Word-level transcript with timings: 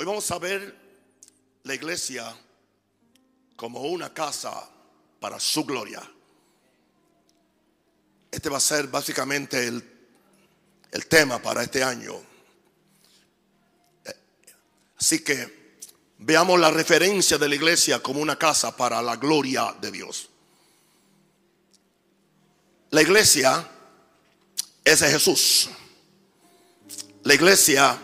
Hoy 0.00 0.06
vamos 0.06 0.30
a 0.30 0.38
ver 0.38 0.76
la 1.64 1.74
iglesia 1.74 2.32
como 3.56 3.80
una 3.80 4.14
casa 4.14 4.70
para 5.18 5.40
su 5.40 5.64
gloria. 5.64 6.00
Este 8.30 8.48
va 8.48 8.58
a 8.58 8.60
ser 8.60 8.86
básicamente 8.86 9.66
el, 9.66 9.82
el 10.92 11.06
tema 11.08 11.42
para 11.42 11.64
este 11.64 11.82
año. 11.82 12.14
Así 15.00 15.24
que 15.24 15.80
veamos 16.18 16.60
la 16.60 16.70
referencia 16.70 17.36
de 17.36 17.48
la 17.48 17.56
iglesia 17.56 18.00
como 18.00 18.20
una 18.20 18.38
casa 18.38 18.76
para 18.76 19.02
la 19.02 19.16
gloria 19.16 19.74
de 19.80 19.90
Dios. 19.90 20.28
La 22.90 23.02
iglesia 23.02 23.68
es 24.84 25.00
Jesús. 25.00 25.70
La 27.24 27.34
iglesia 27.34 28.00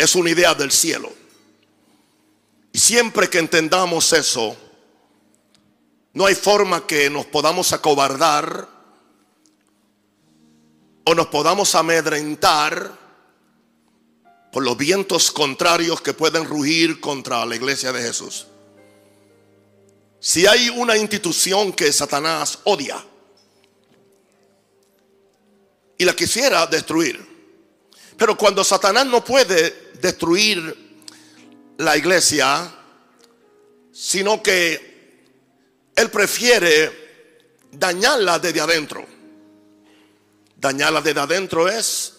es 0.00 0.14
una 0.14 0.30
idea 0.30 0.54
del 0.54 0.70
cielo. 0.70 1.12
Y 2.72 2.78
siempre 2.78 3.28
que 3.28 3.38
entendamos 3.38 4.14
eso, 4.14 4.56
no 6.14 6.24
hay 6.24 6.34
forma 6.34 6.86
que 6.86 7.10
nos 7.10 7.26
podamos 7.26 7.74
acobardar 7.74 8.66
o 11.04 11.14
nos 11.14 11.26
podamos 11.26 11.74
amedrentar 11.74 12.98
por 14.50 14.64
los 14.64 14.74
vientos 14.78 15.30
contrarios 15.30 16.00
que 16.00 16.14
pueden 16.14 16.46
rugir 16.46 16.98
contra 16.98 17.44
la 17.44 17.54
iglesia 17.54 17.92
de 17.92 18.00
Jesús. 18.00 18.46
Si 20.18 20.46
hay 20.46 20.70
una 20.70 20.96
institución 20.96 21.74
que 21.74 21.92
Satanás 21.92 22.58
odia 22.64 23.04
y 25.98 26.04
la 26.06 26.16
quisiera 26.16 26.66
destruir, 26.66 27.28
pero 28.16 28.36
cuando 28.36 28.64
Satanás 28.64 29.06
no 29.06 29.22
puede 29.22 29.89
destruir 30.00 30.90
la 31.78 31.96
iglesia, 31.96 32.70
sino 33.92 34.42
que 34.42 34.90
él 35.94 36.10
prefiere 36.10 37.10
dañarla 37.72 38.38
desde 38.38 38.60
adentro. 38.60 39.06
Dañarla 40.56 41.00
desde 41.00 41.20
adentro 41.20 41.68
es 41.68 42.14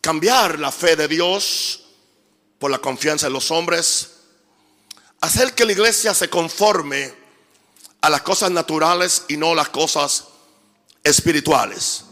cambiar 0.00 0.58
la 0.58 0.72
fe 0.72 0.96
de 0.96 1.08
Dios 1.08 1.84
por 2.58 2.70
la 2.70 2.78
confianza 2.78 3.26
en 3.26 3.32
los 3.32 3.50
hombres, 3.50 4.10
hacer 5.20 5.54
que 5.54 5.64
la 5.64 5.72
iglesia 5.72 6.14
se 6.14 6.28
conforme 6.28 7.12
a 8.00 8.10
las 8.10 8.22
cosas 8.22 8.50
naturales 8.50 9.24
y 9.28 9.36
no 9.36 9.54
las 9.54 9.68
cosas 9.68 10.24
espirituales. 11.04 12.04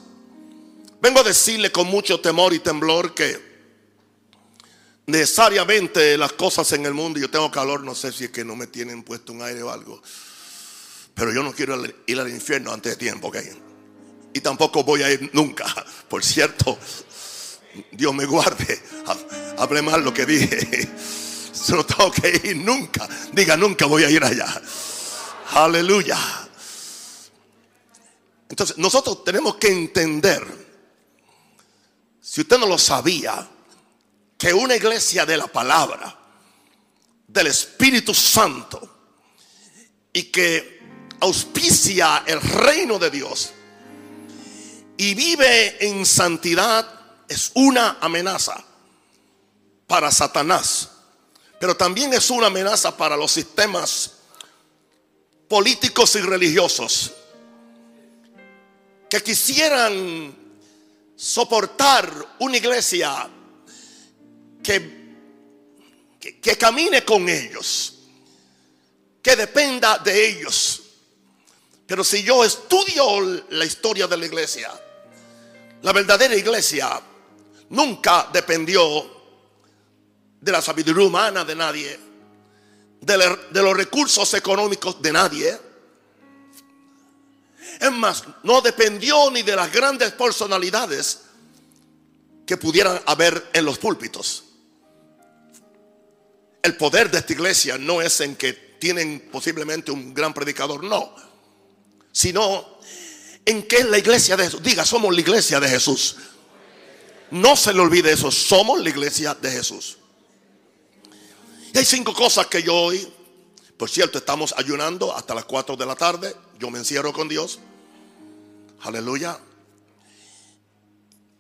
Vengo 1.01 1.21
a 1.21 1.25
decirle 1.25 1.73
con 1.73 1.87
mucho 1.89 2.21
temor 2.21 2.53
y 2.53 2.59
temblor 2.59 3.15
que 3.15 3.50
necesariamente 5.11 6.17
las 6.17 6.33
cosas 6.33 6.71
en 6.73 6.87
el 6.87 6.95
mundo, 6.95 7.19
yo 7.19 7.31
tengo 7.31 7.51
calor, 7.51 7.83
no 7.83 7.95
sé 7.95 8.13
si 8.13 8.25
es 8.25 8.31
que 8.31 8.45
no 8.45 8.57
me 8.57 8.67
tienen 8.67 9.03
puesto 9.03 9.33
un 9.33 9.43
aire 9.43 9.63
o 9.63 9.71
algo, 9.71 10.03
pero 11.15 11.33
yo 11.33 11.43
no 11.43 11.53
quiero 11.53 11.83
ir 12.07 12.21
al 12.21 12.29
infierno 12.29 12.73
antes 12.73 12.93
de 12.93 12.97
tiempo. 12.97 13.31
Y 14.33 14.41
tampoco 14.41 14.85
voy 14.85 15.03
a 15.03 15.11
ir 15.11 15.31
nunca, 15.33 15.67
por 16.09 16.25
cierto, 16.25 16.79
Dios 17.93 18.15
me 18.15 18.27
guarde, 18.27 18.81
hable 19.59 19.83
mal 19.83 20.03
lo 20.03 20.15
que 20.15 20.27
dije, 20.27 20.89
no 21.69 21.85
tengo 21.85 22.11
que 22.11 22.41
ir 22.45 22.57
nunca, 22.57 23.09
diga 23.33 23.57
nunca 23.57 23.87
voy 23.87 24.05
a 24.05 24.11
ir 24.11 24.25
allá, 24.25 24.61
aleluya. 25.53 26.19
Entonces, 28.49 28.79
nosotros 28.79 29.23
tenemos 29.23 29.57
que 29.57 29.69
entender, 29.69 30.45
si 32.21 32.41
usted 32.41 32.59
no 32.59 32.67
lo 32.67 32.79
sabía, 32.79 33.49
que 34.41 34.55
una 34.55 34.75
iglesia 34.75 35.27
de 35.27 35.37
la 35.37 35.49
palabra, 35.49 36.17
del 37.29 37.49
Espíritu 37.49 38.15
Santo, 38.15 38.81
y 40.15 40.25
que 40.25 40.81
auspicia 41.21 42.25
el 42.27 42.41
reino 42.41 42.99
de 42.99 43.11
Dios 43.11 43.53
y 44.97 45.15
vive 45.15 45.87
en 45.87 46.07
santidad, 46.07 46.89
es 47.29 47.53
una 47.55 47.99
amenaza 48.01 48.65
para 49.87 50.11
Satanás, 50.11 50.89
pero 51.61 51.77
también 51.77 52.15
es 52.15 52.31
una 52.31 52.47
amenaza 52.47 52.97
para 52.97 53.19
los 53.19 53.31
sistemas 53.31 54.13
políticos 55.49 56.17
y 56.17 56.23
religiosos 56.23 57.13
que 59.11 59.23
quisieran 59.23 60.35
soportar 61.15 62.11
una 62.39 62.57
iglesia 62.57 63.29
que, 64.63 65.17
que, 66.41 66.59
camine 66.59 67.05
con 67.05 67.29
ellos, 67.29 67.99
que 69.23 69.37
dependa 69.37 69.99
de 69.99 70.29
ellos. 70.29 70.83
Pero 71.87 72.05
si 72.05 72.23
yo 72.23 72.45
estudio 72.45 73.45
la 73.51 73.65
historia 73.65 74.07
de 74.07 74.17
la 74.17 74.27
iglesia, 74.27 74.71
la 75.83 75.93
verdadera 75.93 76.37
iglesia 76.37 77.01
nunca 77.71 78.29
dependió 78.33 79.19
de 80.41 80.53
la 80.53 80.63
sabiduría 80.63 81.07
humana 81.07 81.45
de 81.45 81.55
nadie, 81.55 81.99
de, 83.01 83.39
de, 83.51 83.63
los 83.63 83.77
recursos 83.77 84.33
económicos 84.35 85.01
de 85.01 85.13
nadie. 85.13 85.59
Es 87.81 87.93
más, 87.93 88.25
no 88.43 88.61
dependió 88.61 89.31
ni 89.31 89.43
de 89.43 89.57
las 89.57 89.73
grandes 89.73 90.13
personalidades 90.13 91.23
que 92.47 92.57
pudieran 92.57 93.01
haber 93.07 93.49
en 93.53 93.65
los 93.65 93.79
púlpitos. 93.79 94.50
El 96.63 96.77
poder 96.77 97.11
de 97.11 97.19
esta 97.19 97.33
iglesia 97.33 97.79
no 97.79 98.03
es 98.03 98.21
en 98.21 98.37
que 98.37 98.53
tienen 98.53 99.29
posiblemente 99.33 99.91
un 99.91 100.13
gran 100.13 100.35
predicador, 100.35 100.83
no. 100.85 101.15
Sino 102.13 102.79
en 103.45 103.63
que 103.65 103.79
es 103.79 103.87
la 103.87 103.99
iglesia 103.99 104.37
de 104.37 104.45
Jesús. 104.45 104.63
Diga, 104.63 104.85
somos 104.85 105.15
la 105.15 105.21
iglesia 105.21 105.61
de 105.61 105.69
Jesús. 105.69 106.17
No 107.31 107.57
se 107.57 107.73
le 107.73 107.81
olvide 107.81 108.13
eso, 108.13 108.31
somos 108.31 108.81
la 108.81 108.89
iglesia 108.89 109.35
de 109.35 109.51
Jesús. 109.51 109.99
Y 111.73 111.79
hay 111.79 111.85
cinco 111.85 112.13
cosas 112.13 112.47
que 112.47 112.63
yo 112.63 112.75
hoy, 112.75 113.07
por 113.77 113.89
cierto, 113.89 114.19
estamos 114.19 114.53
ayunando 114.57 115.15
hasta 115.15 115.35
las 115.35 115.45
4 115.45 115.77
de 115.77 115.87
la 115.87 115.95
tarde. 115.95 116.35
Yo 116.59 116.71
me 116.71 116.79
encierro 116.79 117.13
con 117.13 117.29
Dios. 117.29 117.61
Aleluya. 118.83 119.39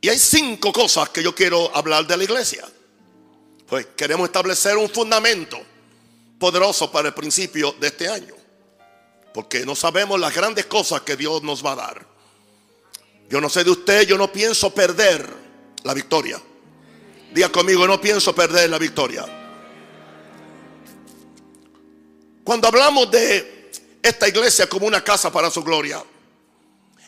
Y 0.01 0.09
hay 0.09 0.19
cinco 0.19 0.73
cosas 0.73 1.09
que 1.11 1.23
yo 1.23 1.35
quiero 1.35 1.75
hablar 1.77 2.07
de 2.07 2.17
la 2.17 2.25
iglesia. 2.25 2.67
Pues 3.71 3.87
queremos 3.97 4.27
establecer 4.27 4.77
un 4.77 4.91
fundamento 4.91 5.57
poderoso 6.41 6.91
para 6.91 7.09
el 7.09 7.15
principio 7.15 7.73
de 7.79 7.87
este 7.87 8.09
año. 8.09 8.35
Porque 9.33 9.65
no 9.65 9.77
sabemos 9.77 10.19
las 10.19 10.35
grandes 10.35 10.67
cosas 10.67 11.03
que 11.03 11.17
Dios 11.17 11.45
nos 11.45 11.65
va 11.65 11.73
a 11.73 11.77
dar. 11.77 12.07
Yo 13.29 13.41
no 13.41 13.49
sé 13.49 13.63
de 13.63 13.71
usted, 13.71 14.09
yo 14.09 14.19
no 14.19 14.33
pienso 14.33 14.75
perder 14.75 15.25
la 15.85 15.95
victoria. 15.95 16.43
Diga 17.33 17.49
conmigo, 17.53 17.87
no 17.87 18.01
pienso 18.01 18.35
perder 18.35 18.69
la 18.69 18.79
victoria. 18.79 19.25
Cuando 22.43 22.67
hablamos 22.67 23.09
de 23.09 23.71
esta 24.03 24.27
iglesia 24.27 24.69
como 24.69 24.89
una 24.89 25.05
casa 25.05 25.31
para 25.31 25.49
su 25.49 25.63
gloria, 25.63 26.03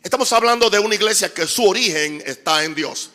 estamos 0.01 0.33
hablando 0.33 0.71
de 0.71 0.79
una 0.79 0.95
iglesia 0.95 1.35
que 1.35 1.45
su 1.49 1.67
origen 1.67 2.23
está 2.25 2.63
en 2.63 2.73
Dios. 2.77 3.11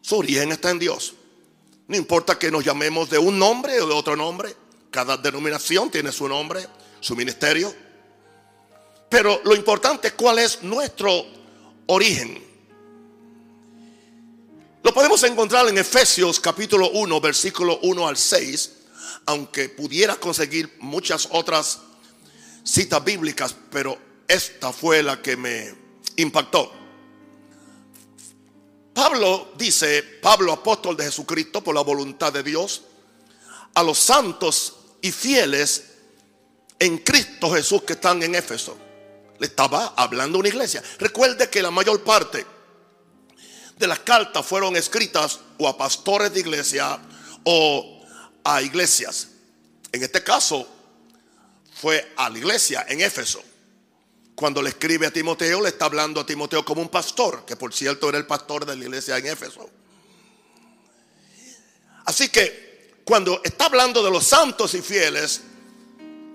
Su 0.00 0.16
origen 0.16 0.52
está 0.52 0.70
en 0.70 0.78
Dios. 0.78 1.15
No 1.88 1.96
importa 1.96 2.38
que 2.38 2.50
nos 2.50 2.64
llamemos 2.64 3.08
de 3.08 3.18
un 3.18 3.38
nombre 3.38 3.80
o 3.80 3.86
de 3.86 3.94
otro 3.94 4.16
nombre. 4.16 4.54
Cada 4.90 5.16
denominación 5.16 5.90
tiene 5.90 6.10
su 6.10 6.28
nombre, 6.28 6.66
su 7.00 7.14
ministerio. 7.14 7.72
Pero 9.08 9.40
lo 9.44 9.54
importante 9.54 10.08
es 10.08 10.14
cuál 10.14 10.38
es 10.40 10.62
nuestro 10.62 11.24
origen. 11.86 12.42
Lo 14.82 14.94
podemos 14.94 15.22
encontrar 15.24 15.68
en 15.68 15.78
Efesios 15.78 16.40
capítulo 16.40 16.90
1, 16.90 17.20
versículo 17.20 17.78
1 17.82 18.08
al 18.08 18.16
6, 18.16 18.72
aunque 19.26 19.68
pudiera 19.68 20.16
conseguir 20.16 20.76
muchas 20.80 21.28
otras 21.32 21.80
citas 22.62 23.02
bíblicas, 23.04 23.54
pero 23.70 23.98
esta 24.28 24.72
fue 24.72 25.02
la 25.02 25.20
que 25.22 25.36
me 25.36 25.74
impactó. 26.16 26.72
Pablo 28.96 29.52
dice, 29.58 30.02
Pablo 30.22 30.52
apóstol 30.52 30.96
de 30.96 31.04
Jesucristo 31.04 31.62
por 31.62 31.74
la 31.74 31.82
voluntad 31.82 32.32
de 32.32 32.42
Dios, 32.42 32.80
a 33.74 33.82
los 33.82 33.98
santos 33.98 34.74
y 35.02 35.12
fieles 35.12 35.84
en 36.78 36.96
Cristo 36.96 37.50
Jesús 37.50 37.82
que 37.82 37.92
están 37.92 38.22
en 38.22 38.34
Éfeso. 38.34 38.74
Le 39.38 39.48
estaba 39.48 39.92
hablando 39.98 40.38
a 40.38 40.40
una 40.40 40.48
iglesia. 40.48 40.82
Recuerde 40.98 41.50
que 41.50 41.60
la 41.60 41.70
mayor 41.70 42.02
parte 42.04 42.46
de 43.76 43.86
las 43.86 43.98
cartas 43.98 44.46
fueron 44.46 44.74
escritas 44.76 45.40
o 45.58 45.68
a 45.68 45.76
pastores 45.76 46.32
de 46.32 46.40
iglesia 46.40 46.98
o 47.44 48.02
a 48.44 48.62
iglesias. 48.62 49.28
En 49.92 50.04
este 50.04 50.24
caso 50.24 50.66
fue 51.74 52.14
a 52.16 52.30
la 52.30 52.38
iglesia 52.38 52.86
en 52.88 53.02
Éfeso. 53.02 53.42
Cuando 54.36 54.60
le 54.60 54.68
escribe 54.68 55.06
a 55.06 55.10
Timoteo, 55.10 55.62
le 55.62 55.70
está 55.70 55.86
hablando 55.86 56.20
a 56.20 56.26
Timoteo 56.26 56.62
como 56.62 56.82
un 56.82 56.90
pastor, 56.90 57.46
que 57.46 57.56
por 57.56 57.72
cierto 57.72 58.10
era 58.10 58.18
el 58.18 58.26
pastor 58.26 58.66
de 58.66 58.76
la 58.76 58.84
iglesia 58.84 59.16
en 59.16 59.26
Éfeso. 59.26 59.70
Así 62.04 62.28
que 62.28 63.00
cuando 63.06 63.40
está 63.42 63.64
hablando 63.64 64.04
de 64.04 64.10
los 64.10 64.24
santos 64.26 64.74
y 64.74 64.82
fieles, 64.82 65.40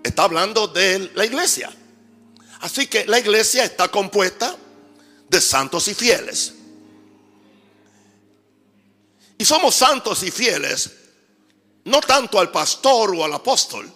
está 0.03 0.23
hablando 0.23 0.67
de 0.67 1.11
la 1.13 1.25
iglesia. 1.25 1.71
Así 2.61 2.87
que 2.87 3.05
la 3.05 3.19
iglesia 3.19 3.65
está 3.65 3.89
compuesta 3.89 4.57
de 5.29 5.39
santos 5.39 5.87
y 5.87 5.93
fieles. 5.93 6.55
Y 9.37 9.45
somos 9.45 9.75
santos 9.75 10.23
y 10.23 10.31
fieles, 10.31 10.89
no 11.85 12.01
tanto 12.01 12.39
al 12.39 12.49
pastor 12.49 13.15
o 13.15 13.23
al 13.23 13.33
apóstol. 13.33 13.91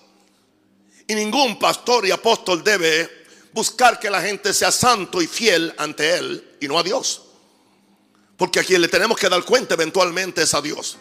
Y 1.08 1.16
ningún 1.16 1.58
pastor 1.58 2.06
y 2.06 2.12
apóstol 2.12 2.64
debe 2.64 3.25
buscar 3.56 3.98
que 4.02 4.10
la 4.10 4.22
gente 4.22 4.54
sea 4.54 4.70
santo 4.70 5.22
y 5.22 5.28
fiel 5.28 5.74
ante 5.78 6.18
él 6.18 6.58
y 6.60 6.68
no 6.68 6.78
a 6.78 6.84
Dios. 6.84 7.22
Porque 8.36 8.60
a 8.60 8.64
quien 8.66 8.82
le 8.82 8.90
tenemos 8.90 9.18
que 9.18 9.30
dar 9.30 9.44
cuenta 9.46 9.76
eventualmente 9.76 10.42
es 10.42 10.54
a 10.54 10.62
Dios. 10.62 10.98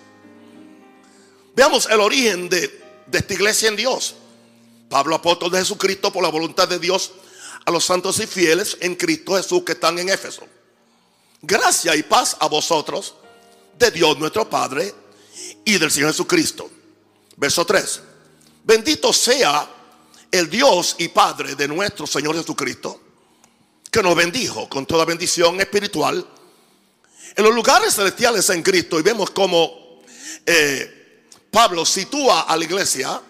Veamos 1.57 1.87
el 1.91 1.99
origen 1.99 2.49
de, 2.49 3.03
de 3.09 3.19
esta 3.19 3.35
iglesia 3.35 3.69
en 3.69 3.77
Dios. 3.77 4.15
Pablo, 4.89 5.17
apóstol 5.17 5.51
de 5.51 5.59
Jesucristo, 5.59 6.13
por 6.13 6.23
la 6.23 6.29
voluntad 6.29 6.69
de 6.69 6.79
Dios, 6.79 7.11
a 7.67 7.73
los 7.73 7.85
santos 7.85 8.21
y 8.21 8.27
fieles 8.29 8.77
en 8.81 8.95
Cristo 8.95 9.35
Jesús 9.35 9.65
que 9.65 9.73
están 9.73 9.99
en 9.99 10.09
Éfeso. 10.09 10.47
Gracia 11.43 11.97
y 11.97 12.05
paz 12.05 12.37
a 12.39 12.47
vosotros, 12.47 13.17
de 13.77 13.91
Dios 13.91 14.17
nuestro 14.17 14.49
Padre 14.49 14.95
y 15.65 15.77
del 15.77 15.91
Señor 15.91 16.11
Jesucristo. 16.13 16.71
Verso 17.37 17.67
3. 17.67 18.01
Bendito 18.63 19.13
sea 19.13 19.74
el 20.35 20.51
Dios 20.51 20.97
y 20.99 21.09
Padre 21.09 21.55
de 21.55 21.69
nuestro 21.69 22.09
Señor 22.09 22.37
Jesucristo, 22.37 23.01
que 23.89 24.03
nos 24.03 24.17
bendijo 24.17 24.69
con 24.69 24.85
toda 24.85 25.05
bendición 25.05 25.61
espiritual 25.61 26.27
en 27.37 27.45
los 27.45 27.55
lugares 27.55 27.95
celestiales 27.95 28.51
en 28.51 28.61
Cristo. 28.61 28.99
Y 28.99 29.05
vemos 29.05 29.31
cómo 29.31 30.03
eh, 30.45 31.29
Pablo 31.53 31.85
sitúa 31.85 32.43
a 32.43 32.57
la 32.57 32.65
iglesia 32.65 33.23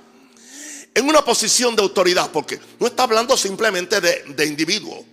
en 0.95 1.07
una 1.07 1.23
posición 1.23 1.77
de 1.77 1.83
autoridad, 1.83 2.31
porque 2.31 2.59
no 2.81 2.87
está 2.87 3.03
hablando 3.03 3.37
simplemente 3.37 4.01
de, 4.01 4.25
de 4.29 4.47
individuo. 4.47 5.05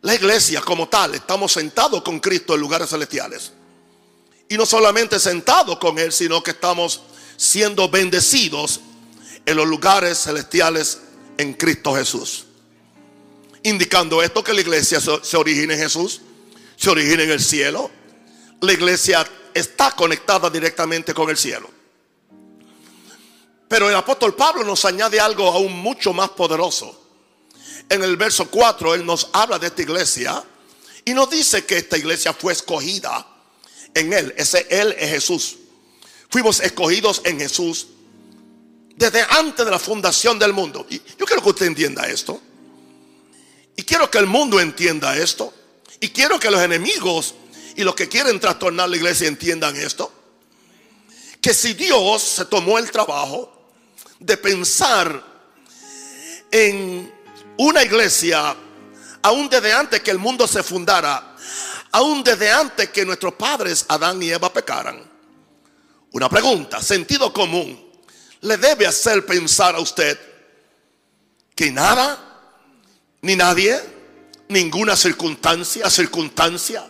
La 0.00 0.14
iglesia 0.14 0.62
como 0.62 0.88
tal, 0.88 1.16
estamos 1.16 1.52
sentados 1.52 2.02
con 2.02 2.18
Cristo 2.18 2.54
en 2.54 2.60
lugares 2.62 2.88
celestiales. 2.88 3.52
Y 4.48 4.56
no 4.56 4.64
solamente 4.64 5.20
sentados 5.20 5.78
con 5.78 5.98
Él, 5.98 6.12
sino 6.12 6.42
que 6.42 6.52
estamos 6.52 7.02
siendo 7.36 7.90
bendecidos 7.90 8.80
en 9.50 9.56
los 9.56 9.66
lugares 9.66 10.16
celestiales 10.16 10.98
en 11.36 11.54
Cristo 11.54 11.92
Jesús. 11.92 12.44
Indicando 13.64 14.22
esto 14.22 14.44
que 14.44 14.54
la 14.54 14.60
iglesia 14.60 15.00
se 15.00 15.36
origina 15.36 15.74
en 15.74 15.80
Jesús, 15.80 16.20
se 16.76 16.88
origina 16.88 17.24
en 17.24 17.32
el 17.32 17.40
cielo. 17.40 17.90
La 18.60 18.72
iglesia 18.72 19.26
está 19.52 19.90
conectada 19.90 20.48
directamente 20.50 21.12
con 21.12 21.28
el 21.30 21.36
cielo. 21.36 21.68
Pero 23.66 23.88
el 23.88 23.96
apóstol 23.96 24.36
Pablo 24.36 24.62
nos 24.62 24.84
añade 24.84 25.18
algo 25.18 25.48
aún 25.48 25.72
mucho 25.72 26.12
más 26.12 26.30
poderoso. 26.30 27.08
En 27.88 28.04
el 28.04 28.16
verso 28.16 28.48
4 28.48 28.94
él 28.94 29.04
nos 29.04 29.30
habla 29.32 29.58
de 29.58 29.66
esta 29.66 29.82
iglesia 29.82 30.44
y 31.04 31.12
nos 31.12 31.28
dice 31.28 31.64
que 31.64 31.78
esta 31.78 31.98
iglesia 31.98 32.32
fue 32.32 32.52
escogida 32.52 33.26
en 33.94 34.12
él. 34.12 34.32
Ese 34.36 34.68
él 34.70 34.94
es 34.96 35.10
Jesús. 35.10 35.56
Fuimos 36.28 36.60
escogidos 36.60 37.20
en 37.24 37.40
Jesús 37.40 37.88
desde 39.00 39.22
antes 39.22 39.64
de 39.64 39.70
la 39.70 39.78
fundación 39.78 40.38
del 40.38 40.52
mundo. 40.52 40.86
Y 40.90 41.00
yo 41.18 41.24
quiero 41.24 41.42
que 41.42 41.48
usted 41.48 41.64
entienda 41.64 42.06
esto. 42.06 42.38
Y 43.74 43.82
quiero 43.82 44.10
que 44.10 44.18
el 44.18 44.26
mundo 44.26 44.60
entienda 44.60 45.16
esto. 45.16 45.54
Y 46.00 46.10
quiero 46.10 46.38
que 46.38 46.50
los 46.50 46.60
enemigos 46.60 47.34
y 47.76 47.82
los 47.82 47.94
que 47.94 48.10
quieren 48.10 48.38
trastornar 48.38 48.90
la 48.90 48.96
iglesia 48.96 49.26
entiendan 49.26 49.74
esto. 49.74 50.12
Que 51.40 51.54
si 51.54 51.72
Dios 51.72 52.20
se 52.20 52.44
tomó 52.44 52.78
el 52.78 52.90
trabajo 52.90 53.70
de 54.18 54.36
pensar 54.36 55.24
en 56.50 57.10
una 57.56 57.82
iglesia, 57.82 58.54
aún 59.22 59.48
desde 59.48 59.72
antes 59.72 60.00
que 60.02 60.10
el 60.10 60.18
mundo 60.18 60.46
se 60.46 60.62
fundara, 60.62 61.36
aún 61.90 62.22
desde 62.22 62.52
antes 62.52 62.90
que 62.90 63.06
nuestros 63.06 63.32
padres 63.32 63.86
Adán 63.88 64.22
y 64.22 64.28
Eva 64.28 64.52
pecaran. 64.52 65.02
Una 66.12 66.28
pregunta, 66.28 66.82
sentido 66.82 67.32
común, 67.32 67.89
le 68.42 68.56
debe 68.56 68.86
hacer 68.86 69.24
pensar 69.26 69.74
a 69.74 69.80
usted 69.80 70.18
que 71.54 71.70
nada, 71.70 72.18
ni 73.22 73.36
nadie, 73.36 73.78
ninguna 74.48 74.96
circunstancia, 74.96 75.90
circunstancia, 75.90 76.88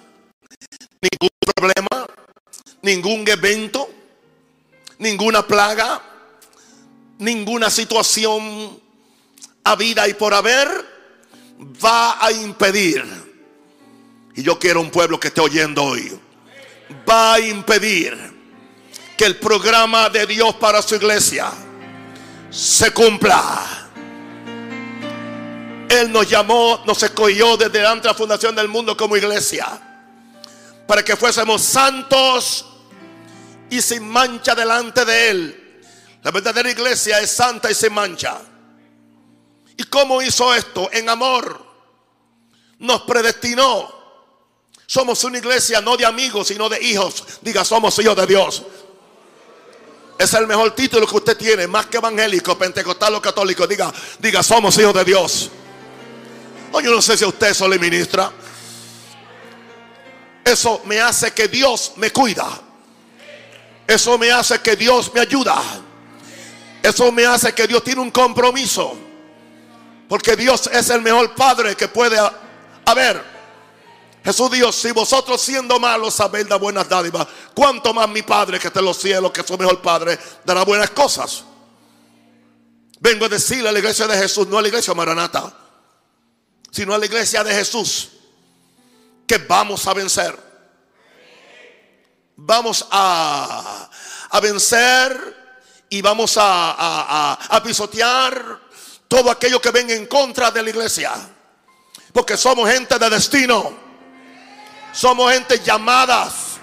ningún 1.01 1.31
problema, 1.55 2.07
ningún 2.83 3.29
evento, 3.29 3.91
ninguna 4.99 5.47
plaga, 5.47 6.01
ninguna 7.19 7.69
situación 7.69 8.81
a 9.65 9.77
vida 9.77 10.09
y 10.09 10.15
por 10.15 10.35
haber 10.35 10.69
va 11.85 12.25
a 12.25 12.31
impedir. 12.31 13.05
Y 14.37 14.43
yo 14.43 14.59
quiero 14.59 14.81
un 14.81 14.91
pueblo 14.91 15.19
que 15.19 15.29
esté 15.29 15.41
oyendo 15.41 15.83
hoy. 15.83 16.19
Va 17.09 17.35
a 17.35 17.41
impedir 17.41 18.30
que 19.21 19.27
el 19.27 19.37
programa 19.37 20.09
de 20.09 20.25
Dios 20.27 20.55
para 20.55 20.81
su 20.81 20.95
iglesia 20.95 21.53
se 22.51 22.91
cumpla. 22.91 23.91
Él 25.91 26.11
nos 26.11 26.27
llamó, 26.27 26.83
nos 26.87 27.03
escogió 27.03 27.59
desde 27.59 27.87
antes 27.87 28.07
la 28.07 28.15
fundación 28.15 28.57
del 28.57 28.69
mundo 28.69 28.97
como 28.97 29.19
iglesia. 29.19 29.69
Para 30.87 31.05
que 31.05 31.17
fuésemos 31.17 31.61
santos 31.61 32.65
y 33.69 33.83
sin 33.83 34.09
mancha 34.09 34.55
delante 34.55 35.05
de 35.05 35.29
Él 35.29 35.83
la 36.23 36.31
verdadera 36.31 36.71
iglesia 36.71 37.21
es 37.21 37.31
santa 37.31 37.71
y 37.71 37.75
se 37.75 37.91
mancha. 37.91 38.41
¿Y 39.77 39.85
cómo 39.85 40.23
hizo 40.23 40.55
esto? 40.55 40.89
En 40.95 41.11
amor. 41.11 41.63
Nos 42.79 43.03
predestinó. 43.03 44.01
Somos 44.87 45.23
una 45.25 45.37
iglesia 45.37 45.83
no 45.83 45.99
de 45.99 46.07
amigos, 46.07 46.49
sino 46.49 46.71
de 46.71 46.83
hijos. 46.83 47.23
Diga, 47.43 47.67
somos 47.67 47.99
hijos 47.99 48.17
de 48.17 48.27
Dios. 48.27 48.63
Es 50.21 50.35
el 50.35 50.47
mejor 50.47 50.73
título 50.73 51.07
que 51.07 51.17
usted 51.17 51.35
tiene, 51.35 51.67
más 51.67 51.87
que 51.87 51.97
evangélico, 51.97 52.59
pentecostal 52.59 53.15
o 53.15 53.23
católico. 53.23 53.67
Diga, 53.67 53.91
diga, 54.19 54.43
somos 54.43 54.77
hijos 54.77 54.93
de 54.93 55.03
Dios. 55.03 55.51
Yo 56.75 56.95
no 56.95 57.01
sé 57.01 57.17
si 57.17 57.25
a 57.25 57.29
usted 57.29 57.47
eso 57.49 57.67
le 57.67 57.79
ministra. 57.79 58.31
Eso 60.45 60.83
me 60.85 61.01
hace 61.01 61.31
que 61.31 61.49
Dios 61.49 61.95
me 61.97 62.11
cuida. 62.11 62.47
Eso 63.87 64.19
me 64.19 64.31
hace 64.31 64.61
que 64.61 64.77
Dios 64.77 65.11
me 65.15 65.21
ayuda. 65.21 65.59
Eso 66.83 67.11
me 67.11 67.25
hace 67.25 67.55
que 67.55 67.67
Dios 67.67 67.83
tiene 67.83 68.03
un 68.03 68.11
compromiso. 68.11 68.95
Porque 70.07 70.37
Dios 70.37 70.69
es 70.71 70.91
el 70.91 71.01
mejor 71.01 71.35
Padre 71.35 71.75
que 71.75 71.89
puede 71.89 72.19
haber. 72.85 73.30
Jesús 74.25 74.51
dijo, 74.51 74.71
si 74.71 74.93
vosotros 74.93 75.41
siendo 75.41 75.81
malos 75.81 76.15
sabéis 76.15 76.49
dar 76.49 76.61
buenas 76.61 76.89
dádivas, 76.89 77.27
cuánto 77.55 77.95
más 77.95 78.09
mi 78.09 78.23
Padre 78.23 78.59
que 78.59 78.67
está 78.69 78.81
en 78.81 78.87
los 78.87 78.99
cielos, 78.99 79.33
que 79.33 79.41
es 79.41 79.47
su 79.47 79.57
mejor 79.57 79.81
Padre, 79.81 80.19
dará 80.45 80.65
buenas 80.65 80.91
cosas. 80.91 81.45
Vengo 83.01 83.25
a 83.25 83.29
decirle 83.29 83.69
a 83.69 83.73
la 83.73 83.79
iglesia 83.79 84.07
de 84.07 84.17
Jesús, 84.17 84.47
no 84.47 84.59
a 84.59 84.63
la 84.63 84.69
iglesia 84.69 84.93
Maranata, 84.93 85.53
sino 86.71 86.95
a 86.95 86.99
la 86.99 87.07
iglesia 87.07 87.43
de 87.43 87.55
Jesús, 87.55 88.11
que 89.27 89.39
vamos 89.39 89.87
a 89.87 89.95
vencer. 89.95 90.51
Vamos 92.37 92.87
a, 92.91 93.91
a 94.31 94.41
vencer 94.41 95.41
y 95.91 96.01
vamos 96.01 96.37
a, 96.41 97.61
pisotear 97.65 98.61
todo 99.09 99.31
aquello 99.31 99.61
que 99.61 99.71
venga 99.71 99.93
en 99.93 100.07
contra 100.07 100.51
de 100.51 100.63
la 100.63 100.71
iglesia. 100.71 101.13
Porque 102.13 102.37
somos 102.37 102.71
gente 102.71 102.99
de 102.99 103.11
destino. 103.11 103.90
Somos 104.93 105.33
gente 105.33 105.59
llamadas, 105.61 106.59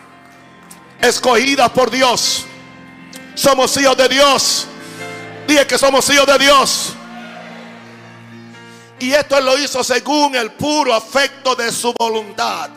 escogidas 1.01 1.69
por 1.71 1.89
Dios. 1.89 2.45
Somos 3.35 3.75
hijos 3.77 3.95
de 3.97 4.09
Dios. 4.09 4.67
Dije 5.47 5.65
que 5.65 5.77
somos 5.77 6.09
hijos 6.09 6.25
de 6.27 6.37
Dios. 6.39 6.93
Y 8.99 9.13
esto 9.13 9.37
Él 9.37 9.45
lo 9.45 9.57
hizo 9.57 9.83
según 9.83 10.35
el 10.35 10.51
puro 10.51 10.93
afecto 10.93 11.55
de 11.55 11.71
su 11.71 11.93
voluntad. 11.97 12.69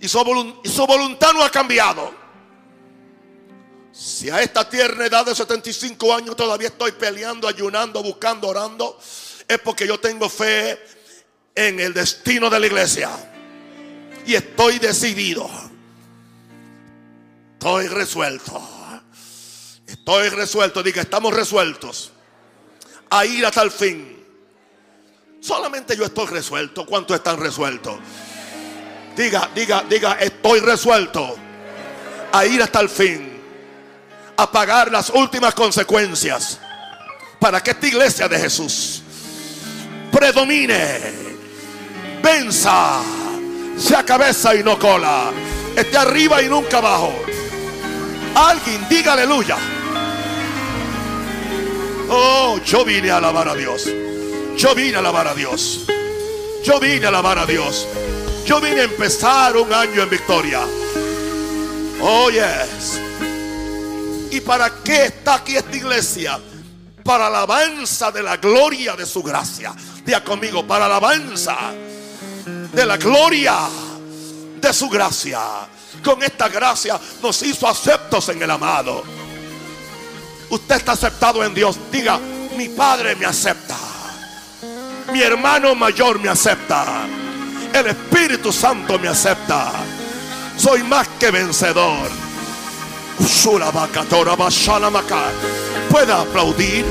Y 0.00 0.08
su, 0.08 0.60
y 0.64 0.68
su 0.68 0.86
voluntad 0.86 1.32
no 1.32 1.44
ha 1.44 1.50
cambiado. 1.50 2.12
Si 3.92 4.30
a 4.30 4.40
esta 4.40 4.68
tierna 4.68 5.06
edad 5.06 5.26
de 5.26 5.34
75 5.34 6.14
años 6.14 6.34
todavía 6.34 6.68
estoy 6.68 6.92
peleando, 6.92 7.46
ayunando, 7.46 8.02
buscando, 8.02 8.48
orando, 8.48 8.98
es 9.46 9.58
porque 9.58 9.86
yo 9.86 10.00
tengo 10.00 10.28
fe 10.28 10.82
en 11.54 11.78
el 11.78 11.92
destino 11.92 12.48
de 12.48 12.58
la 12.58 12.66
iglesia. 12.66 13.10
Y 14.26 14.34
estoy 14.34 14.78
decidido. 14.78 15.50
Estoy 17.54 17.88
resuelto. 17.88 18.60
Estoy 19.86 20.28
resuelto. 20.30 20.82
Diga, 20.82 21.02
estamos 21.02 21.34
resueltos. 21.34 22.12
A 23.10 23.24
ir 23.26 23.44
hasta 23.44 23.62
el 23.62 23.70
fin. 23.70 24.24
Solamente 25.40 25.96
yo 25.96 26.04
estoy 26.04 26.26
resuelto. 26.26 26.86
¿Cuántos 26.86 27.16
están 27.16 27.38
resueltos? 27.38 27.98
Diga, 29.16 29.50
diga, 29.54 29.84
diga, 29.88 30.12
estoy 30.20 30.60
resuelto. 30.60 31.36
A 32.32 32.46
ir 32.46 32.62
hasta 32.62 32.80
el 32.80 32.88
fin 32.88 33.32
a 34.36 34.50
pagar 34.50 34.90
las 34.90 35.10
últimas 35.10 35.54
consecuencias 35.54 36.58
para 37.38 37.62
que 37.62 37.72
esta 37.72 37.86
iglesia 37.86 38.28
de 38.28 38.38
Jesús 38.38 39.02
predomine, 40.10 40.98
venza, 42.22 43.00
sea 43.82 44.04
cabeza 44.04 44.54
y 44.54 44.62
no 44.62 44.78
cola, 44.78 45.32
esté 45.76 45.98
arriba 45.98 46.40
y 46.40 46.48
nunca 46.48 46.78
abajo. 46.78 47.12
Alguien 48.34 48.86
diga 48.88 49.14
aleluya. 49.14 49.56
Oh, 52.08 52.60
yo 52.64 52.84
vine 52.84 53.10
a 53.10 53.16
alabar 53.16 53.48
a 53.48 53.54
Dios. 53.54 53.88
Yo 54.56 54.74
vine 54.74 54.96
a 54.96 54.98
alabar 55.00 55.26
a 55.26 55.34
Dios. 55.34 55.80
Yo 56.62 56.78
vine 56.78 57.06
a 57.06 57.08
alabar 57.08 57.38
a 57.38 57.46
Dios. 57.46 57.88
Yo 58.46 58.60
vine 58.60 58.82
a 58.82 58.84
empezar 58.84 59.56
un 59.56 59.72
año 59.72 60.02
en 60.02 60.10
victoria. 60.10 60.60
Oh, 62.00 62.30
yes. 62.30 63.00
¿Y 64.30 64.40
para 64.40 64.70
qué 64.84 65.06
está 65.06 65.34
aquí 65.34 65.56
esta 65.56 65.76
iglesia? 65.76 66.38
Para 67.02 67.26
alabanza 67.26 68.12
de 68.12 68.22
la 68.22 68.36
gloria 68.36 68.94
de 68.94 69.06
su 69.06 69.22
gracia. 69.22 69.74
Diga 70.04 70.22
conmigo, 70.22 70.64
para 70.66 70.86
alabanza 70.86 71.72
de 72.72 72.86
la 72.86 72.96
gloria 72.96 73.56
de 74.60 74.72
su 74.72 74.88
gracia. 74.88 75.40
Con 76.02 76.22
esta 76.22 76.48
gracia 76.48 76.98
nos 77.22 77.42
hizo 77.42 77.68
aceptos 77.68 78.28
en 78.30 78.42
el 78.42 78.50
amado. 78.50 79.04
Usted 80.50 80.76
está 80.76 80.92
aceptado 80.92 81.44
en 81.44 81.54
Dios. 81.54 81.78
Diga, 81.90 82.18
mi 82.56 82.68
Padre 82.68 83.14
me 83.16 83.26
acepta. 83.26 83.76
Mi 85.12 85.22
hermano 85.22 85.74
mayor 85.74 86.18
me 86.18 86.28
acepta. 86.28 87.06
El 87.72 87.86
Espíritu 87.86 88.52
Santo 88.52 88.98
me 88.98 89.08
acepta. 89.08 89.72
Soy 90.56 90.82
más 90.82 91.08
que 91.18 91.30
vencedor. 91.30 92.08
Puede 95.90 96.12
aplaudir, 96.12 96.84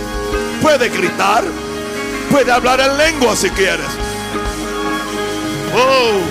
puede 0.61 0.89
gritar, 0.89 1.43
puede 2.29 2.51
hablar 2.51 2.79
en 2.79 2.97
lengua 2.97 3.35
si 3.35 3.49
quieres. 3.49 4.10
Oh. 5.73 6.21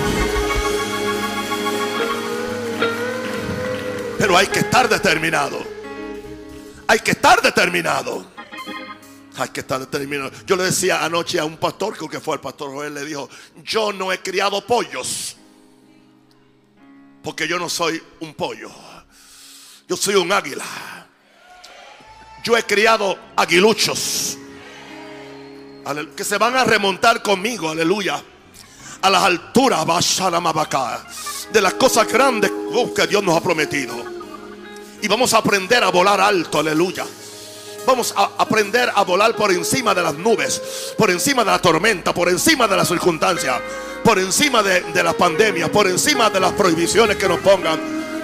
Pero 4.19 4.37
hay 4.37 4.47
que 4.47 4.59
estar 4.59 4.87
determinado. 4.87 5.63
Hay 6.87 6.99
que 6.99 7.11
estar 7.11 7.41
determinado. 7.41 8.25
Hay 9.37 9.49
que 9.49 9.61
estar 9.61 9.79
determinado. 9.79 10.31
Yo 10.45 10.55
le 10.55 10.65
decía 10.65 11.03
anoche 11.03 11.39
a 11.39 11.45
un 11.45 11.57
pastor, 11.57 11.95
creo 11.97 12.09
que 12.09 12.19
fue 12.19 12.35
el 12.35 12.41
pastor 12.41 12.69
Joel, 12.71 12.93
le 12.93 13.05
dijo, 13.05 13.29
yo 13.63 13.91
no 13.91 14.11
he 14.11 14.19
criado 14.19 14.65
pollos. 14.65 15.37
Porque 17.23 17.47
yo 17.47 17.57
no 17.57 17.69
soy 17.69 18.01
un 18.19 18.33
pollo. 18.33 18.69
Yo 19.87 19.97
soy 19.97 20.15
un 20.15 20.31
águila. 20.31 20.65
Yo 22.43 22.57
he 22.57 22.63
criado 22.63 23.17
aguiluchos. 23.35 24.37
Que 26.15 26.23
se 26.23 26.37
van 26.37 26.55
a 26.55 26.63
remontar 26.63 27.23
conmigo, 27.23 27.69
aleluya. 27.69 28.23
A 29.01 29.09
las 29.09 29.23
alturas, 29.23 29.85
de 31.51 31.61
las 31.61 31.73
cosas 31.73 32.07
grandes 32.07 32.51
que 32.95 33.07
Dios 33.07 33.23
nos 33.23 33.35
ha 33.35 33.41
prometido. 33.41 33.95
Y 35.01 35.07
vamos 35.07 35.33
a 35.33 35.39
aprender 35.39 35.83
a 35.83 35.89
volar 35.89 36.21
alto, 36.21 36.59
aleluya. 36.59 37.05
Vamos 37.85 38.13
a 38.15 38.31
aprender 38.37 38.91
a 38.93 39.03
volar 39.03 39.35
por 39.35 39.51
encima 39.51 39.95
de 39.95 40.03
las 40.03 40.13
nubes, 40.13 40.93
por 40.97 41.09
encima 41.09 41.43
de 41.43 41.51
la 41.51 41.59
tormenta, 41.59 42.13
por 42.13 42.29
encima 42.29 42.67
de 42.67 42.77
las 42.77 42.87
circunstancias, 42.87 43.59
por 44.03 44.19
encima 44.19 44.61
de, 44.61 44.81
de 44.81 45.03
la 45.03 45.13
pandemia, 45.13 45.71
por 45.71 45.87
encima 45.87 46.29
de 46.29 46.39
las 46.39 46.53
prohibiciones 46.53 47.17
que 47.17 47.27
nos 47.27 47.39
pongan, 47.39 47.79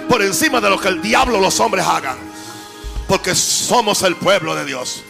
por 0.08 0.22
encima 0.22 0.60
de 0.60 0.70
lo 0.70 0.80
que 0.80 0.88
el 0.88 1.02
diablo 1.02 1.40
los 1.40 1.58
hombres 1.58 1.84
hagan. 1.84 2.16
Porque 3.08 3.34
somos 3.34 4.02
el 4.02 4.16
pueblo 4.16 4.54
de 4.54 4.64
Dios. 4.64 5.02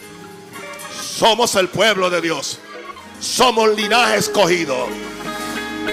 Somos 0.99 1.53
el 1.55 1.67
pueblo 1.67 2.09
de 2.09 2.21
Dios. 2.21 2.57
Somos 3.19 3.75
linaje 3.75 4.17
escogido. 4.17 4.87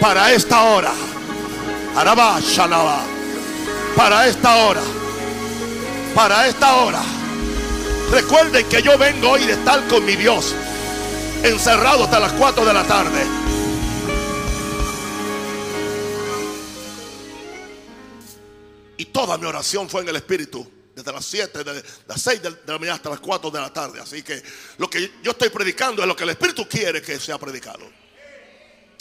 Para 0.00 0.32
esta 0.32 0.62
hora. 0.62 0.92
Araba, 1.96 2.40
Shalaba. 2.40 3.04
Para 3.96 4.26
esta 4.28 4.56
hora. 4.56 4.82
Para 6.14 6.46
esta 6.48 6.76
hora 6.76 7.02
Recuerden 8.10 8.68
que 8.68 8.82
yo 8.82 8.96
vengo 8.96 9.30
hoy 9.30 9.44
de 9.44 9.54
estar 9.54 9.86
con 9.88 10.04
mi 10.04 10.14
Dios, 10.14 10.54
encerrado 11.42 12.04
hasta 12.04 12.20
las 12.20 12.32
4 12.34 12.64
de 12.64 12.72
la 12.72 12.84
tarde. 12.84 13.26
Y 18.96 19.06
toda 19.06 19.36
mi 19.36 19.46
oración 19.46 19.88
fue 19.90 20.02
en 20.02 20.08
el 20.08 20.16
Espíritu. 20.16 20.70
Desde 20.94 21.12
las 21.12 21.26
7, 21.26 21.64
de 21.64 21.84
las 22.06 22.22
6 22.22 22.42
de 22.42 22.50
la 22.66 22.78
mañana 22.78 22.94
hasta 22.94 23.10
las 23.10 23.20
4 23.20 23.50
de 23.50 23.60
la 23.60 23.72
tarde. 23.72 24.00
Así 24.00 24.22
que 24.22 24.40
lo 24.78 24.88
que 24.88 25.18
yo 25.22 25.32
estoy 25.32 25.50
predicando 25.50 26.00
es 26.00 26.08
lo 26.08 26.16
que 26.16 26.22
el 26.22 26.30
Espíritu 26.30 26.66
quiere 26.66 27.02
que 27.02 27.18
sea 27.18 27.38
predicado. 27.38 27.86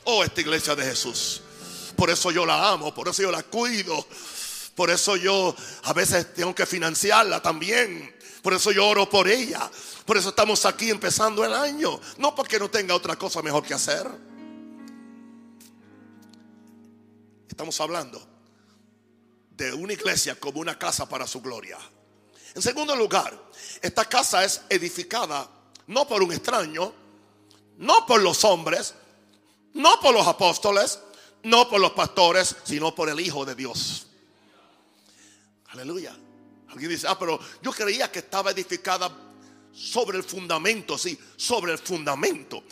Oh, 0.05 0.23
esta 0.23 0.41
iglesia 0.41 0.75
de 0.75 0.83
Jesús. 0.83 1.41
Por 1.95 2.09
eso 2.09 2.31
yo 2.31 2.45
la 2.45 2.69
amo, 2.69 2.93
por 2.93 3.07
eso 3.07 3.21
yo 3.21 3.31
la 3.31 3.43
cuido. 3.43 4.05
Por 4.75 4.89
eso 4.89 5.15
yo 5.15 5.55
a 5.83 5.93
veces 5.93 6.33
tengo 6.33 6.53
que 6.53 6.65
financiarla 6.65 7.41
también. 7.41 8.15
Por 8.41 8.53
eso 8.53 8.71
yo 8.71 8.87
oro 8.87 9.09
por 9.09 9.27
ella. 9.27 9.69
Por 10.05 10.17
eso 10.17 10.29
estamos 10.29 10.65
aquí 10.65 10.89
empezando 10.89 11.43
el 11.43 11.53
año. 11.53 11.99
No 12.17 12.35
porque 12.35 12.59
no 12.59 12.69
tenga 12.69 12.93
otra 12.93 13.15
cosa 13.15 13.41
mejor 13.41 13.63
que 13.63 13.73
hacer. 13.73 14.07
Estamos 17.47 17.79
hablando 17.79 18.21
de 19.51 19.73
una 19.73 19.93
iglesia 19.93 20.35
como 20.39 20.59
una 20.59 20.77
casa 20.77 21.07
para 21.07 21.25
su 21.25 21.41
gloria. 21.41 21.77
En 22.53 22.61
segundo 22.61 22.95
lugar, 22.95 23.33
esta 23.81 24.05
casa 24.05 24.43
es 24.43 24.61
edificada 24.69 25.49
no 25.87 26.07
por 26.07 26.23
un 26.23 26.31
extraño, 26.31 26.93
no 27.77 28.05
por 28.05 28.21
los 28.21 28.43
hombres, 28.43 28.93
no 29.75 29.99
por 29.99 30.13
los 30.13 30.25
apóstoles, 30.25 30.99
no 31.43 31.69
por 31.69 31.79
los 31.79 31.91
pastores, 31.91 32.55
sino 32.63 32.95
por 32.95 33.09
el 33.09 33.19
Hijo 33.19 33.45
de 33.45 33.55
Dios. 33.55 34.07
Aleluya. 35.67 36.17
Alguien 36.69 36.89
dice, 36.89 37.07
ah, 37.07 37.17
pero 37.17 37.39
yo 37.61 37.71
creía 37.71 38.11
que 38.11 38.19
estaba 38.19 38.51
edificada 38.51 39.11
sobre 39.73 40.17
el 40.17 40.23
fundamento, 40.23 40.97
sí, 40.97 41.17
sobre 41.35 41.73
el 41.73 41.77
fundamento. 41.77 42.63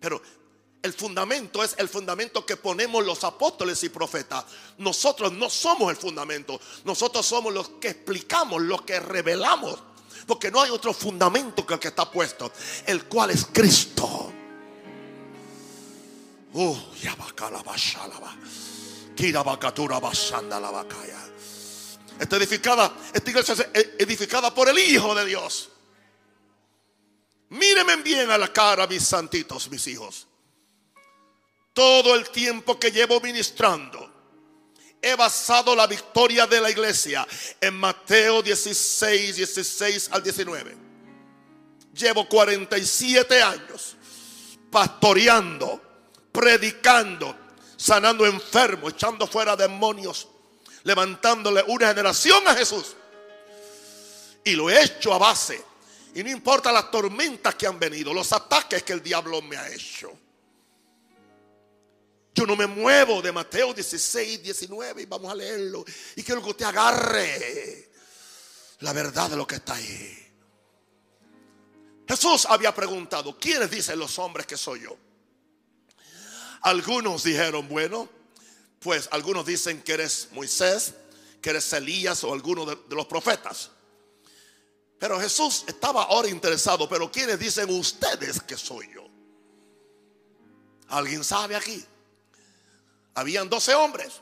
Pero 0.00 0.22
el 0.80 0.92
fundamento 0.92 1.62
es 1.62 1.74
el 1.78 1.88
fundamento 1.88 2.46
que 2.46 2.56
ponemos 2.56 3.04
los 3.04 3.24
apóstoles 3.24 3.82
y 3.82 3.88
profetas. 3.88 4.44
Nosotros 4.78 5.32
no 5.32 5.50
somos 5.50 5.90
el 5.90 5.96
fundamento. 5.96 6.60
Nosotros 6.84 7.26
somos 7.26 7.52
los 7.52 7.68
que 7.80 7.88
explicamos, 7.88 8.62
los 8.62 8.82
que 8.82 8.98
revelamos. 9.00 9.78
Porque 10.26 10.52
no 10.52 10.60
hay 10.60 10.70
otro 10.70 10.92
fundamento 10.92 11.66
que 11.66 11.74
el 11.74 11.80
que 11.80 11.88
está 11.88 12.08
puesto, 12.08 12.52
el 12.86 13.04
cual 13.06 13.30
es 13.30 13.46
Cristo. 13.46 14.32
La 20.60 20.70
Está 22.18 22.36
edificada, 22.36 22.94
esta 23.12 23.30
iglesia 23.30 23.54
es 23.72 23.88
edificada 23.98 24.54
por 24.54 24.68
el 24.68 24.78
Hijo 24.78 25.14
de 25.14 25.24
Dios. 25.24 25.70
Mírenme 27.48 27.96
bien 27.96 28.30
a 28.30 28.38
la 28.38 28.52
cara, 28.52 28.86
mis 28.86 29.02
santitos, 29.02 29.70
mis 29.70 29.86
hijos. 29.88 30.26
Todo 31.72 32.14
el 32.14 32.30
tiempo 32.30 32.78
que 32.78 32.90
llevo 32.90 33.20
ministrando, 33.20 34.10
he 35.02 35.14
basado 35.16 35.74
la 35.74 35.86
victoria 35.86 36.46
de 36.46 36.60
la 36.60 36.70
iglesia 36.70 37.26
en 37.60 37.74
Mateo 37.74 38.42
16, 38.42 39.36
16 39.36 40.10
al 40.12 40.22
19. 40.22 40.76
Llevo 41.94 42.28
47 42.28 43.42
años 43.42 43.96
pastoreando, 44.70 45.91
predicando, 46.32 47.36
sanando 47.76 48.26
enfermos, 48.26 48.94
echando 48.94 49.26
fuera 49.26 49.54
demonios, 49.54 50.28
levantándole 50.82 51.62
una 51.68 51.88
generación 51.88 52.46
a 52.48 52.54
Jesús. 52.54 52.96
Y 54.44 54.52
lo 54.52 54.70
he 54.70 54.82
hecho 54.82 55.12
a 55.12 55.18
base. 55.18 55.62
Y 56.14 56.22
no 56.22 56.30
importa 56.30 56.72
las 56.72 56.90
tormentas 56.90 57.54
que 57.54 57.66
han 57.66 57.78
venido, 57.78 58.12
los 58.12 58.32
ataques 58.32 58.82
que 58.82 58.92
el 58.92 59.02
diablo 59.02 59.40
me 59.42 59.56
ha 59.56 59.68
hecho. 59.68 60.12
Yo 62.34 62.46
no 62.46 62.56
me 62.56 62.66
muevo 62.66 63.20
de 63.20 63.30
Mateo 63.30 63.74
16, 63.74 64.42
19 64.42 65.02
y 65.02 65.06
vamos 65.06 65.30
a 65.30 65.34
leerlo. 65.34 65.84
Y 66.16 66.22
quiero 66.22 66.42
que 66.42 66.54
te 66.54 66.64
agarre 66.64 67.90
la 68.80 68.92
verdad 68.92 69.30
de 69.30 69.36
lo 69.36 69.46
que 69.46 69.56
está 69.56 69.74
ahí. 69.74 70.18
Jesús 72.08 72.46
había 72.48 72.74
preguntado, 72.74 73.38
¿quiénes 73.38 73.70
dicen 73.70 73.98
los 73.98 74.18
hombres 74.18 74.46
que 74.46 74.56
soy 74.56 74.82
yo? 74.82 74.96
Algunos 76.62 77.24
dijeron, 77.24 77.68
bueno, 77.68 78.08
pues 78.80 79.08
algunos 79.12 79.44
dicen 79.46 79.82
que 79.82 79.92
eres 79.94 80.28
Moisés, 80.32 80.94
que 81.40 81.50
eres 81.50 81.72
Elías 81.72 82.22
o 82.24 82.32
alguno 82.32 82.64
de, 82.64 82.78
los 82.94 83.06
profetas. 83.06 83.70
Pero 84.98 85.20
Jesús 85.20 85.64
estaba 85.66 86.04
ahora 86.04 86.28
interesado, 86.28 86.88
pero 86.88 87.10
¿quiénes 87.10 87.38
dicen 87.38 87.68
ustedes 87.70 88.40
que 88.40 88.56
soy 88.56 88.88
yo? 88.94 89.02
¿Alguien 90.88 91.24
sabe 91.24 91.56
aquí? 91.56 91.84
Habían 93.14 93.48
12 93.48 93.74
hombres, 93.74 94.12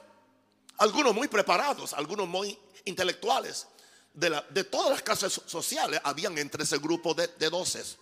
algunos 0.79 1.15
muy 1.15 1.29
preparados, 1.29 1.93
algunos 1.93 2.27
muy 2.27 2.59
intelectuales, 2.85 3.67
de, 4.15 4.31
la- 4.31 4.43
de 4.51 4.65
todas 4.65 4.91
las 4.91 5.03
clases 5.03 5.33
so- 5.35 5.43
sociales, 5.47 6.01
habían 6.03 6.37
entre 6.39 6.65
ese 6.65 6.79
grupo 6.79 7.13
de, 7.13 7.27
de 7.39 7.51
doces. 7.51 7.99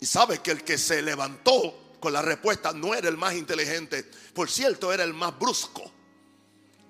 Y 0.00 0.06
sabe 0.06 0.38
que 0.38 0.52
el 0.52 0.64
que 0.64 0.78
se 0.78 1.02
levantó 1.02 1.74
con 2.00 2.12
la 2.12 2.22
respuesta 2.22 2.72
no 2.72 2.94
era 2.94 3.08
el 3.08 3.16
más 3.16 3.34
inteligente, 3.34 4.04
por 4.34 4.50
cierto, 4.50 4.92
era 4.92 5.04
el 5.04 5.12
más 5.14 5.38
brusco 5.38 5.90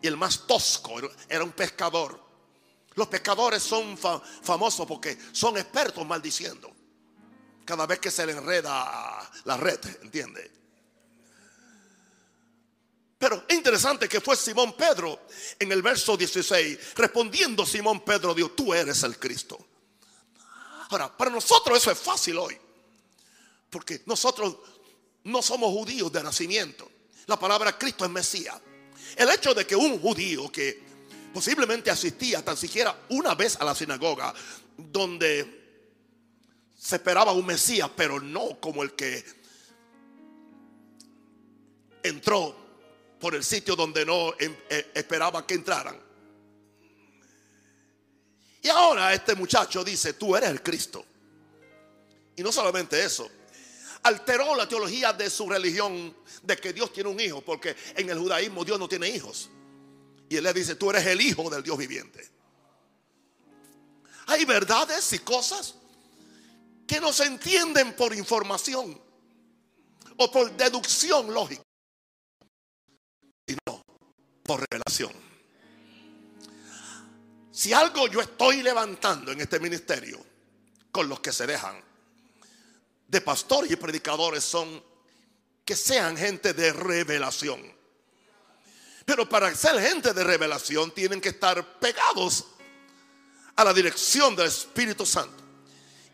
y 0.00 0.06
el 0.06 0.16
más 0.16 0.46
tosco, 0.46 0.94
era- 1.28 1.44
un 1.44 1.52
pescador. 1.52 2.18
Los 2.94 3.08
pescadores 3.08 3.62
son 3.62 3.98
fa- 3.98 4.20
famosos 4.20 4.86
porque 4.86 5.18
son 5.32 5.56
expertos 5.58 6.06
maldiciendo. 6.06 6.70
Cada 7.64 7.86
vez 7.86 7.98
que 7.98 8.10
se 8.10 8.24
le 8.26 8.32
enreda 8.32 9.30
la 9.44 9.56
red, 9.56 9.78
¿entiende? 10.02 10.50
Pero 13.18 13.44
es 13.46 13.54
interesante 13.56 14.08
que 14.08 14.20
fue 14.20 14.34
Simón 14.34 14.74
Pedro 14.76 15.26
en 15.58 15.70
el 15.70 15.82
verso 15.82 16.16
16, 16.16 16.94
respondiendo 16.96 17.66
Simón 17.66 18.00
Pedro, 18.02 18.34
dijo, 18.34 18.50
tú 18.52 18.72
eres 18.72 19.02
el 19.02 19.18
Cristo. 19.18 19.58
Ahora, 20.88 21.14
para 21.16 21.30
nosotros 21.30 21.76
eso 21.78 21.90
es 21.90 21.98
fácil 21.98 22.38
hoy, 22.38 22.58
porque 23.68 24.02
nosotros 24.06 24.56
no 25.24 25.42
somos 25.42 25.70
judíos 25.70 26.10
de 26.12 26.22
nacimiento. 26.22 26.90
La 27.26 27.38
palabra 27.38 27.76
Cristo 27.76 28.04
es 28.04 28.10
Mesías. 28.10 28.60
El 29.16 29.28
hecho 29.30 29.54
de 29.54 29.66
que 29.66 29.76
un 29.76 30.00
judío 30.00 30.50
que 30.50 30.82
posiblemente 31.32 31.90
asistía 31.90 32.44
tan 32.44 32.56
siquiera 32.56 33.04
una 33.10 33.34
vez 33.34 33.56
a 33.60 33.64
la 33.64 33.74
sinagoga, 33.74 34.34
donde 34.76 35.60
se 36.76 36.96
esperaba 36.96 37.32
un 37.32 37.46
Mesías, 37.46 37.90
pero 37.94 38.20
no 38.20 38.58
como 38.60 38.82
el 38.82 38.92
que 38.94 39.24
entró 42.02 42.56
por 43.20 43.34
el 43.34 43.44
sitio 43.44 43.76
donde 43.76 44.06
no 44.06 44.32
em- 44.38 44.56
eh, 44.70 44.90
esperaba 44.94 45.46
que 45.46 45.54
entraran. 45.54 46.00
Y 48.62 48.68
ahora 48.68 49.12
este 49.14 49.34
muchacho 49.34 49.84
dice, 49.84 50.14
tú 50.14 50.36
eres 50.36 50.50
el 50.50 50.62
Cristo. 50.62 51.04
Y 52.36 52.42
no 52.42 52.50
solamente 52.52 53.02
eso, 53.02 53.30
alteró 54.02 54.54
la 54.54 54.68
teología 54.68 55.12
de 55.12 55.28
su 55.28 55.48
religión 55.48 56.14
de 56.42 56.56
que 56.56 56.72
Dios 56.72 56.92
tiene 56.92 57.10
un 57.10 57.20
hijo, 57.20 57.40
porque 57.40 57.76
en 57.96 58.08
el 58.08 58.18
judaísmo 58.18 58.64
Dios 58.64 58.78
no 58.78 58.88
tiene 58.88 59.08
hijos. 59.08 59.50
Y 60.28 60.36
él 60.36 60.44
le 60.44 60.52
dice, 60.52 60.76
tú 60.76 60.90
eres 60.90 61.06
el 61.06 61.20
hijo 61.20 61.50
del 61.50 61.62
Dios 61.62 61.76
viviente. 61.76 62.28
Hay 64.26 64.44
verdades 64.44 65.12
y 65.12 65.18
cosas 65.18 65.74
que 66.86 67.00
no 67.00 67.12
se 67.12 67.24
entienden 67.24 67.94
por 67.94 68.14
información 68.14 69.00
o 70.16 70.30
por 70.30 70.52
deducción 70.56 71.32
lógica, 71.32 71.62
sino 73.46 73.82
por 74.44 74.64
revelación. 74.70 75.12
Si 77.50 77.72
algo 77.72 78.06
yo 78.08 78.20
estoy 78.20 78.62
levantando 78.62 79.32
en 79.32 79.40
este 79.40 79.58
ministerio 79.58 80.24
con 80.92 81.08
los 81.08 81.20
que 81.20 81.32
se 81.32 81.46
dejan 81.46 81.89
de 83.10 83.20
pastores 83.20 83.70
y 83.70 83.76
predicadores 83.76 84.44
son 84.44 84.82
que 85.64 85.74
sean 85.74 86.16
gente 86.16 86.54
de 86.54 86.72
revelación. 86.72 87.60
Pero 89.04 89.28
para 89.28 89.52
ser 89.54 89.80
gente 89.80 90.12
de 90.14 90.22
revelación 90.22 90.92
tienen 90.92 91.20
que 91.20 91.30
estar 91.30 91.80
pegados 91.80 92.46
a 93.56 93.64
la 93.64 93.74
dirección 93.74 94.36
del 94.36 94.46
Espíritu 94.46 95.04
Santo. 95.04 95.42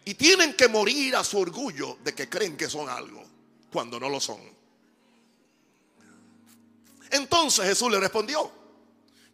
Y 0.07 0.15
tienen 0.15 0.55
que 0.55 0.69
morir 0.69 1.17
a 1.17 1.25
su 1.25 1.39
orgullo 1.39 1.99
de 2.03 2.15
que 2.15 2.29
creen 2.29 2.57
que 2.57 2.71
son 2.71 2.89
algo 2.89 3.23
cuando 3.71 4.01
no 4.01 4.09
lo 4.09 4.21
son. 4.21 4.41
Entonces 7.11 7.67
Jesús 7.67 7.91
le 7.91 8.01
respondió, 8.01 8.51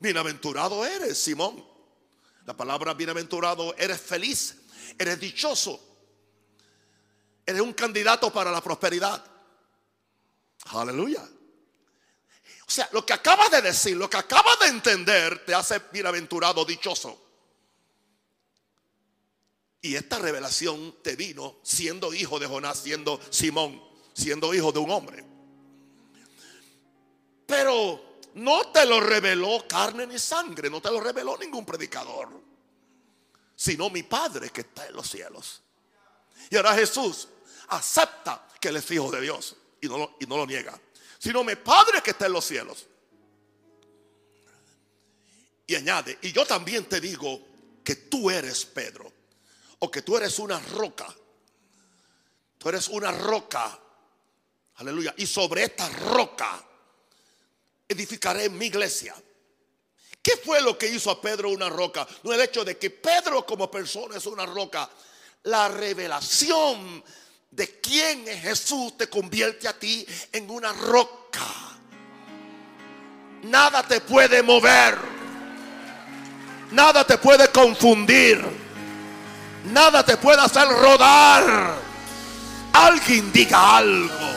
bienaventurado 0.01 0.85
eres, 0.85 1.19
Simón. 1.19 1.65
La 2.45 2.57
palabra 2.57 2.95
bienaventurado, 2.95 3.77
eres 3.77 4.01
feliz, 4.01 4.57
eres 4.99 5.21
dichoso, 5.21 5.92
eres 7.47 7.61
un 7.61 7.73
candidato 7.73 8.33
para 8.33 8.51
la 8.51 8.61
prosperidad. 8.61 9.25
Aleluya. 10.67 11.23
O 11.23 12.71
sea, 12.71 12.89
lo 12.93 13.05
que 13.05 13.13
acabas 13.13 13.51
de 13.51 13.61
decir, 13.61 13.97
lo 13.97 14.09
que 14.09 14.17
acabas 14.17 14.59
de 14.61 14.69
entender, 14.69 15.45
te 15.45 15.55
hace 15.55 15.79
bienaventurado, 15.93 16.65
dichoso. 16.65 17.19
Y 19.81 19.97
esta 19.97 20.19
revelación 20.19 20.97
te 21.03 21.17
vino 21.17 21.57
siendo 21.63 22.15
hijo 22.15 22.39
de 22.39 22.47
Jonás, 22.47 22.79
siendo 22.79 23.21
Simón, 23.31 23.83
siendo 24.15 24.55
hijo 24.55 24.71
de 24.71 24.79
un 24.79 24.91
hombre. 24.91 25.25
Pero 27.47 28.19
no 28.35 28.69
te 28.69 28.87
lo 28.87 29.01
reveló 29.01 29.67
carne 29.69 30.07
ni 30.07 30.19
sangre, 30.19 30.71
no 30.71 30.81
te 30.81 30.91
lo 30.91 31.01
reveló 31.01 31.37
ningún 31.37 31.67
predicador, 31.67 32.31
sino 33.57 33.91
mi 33.91 34.05
Padre 34.05 34.51
que 34.51 34.63
está 34.63 34.87
en 34.87 34.95
los 34.95 35.11
cielos. 35.11 35.63
Y 36.51 36.57
ahora 36.57 36.75
Jesús 36.75 37.29
acepta 37.69 38.47
que 38.61 38.69
él 38.69 38.77
es 38.77 38.91
hijo 38.91 39.11
de 39.11 39.21
Dios 39.21 39.57
y 39.81 39.89
no 39.89 39.99
lo, 39.99 40.17
y 40.21 40.27
no 40.27 40.37
lo 40.37 40.47
niega, 40.47 40.79
sino 41.19 41.43
mi 41.43 41.57
Padre 41.57 42.03
que 42.03 42.11
está 42.11 42.27
en 42.27 42.33
los 42.33 42.45
cielos. 42.45 42.87
Y 45.67 45.75
añade, 45.75 46.19
y 46.23 46.33
yo 46.33 46.45
también 46.45 46.85
te 46.87 47.01
digo 47.01 47.41
que 47.85 47.97
tú 47.97 48.31
eres 48.31 48.65
Pedro, 48.67 49.11
o 49.79 49.91
que 49.91 50.03
tú 50.03 50.17
eres 50.17 50.39
una 50.39 50.61
roca. 50.61 51.13
Tú 52.59 52.69
eres 52.69 52.89
una 52.89 53.11
roca. 53.11 53.77
Aleluya. 54.77 55.13
Y 55.17 55.27
sobre 55.27 55.65
esta 55.65 55.89
roca 55.89 56.65
edificaré 57.89 58.49
mi 58.49 58.67
iglesia. 58.67 59.15
¿Qué 60.23 60.37
fue 60.37 60.61
lo 60.61 60.79
que 60.79 60.87
hizo 60.87 61.11
a 61.11 61.21
Pedro 61.21 61.51
una 61.51 61.69
roca? 61.69 62.07
No 62.23 62.33
el 62.33 62.41
hecho 62.41 62.65
de 62.65 62.79
que 62.79 62.91
Pedro 62.91 63.45
como 63.45 63.69
persona 63.69 64.17
es 64.17 64.27
una 64.27 64.47
roca. 64.47 64.89
La 65.45 65.69
revelación 65.69 67.03
de 67.51 67.81
quién 67.81 68.29
es 68.29 68.43
Jesús 68.43 68.97
te 68.97 69.09
convierte 69.09 69.67
a 69.67 69.77
ti 69.77 70.07
en 70.31 70.49
una 70.49 70.73
roca. 70.73 71.41
Nada 73.43 73.83
te 73.83 74.01
puede 74.01 74.41
mover. 74.43 74.97
Nada 76.71 77.05
te 77.05 77.19
puede 77.19 77.49
confundir. 77.49 78.41
Nada 79.65 80.05
te 80.05 80.17
puede 80.17 80.41
hacer 80.41 80.69
rodar. 80.69 81.75
Alguien 82.73 83.33
diga 83.33 83.79
algo. 83.79 84.33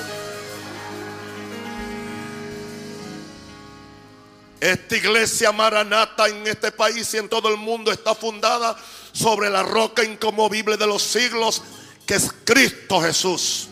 Esta 4.60 4.96
iglesia 4.96 5.52
maranata 5.52 6.28
en 6.28 6.48
este 6.48 6.72
país 6.72 7.14
y 7.14 7.18
en 7.18 7.30
todo 7.30 7.50
el 7.50 7.58
mundo 7.58 7.92
está 7.92 8.16
fundada 8.16 8.76
sobre 9.16 9.50
la 9.50 9.64
roca 9.64 10.04
inconmovible 10.04 10.78
de 10.78 10.86
los 10.86 11.02
siglos, 11.02 11.62
que 12.06 12.16
es 12.16 12.30
Cristo 12.44 13.02
Jesús. 13.02 13.70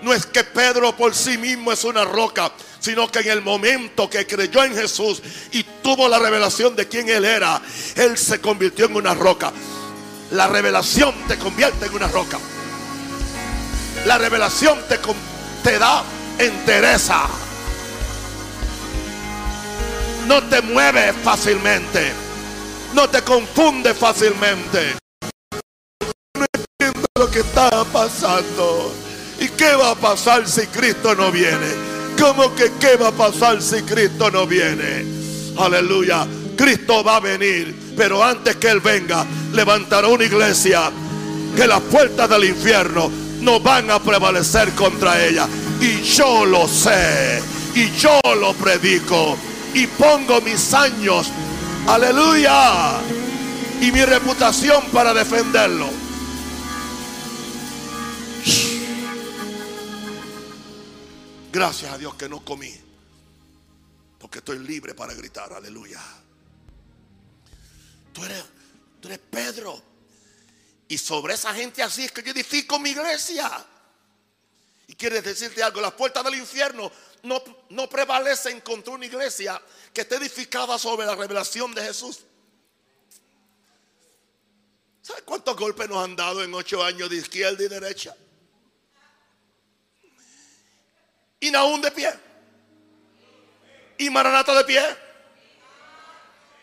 No 0.00 0.14
es 0.14 0.26
que 0.26 0.44
Pedro 0.44 0.96
por 0.96 1.14
sí 1.14 1.36
mismo 1.36 1.72
es 1.72 1.84
una 1.84 2.04
roca, 2.04 2.52
sino 2.80 3.10
que 3.10 3.18
en 3.20 3.28
el 3.28 3.42
momento 3.42 4.08
que 4.08 4.26
creyó 4.26 4.64
en 4.64 4.74
Jesús 4.74 5.20
y 5.52 5.62
tuvo 5.82 6.08
la 6.08 6.18
revelación 6.18 6.74
de 6.74 6.88
quién 6.88 7.08
Él 7.08 7.24
era, 7.24 7.60
Él 7.96 8.16
se 8.16 8.40
convirtió 8.40 8.86
en 8.86 8.96
una 8.96 9.14
roca. 9.14 9.52
La 10.30 10.46
revelación 10.46 11.14
te 11.26 11.36
convierte 11.36 11.86
en 11.86 11.94
una 11.94 12.08
roca. 12.08 12.38
La 14.06 14.16
revelación 14.16 14.78
te, 14.88 14.98
te 15.64 15.78
da 15.78 16.04
entereza. 16.38 17.26
No 20.26 20.42
te 20.44 20.62
mueves 20.62 21.14
fácilmente. 21.22 22.27
No 22.94 23.08
te 23.08 23.22
confunde 23.22 23.94
fácilmente. 23.94 24.96
No 26.34 26.44
entiendo 26.52 27.06
lo 27.16 27.30
que 27.30 27.40
está 27.40 27.84
pasando. 27.84 28.92
¿Y 29.40 29.48
qué 29.48 29.74
va 29.74 29.92
a 29.92 29.94
pasar 29.94 30.48
si 30.48 30.66
Cristo 30.66 31.14
no 31.14 31.30
viene? 31.30 31.66
¿Cómo 32.18 32.54
que 32.54 32.72
qué 32.80 32.96
va 32.96 33.08
a 33.08 33.12
pasar 33.12 33.62
si 33.62 33.82
Cristo 33.82 34.30
no 34.30 34.46
viene? 34.46 35.04
Aleluya. 35.56 36.26
Cristo 36.56 37.04
va 37.04 37.16
a 37.16 37.20
venir, 37.20 37.94
pero 37.96 38.24
antes 38.24 38.56
que 38.56 38.68
Él 38.68 38.80
venga, 38.80 39.24
levantará 39.52 40.08
una 40.08 40.24
iglesia 40.24 40.90
que 41.54 41.66
las 41.68 41.80
puertas 41.82 42.28
del 42.28 42.44
infierno 42.44 43.10
no 43.40 43.60
van 43.60 43.90
a 43.90 44.00
prevalecer 44.00 44.72
contra 44.72 45.24
ella. 45.24 45.46
Y 45.80 46.02
yo 46.02 46.44
lo 46.44 46.66
sé, 46.66 47.40
y 47.74 47.90
yo 47.96 48.20
lo 48.40 48.52
predico, 48.54 49.36
y 49.72 49.86
pongo 49.86 50.40
mis 50.40 50.74
años, 50.74 51.28
aleluya, 51.88 53.00
y 53.80 53.90
mi 53.90 54.04
reputación 54.04 54.90
para 54.90 55.14
defenderlo. 55.14 55.88
Gracias 61.50 61.92
a 61.92 61.98
Dios 61.98 62.14
que 62.14 62.28
no 62.28 62.44
comí, 62.44 62.74
porque 64.18 64.38
estoy 64.38 64.58
libre 64.58 64.94
para 64.94 65.14
gritar, 65.14 65.52
aleluya. 65.52 66.00
Tú 68.12 68.24
eres, 68.24 68.44
eres 69.02 69.18
Pedro. 69.30 69.82
Y 70.88 70.96
sobre 70.96 71.34
esa 71.34 71.54
gente 71.54 71.82
así 71.82 72.04
es 72.04 72.12
que 72.12 72.22
yo 72.22 72.32
edifico 72.32 72.78
mi 72.78 72.90
iglesia. 72.90 73.50
Y 74.86 74.94
quieres 74.94 75.22
decirte 75.22 75.62
algo, 75.62 75.80
las 75.80 75.92
puertas 75.92 76.24
del 76.24 76.34
infierno 76.34 76.90
no, 77.22 77.42
no 77.70 77.88
prevalecen 77.88 78.60
contra 78.60 78.94
una 78.94 79.04
iglesia 79.04 79.60
que 79.92 80.02
esté 80.02 80.16
edificada 80.16 80.78
sobre 80.78 81.06
la 81.06 81.14
revelación 81.14 81.74
de 81.74 81.82
Jesús. 81.82 82.20
¿Sabe 85.02 85.22
cuántos 85.22 85.56
golpes 85.56 85.88
nos 85.88 86.04
han 86.04 86.14
dado 86.14 86.42
en 86.42 86.52
ocho 86.52 86.84
años 86.84 87.08
de 87.08 87.16
izquierda 87.16 87.64
y 87.64 87.68
derecha? 87.68 88.14
Y 91.40 91.50
Naún 91.50 91.80
de 91.80 91.90
pie. 91.90 92.12
Y 93.96 94.10
Maranata 94.10 94.54
de 94.54 94.64
pie. 94.64 94.82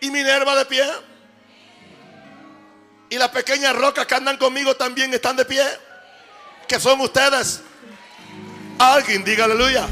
Y 0.01 0.11
Minerva 0.11 0.55
de 0.55 0.65
pie. 0.65 0.85
Y 3.09 3.17
las 3.17 3.29
pequeñas 3.29 3.75
rocas 3.75 4.05
que 4.05 4.15
andan 4.15 4.37
conmigo 4.37 4.75
también 4.75 5.13
están 5.13 5.35
de 5.35 5.45
pie. 5.45 5.63
Que 6.67 6.79
son 6.79 7.01
ustedes. 7.01 7.61
Alguien 8.77 9.23
diga 9.23 9.45
aleluya. 9.45 9.87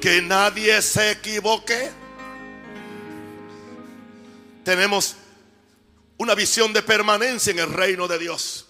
Que 0.00 0.22
nadie 0.22 0.80
se 0.82 1.12
equivoque. 1.12 1.90
Tenemos 4.64 5.16
una 6.18 6.34
visión 6.34 6.72
de 6.72 6.82
permanencia 6.82 7.50
en 7.50 7.58
el 7.58 7.72
reino 7.72 8.06
de 8.06 8.18
Dios. 8.18 8.66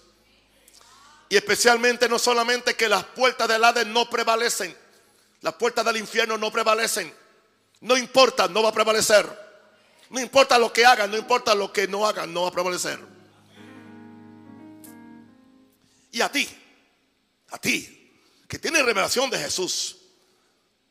Y 1.29 1.35
especialmente 1.35 2.09
no 2.09 2.17
solamente 2.17 2.75
que 2.75 2.89
las 2.89 3.03
puertas 3.03 3.47
del 3.47 3.63
Hades 3.63 3.85
no 3.85 4.09
prevalecen, 4.09 4.75
las 5.41 5.53
puertas 5.53 5.85
del 5.85 5.97
infierno 5.97 6.37
no 6.37 6.51
prevalecen. 6.51 7.13
No 7.81 7.95
importa, 7.95 8.47
no 8.47 8.63
va 8.63 8.69
a 8.69 8.73
prevalecer. 8.73 9.27
No 10.09 10.19
importa 10.19 10.57
lo 10.57 10.73
que 10.73 10.85
hagan, 10.85 11.11
no 11.11 11.17
importa 11.17 11.53
lo 11.53 11.71
que 11.71 11.87
no 11.87 12.07
hagan, 12.07 12.33
no 12.33 12.43
va 12.43 12.47
a 12.49 12.51
prevalecer. 12.51 12.99
Y 16.11 16.21
a 16.21 16.31
ti, 16.31 16.49
a 17.49 17.59
ti, 17.59 18.11
que 18.47 18.57
tienes 18.57 18.83
revelación 18.83 19.29
de 19.29 19.37
Jesús, 19.37 19.98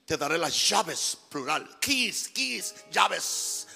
te 0.09 0.17
daré 0.17 0.39
las 0.39 0.71
llaves, 0.71 1.19
plural. 1.29 1.79
Keys, 1.79 2.29
keys, 2.29 2.75
llaves. 2.91 3.67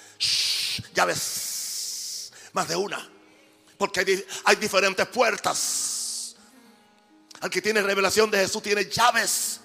llaves. 0.91 2.33
Más 2.53 2.67
de 2.67 2.75
una. 2.75 3.07
Porque 3.77 3.99
hay, 3.99 4.25
hay 4.45 4.55
diferentes 4.55 5.07
puertas. 5.09 6.35
Al 7.39 7.51
que 7.51 7.61
tiene 7.61 7.83
revelación 7.83 8.31
de 8.31 8.39
Jesús 8.39 8.63
tiene 8.63 8.85
llaves 8.85 9.59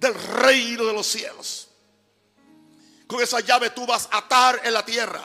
del 0.00 0.14
reino 0.14 0.84
de 0.84 0.92
los 0.94 1.06
cielos. 1.06 1.68
Con 3.06 3.22
esa 3.22 3.38
llave 3.38 3.70
tú 3.70 3.86
vas 3.86 4.08
a 4.10 4.18
atar 4.18 4.62
en 4.64 4.74
la 4.74 4.84
tierra. 4.84 5.24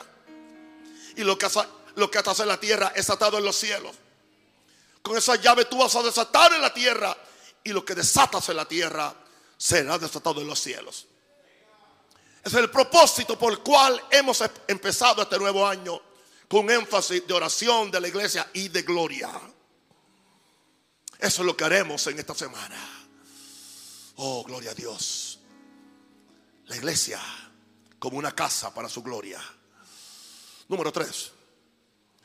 Y 1.16 1.24
lo 1.24 1.36
que, 1.36 1.48
lo 1.96 2.08
que 2.08 2.18
atas 2.18 2.38
en 2.38 2.46
la 2.46 2.60
tierra 2.60 2.92
es 2.94 3.10
atado 3.10 3.38
en 3.38 3.44
los 3.44 3.56
cielos. 3.56 3.96
Con 5.02 5.16
esa 5.16 5.34
llave 5.34 5.64
tú 5.64 5.78
vas 5.78 5.96
a 5.96 6.02
desatar 6.04 6.52
en 6.52 6.62
la 6.62 6.72
tierra. 6.72 7.16
Y 7.64 7.72
lo 7.72 7.84
que 7.84 7.96
desatas 7.96 8.48
en 8.50 8.56
la 8.56 8.66
tierra 8.66 9.12
será 9.58 9.98
desatado 9.98 10.40
en 10.40 10.46
los 10.46 10.60
cielos. 10.60 11.06
Es 12.42 12.54
el 12.54 12.70
propósito 12.70 13.38
por 13.38 13.52
el 13.52 13.58
cual 13.58 14.02
hemos 14.10 14.42
empezado 14.68 15.20
este 15.20 15.38
nuevo 15.38 15.66
año 15.66 16.00
con 16.48 16.70
énfasis 16.70 17.26
de 17.26 17.34
oración 17.34 17.90
de 17.90 18.00
la 18.00 18.08
iglesia 18.08 18.48
y 18.54 18.68
de 18.68 18.82
gloria. 18.82 19.28
Eso 21.18 21.42
es 21.42 21.46
lo 21.46 21.56
que 21.56 21.64
haremos 21.64 22.06
en 22.06 22.18
esta 22.18 22.34
semana. 22.34 22.76
Oh, 24.16 24.44
gloria 24.44 24.70
a 24.70 24.74
Dios. 24.74 25.40
La 26.66 26.76
iglesia 26.76 27.20
como 27.98 28.16
una 28.16 28.34
casa 28.34 28.72
para 28.72 28.88
su 28.88 29.02
gloria. 29.02 29.42
Número 30.68 30.92
tres. 30.92 31.32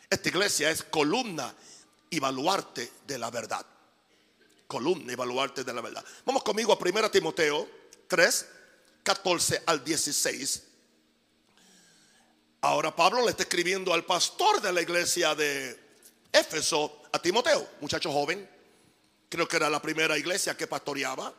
Esta 0.09 0.29
iglesia 0.29 0.69
es 0.69 0.83
columna 0.83 1.53
y 2.09 2.19
baluarte 2.19 2.93
de 3.07 3.17
la 3.17 3.31
verdad. 3.31 3.65
Columna 4.73 5.13
y 5.13 5.63
de 5.63 5.71
la 5.71 5.81
verdad. 5.81 6.03
Vamos 6.25 6.41
conmigo 6.41 6.73
a 6.73 6.77
1 6.79 7.11
Timoteo 7.11 7.69
3, 8.07 8.47
14 9.03 9.61
al 9.67 9.83
16. 9.83 10.63
Ahora 12.61 12.95
Pablo 12.95 13.21
le 13.21 13.29
está 13.29 13.43
escribiendo 13.43 13.93
al 13.93 14.03
pastor 14.03 14.63
de 14.63 14.73
la 14.73 14.81
iglesia 14.81 15.35
de 15.35 15.79
Éfeso 16.31 17.03
a 17.11 17.19
Timoteo, 17.19 17.69
muchacho 17.81 18.11
joven. 18.11 18.49
Creo 19.29 19.47
que 19.47 19.57
era 19.57 19.69
la 19.69 19.79
primera 19.79 20.17
iglesia 20.17 20.57
que 20.57 20.65
pastoreaba. 20.65 21.31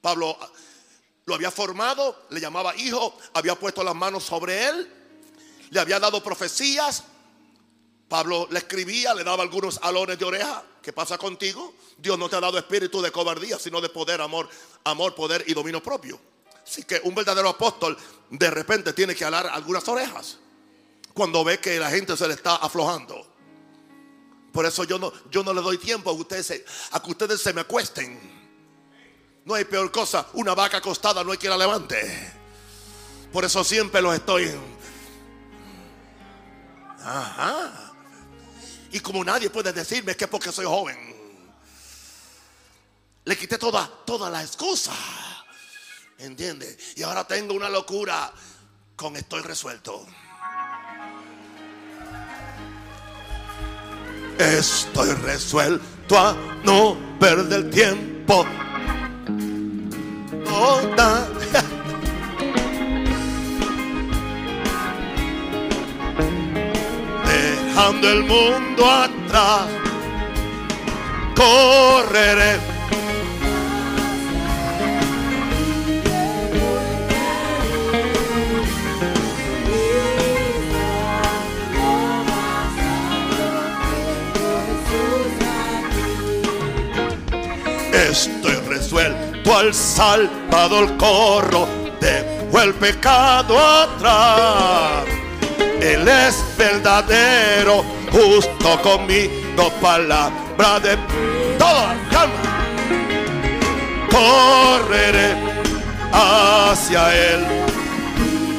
Pablo 0.00 0.36
lo 1.26 1.34
había 1.36 1.52
formado, 1.52 2.26
le 2.30 2.40
llamaba 2.40 2.74
hijo, 2.74 3.16
había 3.34 3.54
puesto 3.54 3.84
las 3.84 3.94
manos 3.94 4.24
sobre 4.24 4.66
él, 4.66 4.92
le 5.70 5.78
había 5.78 6.00
dado 6.00 6.24
profecías. 6.24 7.04
Pablo 8.08 8.48
le 8.50 8.58
escribía, 8.58 9.14
le 9.14 9.22
daba 9.22 9.44
algunos 9.44 9.78
alones 9.80 10.18
de 10.18 10.24
oreja. 10.24 10.64
¿Qué 10.86 10.92
pasa 10.92 11.18
contigo? 11.18 11.74
Dios 11.98 12.16
no 12.16 12.28
te 12.28 12.36
ha 12.36 12.40
dado 12.40 12.56
espíritu 12.58 13.02
de 13.02 13.10
cobardía, 13.10 13.58
sino 13.58 13.80
de 13.80 13.88
poder, 13.88 14.20
amor, 14.20 14.48
amor, 14.84 15.16
poder 15.16 15.42
y 15.48 15.52
dominio 15.52 15.82
propio. 15.82 16.16
Así 16.64 16.84
que 16.84 17.00
un 17.02 17.12
verdadero 17.12 17.48
apóstol 17.48 17.98
de 18.30 18.50
repente 18.50 18.92
tiene 18.92 19.12
que 19.12 19.24
alar 19.24 19.48
algunas 19.48 19.88
orejas 19.88 20.38
cuando 21.12 21.42
ve 21.42 21.58
que 21.58 21.80
la 21.80 21.90
gente 21.90 22.16
se 22.16 22.28
le 22.28 22.34
está 22.34 22.54
aflojando. 22.54 23.26
Por 24.52 24.64
eso 24.64 24.84
yo 24.84 24.96
no, 24.96 25.12
yo 25.28 25.42
no 25.42 25.52
le 25.52 25.60
doy 25.60 25.76
tiempo 25.76 26.10
a 26.10 26.12
ustedes, 26.12 26.62
a 26.92 27.02
que 27.02 27.10
ustedes 27.10 27.42
se 27.42 27.52
me 27.52 27.62
acuesten. 27.62 28.20
No 29.44 29.54
hay 29.54 29.64
peor 29.64 29.90
cosa. 29.90 30.28
Una 30.34 30.54
vaca 30.54 30.76
acostada 30.76 31.24
no 31.24 31.32
hay 31.32 31.38
que 31.38 31.48
la 31.48 31.58
levante. 31.58 32.32
Por 33.32 33.44
eso 33.44 33.64
siempre 33.64 34.00
los 34.00 34.14
estoy. 34.14 34.52
Ajá. 37.00 37.85
Y 38.92 39.00
como 39.00 39.24
nadie 39.24 39.50
puede 39.50 39.72
decirme 39.72 40.16
que 40.16 40.28
porque 40.28 40.52
soy 40.52 40.64
joven, 40.64 40.96
le 43.24 43.36
quité 43.36 43.58
toda, 43.58 43.90
toda 44.04 44.30
la 44.30 44.42
excusa. 44.42 44.92
¿Entiende? 46.18 46.76
Y 46.96 47.02
ahora 47.02 47.26
tengo 47.26 47.54
una 47.54 47.68
locura 47.68 48.32
con 48.94 49.16
estoy 49.16 49.42
resuelto. 49.42 50.06
Estoy 54.38 55.12
resuelto 55.12 56.18
a 56.18 56.34
no 56.64 56.96
perder 57.18 57.70
tiempo 57.70 58.46
Dejando 67.76 68.08
el 68.10 68.22
mundo 68.24 68.90
atrás, 68.90 69.66
correré. 71.36 72.56
Estoy 87.92 88.54
resuelto 88.70 89.54
al 89.54 89.74
Salvador 89.74 90.96
corro, 90.96 91.68
dejo 92.00 92.58
el 92.58 92.72
pecado 92.72 93.58
atrás. 93.58 95.25
Él 95.80 96.08
es 96.08 96.44
verdadero, 96.56 97.84
justo 98.10 98.82
conmigo, 98.82 99.70
palabra 99.80 100.80
de 100.80 100.96
todo, 101.58 101.86
calma. 102.10 102.42
Correré 104.10 105.34
hacia 106.12 107.14
él, 107.14 107.44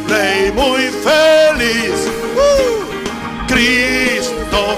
rey 0.08 0.52
muy 0.52 0.90
feliz. 1.04 2.08
Uh, 2.36 3.48
Cristo, 3.48 4.78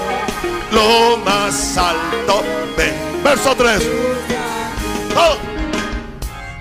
lo 0.72 1.16
más 1.18 1.76
alto. 1.76 2.42
Verso 3.22 3.54
3. 3.54 3.82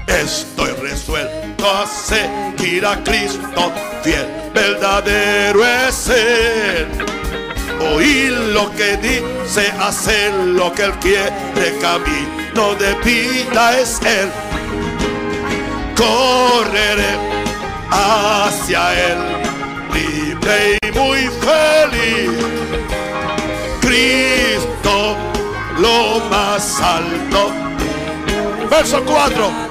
Estoy 0.07 0.71
resuelto 0.81 1.38
a 1.65 1.85
seguir 1.85 2.85
a 2.85 3.03
Cristo, 3.03 3.71
fiel, 4.03 4.27
verdadero 4.53 5.65
es 5.65 6.09
Él. 6.09 6.87
Oír 7.95 8.31
lo 8.53 8.71
que 8.71 8.97
dice, 8.97 9.71
hacer 9.79 10.33
lo 10.33 10.71
que 10.73 10.83
Él 10.83 10.93
quiere, 11.01 11.77
camino 11.81 12.75
de 12.75 12.93
vida 13.03 13.79
es 13.79 13.99
Él. 14.01 14.31
Correré 15.95 17.17
hacia 17.89 19.11
Él, 19.11 19.17
libre 19.93 20.77
y 20.81 20.91
muy 20.97 21.29
feliz. 21.41 22.31
Cristo, 23.81 25.15
lo 25.77 26.19
más 26.29 26.79
alto. 26.81 27.51
Verso 28.69 29.03
4 29.03 29.68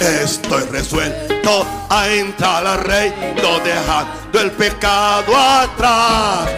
Estoy 0.00 0.62
resuelto 0.70 1.66
a 1.88 2.08
entrar 2.08 2.64
al 2.66 2.84
reino 2.84 3.58
dejando 3.64 4.40
el 4.40 4.52
pecado 4.52 5.36
atrás. 5.36 6.48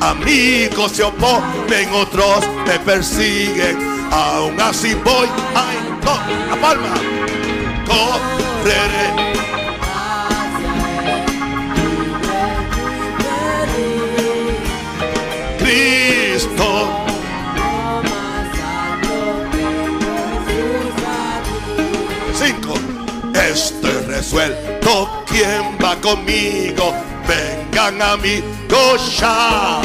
Amigos 0.00 0.92
se 0.92 1.04
oponen, 1.04 1.92
otros 1.92 2.44
me 2.66 2.78
persiguen. 2.80 3.78
Aún 4.10 4.60
así 4.60 4.94
voy 4.94 5.28
a 5.54 5.72
encontrar 5.74 6.30
la 6.48 6.56
palma. 6.60 6.94
Correré. 7.86 9.30
Cristo. 15.58 16.99
Estoy 23.50 24.04
resuelto. 24.06 25.24
¿Quién 25.26 25.76
va 25.82 25.96
conmigo? 26.00 26.94
Vengan 27.26 28.00
a 28.02 28.16
mí, 28.16 28.42
ya. 29.18 29.80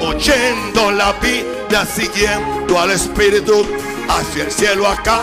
Oyendo 0.00 0.90
la 0.90 1.12
vida, 1.14 1.86
siguiendo 1.86 2.78
al 2.78 2.90
Espíritu 2.90 3.66
hacia 4.08 4.44
el 4.44 4.52
cielo 4.52 4.86
acá. 4.86 5.20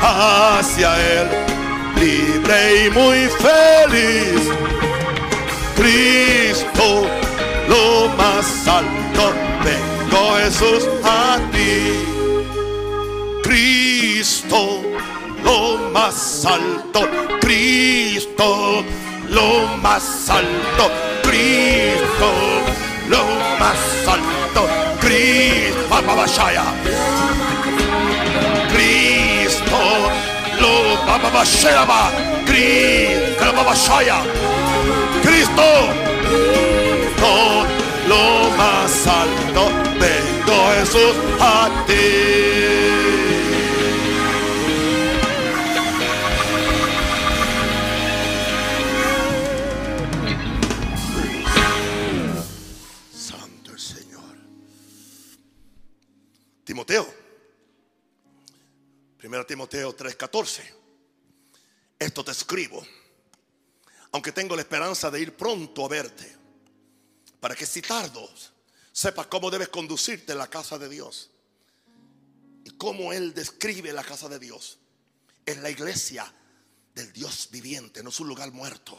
Hacia 0.00 0.96
Él, 0.96 1.28
libre 1.96 2.86
y 2.86 2.90
muy 2.90 3.28
feliz. 3.28 4.48
Cristo, 5.76 7.06
lo 7.68 8.08
más 8.16 8.66
alto, 8.66 9.32
vengo 9.64 10.36
Jesús 10.36 10.88
a 11.04 11.38
ti. 11.52 12.06
Cristo, 13.42 14.82
lo 15.44 15.90
más 15.92 16.44
alto, 16.44 17.08
Cristo, 17.40 18.84
lo 19.28 19.76
más 19.82 20.28
alto, 20.28 20.90
Cristo, 21.22 22.30
lo 23.08 23.24
más 23.58 23.78
alto, 24.06 24.68
Cristo, 25.00 26.02
Babashaya. 26.06 26.64
Cristo, 35.22 35.62
Cristo, 37.20 37.66
lo 38.08 38.50
más 38.56 39.06
alto, 39.06 39.68
vengo 39.98 40.72
Jesús 40.74 41.14
a 41.40 41.84
ti. 41.86 41.94
Santo 53.12 53.72
el 53.72 53.78
Señor. 53.78 54.36
Timoteo. 56.64 57.06
1 59.22 59.46
Timoteo 59.46 59.94
3:14. 59.94 60.79
Esto 62.00 62.24
te 62.24 62.30
escribo, 62.30 62.82
aunque 64.12 64.32
tengo 64.32 64.56
la 64.56 64.62
esperanza 64.62 65.10
de 65.10 65.20
ir 65.20 65.36
pronto 65.36 65.84
a 65.84 65.88
verte, 65.88 66.34
para 67.38 67.54
que 67.54 67.66
si 67.66 67.82
tardo 67.82 68.26
sepas 68.90 69.26
cómo 69.26 69.50
debes 69.50 69.68
conducirte 69.68 70.32
en 70.32 70.38
la 70.38 70.48
casa 70.48 70.78
de 70.78 70.88
Dios. 70.88 71.30
Y 72.64 72.70
cómo 72.70 73.12
Él 73.12 73.34
describe 73.34 73.92
la 73.92 74.02
casa 74.02 74.30
de 74.30 74.38
Dios. 74.38 74.78
Es 75.44 75.58
la 75.58 75.68
iglesia 75.68 76.32
del 76.94 77.12
Dios 77.12 77.48
viviente, 77.50 78.02
no 78.02 78.08
es 78.08 78.18
un 78.18 78.28
lugar 78.28 78.50
muerto. 78.50 78.98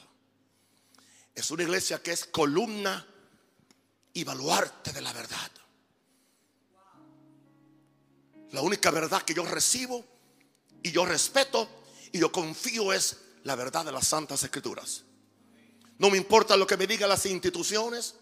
Es 1.33 1.49
una 1.49 1.63
iglesia 1.63 2.03
que 2.03 2.11
es 2.11 2.25
columna 2.25 3.03
y 4.13 4.23
baluarte 4.23 4.91
de 4.91 5.01
la 5.01 5.11
verdad. 5.11 5.51
La 8.51 8.61
única 8.61 8.91
verdad 8.91 9.23
que 9.23 9.33
yo 9.33 9.43
recibo 9.43 10.05
y 10.83 10.91
yo 10.91 11.03
respeto 11.03 11.80
y 12.11 12.19
yo 12.19 12.31
confío 12.31 12.93
es 12.93 13.17
la 13.43 13.55
verdad 13.55 13.85
de 13.85 13.91
las 13.91 14.07
santas 14.07 14.43
escrituras. 14.43 15.03
No 15.97 16.09
me 16.09 16.17
importa 16.17 16.57
lo 16.57 16.65
que 16.65 16.77
me 16.77 16.87
digan 16.87 17.09
las 17.09 17.25
instituciones, 17.25 18.15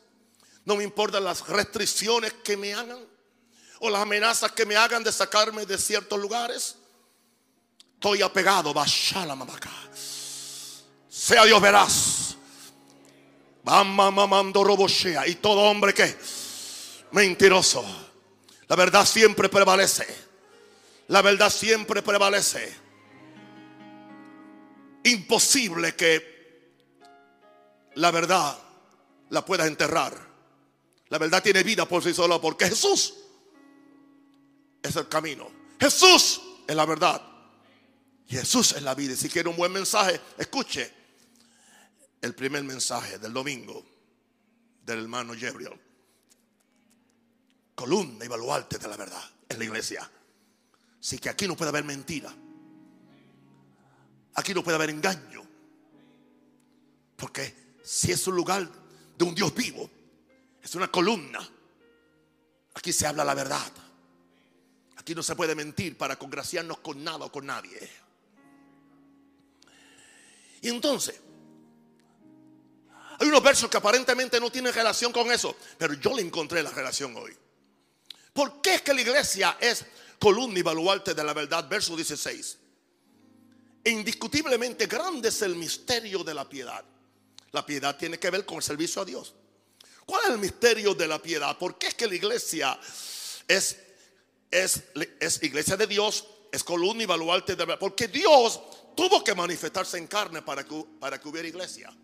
no 0.66 0.76
me 0.76 0.84
importan 0.84 1.24
las 1.24 1.48
restricciones 1.48 2.34
que 2.44 2.58
me 2.58 2.74
hagan 2.74 3.00
o 3.80 3.90
las 3.90 4.02
amenazas 4.02 4.52
que 4.52 4.66
me 4.66 4.76
hagan 4.76 5.04
de 5.04 5.12
sacarme 5.12 5.66
de 5.66 5.78
ciertos 5.78 6.20
lugares. 6.20 6.76
Estoy 7.94 8.22
apegado, 8.22 8.74
sea 11.10 11.46
Dios 11.46 11.62
veraz. 11.62 12.36
mamando 13.64 14.64
roboshea 14.64 15.28
y 15.28 15.36
todo 15.36 15.62
hombre 15.62 15.94
que 15.94 16.16
mentiroso. 17.12 17.84
La 18.68 18.76
verdad 18.76 19.06
siempre 19.06 19.50
prevalece 19.50 20.30
la 21.10 21.24
verdad 21.24 21.50
siempre 21.52 22.02
prevalece. 22.02 22.89
Imposible 25.04 25.96
que 25.96 26.40
la 27.96 28.12
verdad 28.12 28.58
la 29.30 29.46
puedas 29.46 29.68
enterrar. 29.68 30.30
La 31.10 31.18
verdad 31.18 31.42
tiene 31.42 31.64
vida 31.64 31.88
por 31.88 32.04
sí 32.04 32.14
sola 32.14 32.40
porque 32.40 32.68
Jesús 32.68 33.16
es 34.82 34.96
el 34.96 35.08
camino. 35.08 35.50
Jesús 35.80 36.42
es 36.68 36.76
la 36.76 36.86
verdad. 36.86 37.22
Jesús 38.28 38.74
es 38.74 38.84
la 38.84 38.94
vida. 38.94 39.14
Y 39.14 39.16
si 39.16 39.30
quiere 39.30 39.50
un 39.50 39.56
buen 39.56 39.72
mensaje, 39.72 40.20
escuche 40.38 40.94
el 42.22 42.36
primer 42.36 42.64
mensaje 42.64 43.18
del 43.18 43.34
domingo 43.34 43.84
del 44.86 45.00
hermano 45.00 45.34
Gabriel. 45.40 45.80
Columna 47.74 48.26
y 48.26 48.28
baluarte 48.28 48.78
de 48.78 48.88
la 48.88 48.98
verdad 48.98 49.24
en 49.48 49.58
la 49.58 49.66
iglesia. 49.66 50.10
Así 51.00 51.18
que 51.18 51.30
aquí 51.30 51.48
no 51.48 51.56
puede 51.56 51.70
haber 51.70 51.86
mentira. 51.86 52.34
Aquí 54.36 54.54
no 54.54 54.64
puede 54.64 54.76
haber 54.76 54.90
engaño. 54.90 55.46
Porque 57.16 57.78
si 57.84 58.12
es 58.12 58.26
un 58.28 58.36
lugar 58.36 58.68
de 59.18 59.26
un 59.26 59.36
Dios 59.36 59.54
vivo, 59.54 59.90
es 60.62 60.76
una 60.76 60.90
columna. 60.90 61.48
Aquí 62.74 62.94
se 62.94 63.08
habla 63.08 63.26
la 63.26 63.34
verdad. 63.34 63.72
Aquí 64.98 65.16
no 65.16 65.24
se 65.24 65.36
puede 65.36 65.56
mentir 65.56 65.98
para 65.98 66.18
congraciarnos 66.18 66.80
con 66.80 67.04
nada 67.04 67.26
o 67.26 67.32
con 67.32 67.46
nadie. 67.46 67.90
Y 70.62 70.70
entonces, 70.70 71.20
hay 73.20 73.28
unos 73.28 73.44
versos 73.44 73.70
que 73.70 73.78
aparentemente 73.78 74.40
no 74.40 74.52
tienen 74.52 74.74
relación 74.74 75.12
con 75.12 75.32
eso, 75.32 75.56
pero 75.78 75.94
yo 75.94 76.16
le 76.16 76.22
encontré 76.22 76.64
la 76.64 76.72
relación 76.72 77.16
hoy. 77.18 77.36
¿Por 78.32 78.62
qué 78.62 78.76
es 78.76 78.82
que 78.82 78.94
la 78.94 79.02
iglesia 79.02 79.58
es 79.60 79.86
columna 80.20 80.60
y 80.60 80.62
baluarte 80.62 81.14
de 81.14 81.24
la 81.24 81.34
verdad, 81.34 81.68
verso 81.68 81.96
16. 81.96 82.58
Indiscutiblemente 83.90 84.86
grande 84.86 85.30
es 85.30 85.42
el 85.42 85.56
misterio 85.56 86.24
de 86.24 86.34
la 86.34 86.48
piedad. 86.48 86.84
La 87.52 87.66
piedad 87.66 87.98
tiene 87.98 88.20
que 88.20 88.30
ver 88.30 88.46
con 88.46 88.58
el 88.58 88.64
servicio 88.64 89.02
a 89.02 89.06
Dios. 89.06 89.34
¿Cuál 90.06 90.24
es 90.24 90.30
el 90.32 90.38
misterio 90.38 90.94
de 90.94 91.08
la 91.08 91.22
piedad? 91.22 91.58
¿Por 91.58 91.78
qué 91.78 91.88
es 91.88 91.96
que 91.96 92.08
la 92.08 92.16
iglesia 92.16 92.80
es, 93.48 93.78
es, 94.52 94.84
es 95.20 95.44
iglesia 95.44 95.78
de 95.78 95.88
Dios? 95.88 96.26
Es 96.52 96.64
columna 96.64 97.04
y 97.04 97.06
baluarte 97.06 97.56
de 97.56 97.66
la. 97.66 97.80
Porque 97.80 98.08
Dios 98.08 98.60
tuvo 98.96 99.24
que 99.24 99.36
manifestarse 99.36 99.98
en 99.98 100.08
carne 100.08 100.42
para 100.42 100.64
que, 100.64 100.86
para 101.00 101.20
que 101.20 101.28
hubiera 101.28 101.48
iglesia. 101.48 101.96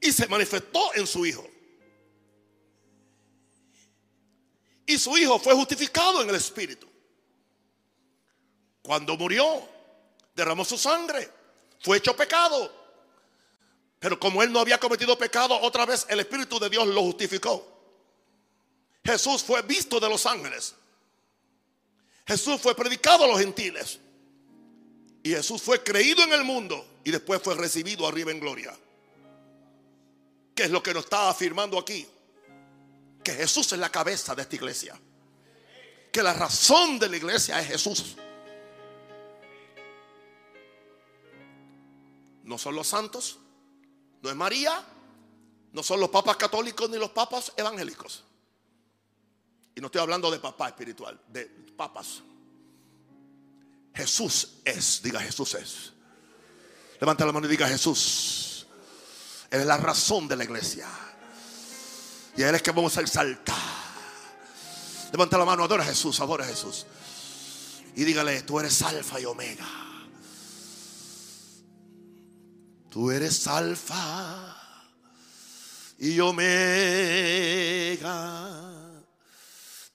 Y 0.00 0.12
se 0.12 0.26
manifestó 0.28 0.94
en 0.94 1.06
su 1.06 1.26
Hijo. 1.26 1.46
Y 4.90 4.98
su 4.98 5.16
hijo 5.16 5.38
fue 5.38 5.54
justificado 5.54 6.20
en 6.20 6.30
el 6.30 6.34
Espíritu. 6.34 6.89
Cuando 8.82 9.16
murió, 9.16 9.62
derramó 10.34 10.64
su 10.64 10.78
sangre, 10.78 11.30
fue 11.80 11.98
hecho 11.98 12.16
pecado. 12.16 12.72
Pero 13.98 14.18
como 14.18 14.42
él 14.42 14.52
no 14.52 14.60
había 14.60 14.78
cometido 14.78 15.16
pecado, 15.18 15.58
otra 15.60 15.84
vez 15.84 16.06
el 16.08 16.20
Espíritu 16.20 16.58
de 16.58 16.70
Dios 16.70 16.86
lo 16.86 17.02
justificó. 17.02 17.66
Jesús 19.04 19.42
fue 19.42 19.62
visto 19.62 20.00
de 20.00 20.08
los 20.08 20.24
ángeles. 20.26 20.74
Jesús 22.26 22.60
fue 22.60 22.74
predicado 22.74 23.24
a 23.24 23.26
los 23.28 23.38
gentiles. 23.38 23.98
Y 25.22 25.30
Jesús 25.30 25.60
fue 25.60 25.82
creído 25.82 26.22
en 26.22 26.32
el 26.32 26.44
mundo 26.44 26.86
y 27.04 27.10
después 27.10 27.42
fue 27.42 27.54
recibido 27.54 28.06
arriba 28.06 28.30
en 28.30 28.40
gloria. 28.40 28.74
¿Qué 30.54 30.64
es 30.64 30.70
lo 30.70 30.82
que 30.82 30.94
nos 30.94 31.04
está 31.04 31.28
afirmando 31.28 31.78
aquí? 31.78 32.06
que 33.22 33.34
Jesús 33.34 33.72
es 33.72 33.78
la 33.78 33.90
cabeza 33.90 34.34
de 34.34 34.42
esta 34.42 34.56
iglesia. 34.56 34.98
Que 36.12 36.22
la 36.22 36.32
razón 36.32 36.98
de 36.98 37.08
la 37.08 37.16
iglesia 37.16 37.60
es 37.60 37.68
Jesús. 37.68 38.16
No 42.50 42.58
son 42.58 42.74
los 42.74 42.88
santos, 42.88 43.38
no 44.22 44.28
es 44.28 44.34
María, 44.34 44.84
no 45.72 45.84
son 45.84 46.00
los 46.00 46.10
papas 46.10 46.36
católicos 46.36 46.90
ni 46.90 46.98
los 46.98 47.10
papas 47.10 47.52
evangélicos. 47.56 48.24
Y 49.76 49.80
no 49.80 49.86
estoy 49.86 50.00
hablando 50.00 50.28
de 50.32 50.40
papá 50.40 50.66
espiritual, 50.66 51.20
de 51.28 51.44
papas. 51.44 52.22
Jesús 53.94 54.54
es, 54.64 55.00
diga 55.00 55.20
Jesús 55.20 55.54
es. 55.54 55.92
Levanta 56.98 57.24
la 57.24 57.30
mano 57.30 57.46
y 57.46 57.50
diga 57.50 57.68
Jesús. 57.68 58.66
Él 59.48 59.60
es 59.60 59.66
la 59.66 59.76
razón 59.76 60.26
de 60.26 60.34
la 60.34 60.42
iglesia. 60.42 60.88
Y 62.36 62.42
Él 62.42 62.56
es 62.56 62.62
que 62.62 62.72
vamos 62.72 62.98
a 62.98 63.02
exaltar. 63.02 63.54
Levanta 65.12 65.38
la 65.38 65.44
mano, 65.44 65.62
adora 65.62 65.84
a 65.84 65.86
Jesús, 65.86 66.18
adora 66.18 66.44
a 66.44 66.48
Jesús. 66.48 66.84
Y 67.94 68.02
dígale, 68.02 68.42
tú 68.42 68.58
eres 68.58 68.82
alfa 68.82 69.20
y 69.20 69.24
omega. 69.24 69.89
Tú 72.90 73.10
eres 73.10 73.46
alfa 73.46 74.54
y 75.98 76.20
omega. 76.20 76.50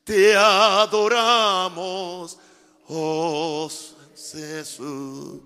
Te 0.03 0.35
adoramos, 0.35 2.39
oh 2.87 3.69
Jesús. 4.31 5.41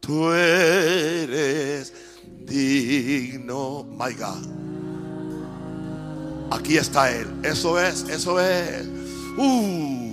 Tú 0.00 0.30
eres 0.30 1.92
digno, 2.44 3.82
my 3.82 4.14
God. 4.14 4.46
Aquí 6.52 6.76
está 6.76 7.10
Él. 7.10 7.26
Eso 7.42 7.80
es, 7.80 8.02
eso 8.08 8.40
es. 8.40 8.86
Uh, 9.36 10.05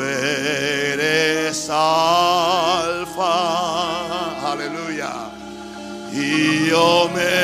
eres 0.00 1.68
alfa. 1.70 3.32
Aleluya. 4.52 5.12
Y 6.12 6.70
omega. 6.72 7.34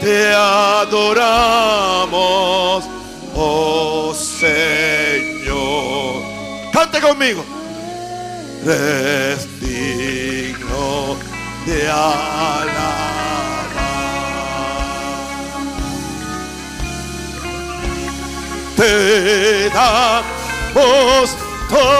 Te 0.00 0.32
adoramos, 0.34 2.14
oh 3.34 4.14
Señor. 4.14 6.22
Cante 6.72 7.00
conmigo. 7.00 7.44
Eres 8.64 9.60
digno 9.60 11.16
de 11.66 11.88
alabar. 11.88 13.15
Te 18.76 19.70
damos 19.70 21.36
toda 21.70 21.96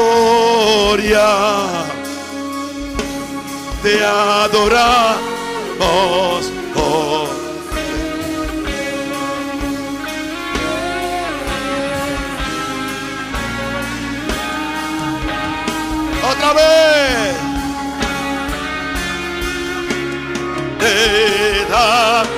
Te 3.84 4.04
adoramos. 4.04 5.22
Oh. 6.76 7.28
Otra 16.32 16.54
vez. 16.54 16.83
Te 21.73 22.33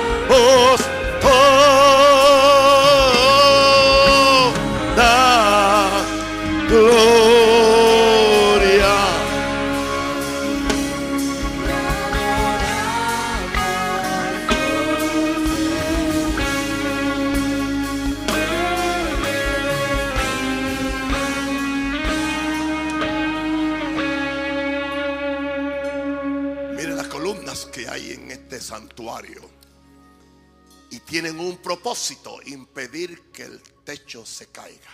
impedir 32.46 33.30
que 33.30 33.44
el 33.44 33.62
techo 33.84 34.26
se 34.26 34.48
caiga. 34.48 34.90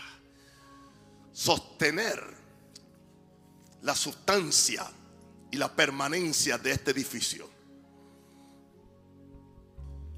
Sostener 1.32 2.22
la 3.82 3.94
sustancia 3.94 4.90
y 5.50 5.56
la 5.56 5.74
permanencia 5.74 6.58
de 6.58 6.72
este 6.72 6.90
edificio. 6.90 7.48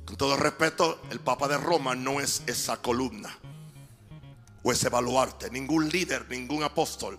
Con 0.04 0.16
todo 0.16 0.36
respeto, 0.36 1.00
el 1.10 1.20
Papa 1.20 1.48
de 1.48 1.58
Roma 1.58 1.94
no 1.94 2.20
es 2.20 2.42
esa 2.46 2.82
columna 2.82 3.38
o 4.62 4.72
ese 4.72 4.88
baluarte. 4.88 5.50
Ningún 5.50 5.88
líder, 5.88 6.28
ningún 6.28 6.62
apóstol. 6.62 7.18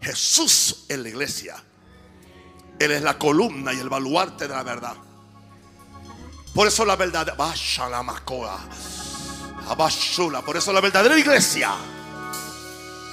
Jesús 0.00 0.86
en 0.88 1.02
la 1.02 1.08
iglesia. 1.08 1.62
Él 2.78 2.92
es 2.92 3.02
la 3.02 3.18
columna 3.18 3.72
y 3.72 3.78
el 3.78 3.88
baluarte 3.88 4.48
de 4.48 4.54
la 4.54 4.62
verdad. 4.62 4.96
Por 6.54 6.66
eso 6.66 6.84
la 6.84 6.96
verdad, 6.96 7.34
vaya 7.36 7.88
la 7.88 8.02
macoa, 8.02 8.60
abashula. 9.68 10.42
Por 10.42 10.56
eso 10.56 10.72
la 10.72 10.80
verdadera 10.80 11.18
iglesia 11.18 11.74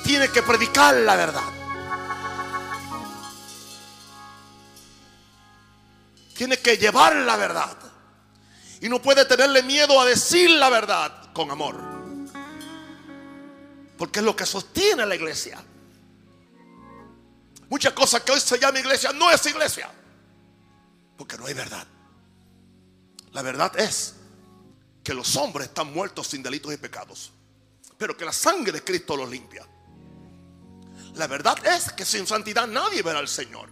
tiene 0.04 0.28
que 0.30 0.44
predicar 0.44 0.96
la 0.96 1.16
verdad. 1.16 1.54
Tiene 6.36 6.58
que 6.58 6.78
llevar 6.78 7.16
la 7.16 7.36
verdad. 7.38 7.78
Y 8.82 8.90
no 8.90 9.02
puede 9.02 9.26
tenerle 9.26 9.62
miedo 9.64 10.00
a 10.00 10.06
decir 10.06 10.50
la 10.52 10.70
verdad 10.70 11.32
con 11.34 11.52
amor. 11.52 11.78
Porque 13.98 14.20
es 14.20 14.26
lo 14.26 14.36
que 14.36 14.46
sostiene 14.46 15.06
la 15.06 15.16
iglesia. 15.16 15.64
Muchas 17.70 17.94
cosas 17.94 18.22
que 18.22 18.32
hoy 18.32 18.40
se 18.40 18.58
llama 18.58 18.80
iglesia 18.80 19.12
no 19.14 19.30
es 19.30 19.46
iglesia. 19.46 19.90
Porque 21.18 21.38
no 21.38 21.46
hay 21.46 21.54
verdad. 21.54 21.86
La 23.32 23.42
verdad 23.42 23.78
es 23.80 24.16
que 25.04 25.14
los 25.14 25.36
hombres 25.36 25.68
están 25.68 25.94
muertos 25.94 26.28
sin 26.28 26.44
delitos 26.44 26.74
y 26.74 26.78
pecados. 26.78 27.32
Pero 27.98 28.16
que 28.16 28.26
la 28.26 28.34
sangre 28.34 28.72
de 28.72 28.84
Cristo 28.84 29.16
los 29.16 29.30
limpia. 29.30 29.66
La 31.16 31.28
verdad 31.28 31.58
es 31.66 31.92
que 31.92 32.06
sin 32.06 32.26
santidad 32.26 32.68
nadie 32.68 33.02
verá 33.02 33.20
al 33.20 33.28
Señor. 33.28 33.70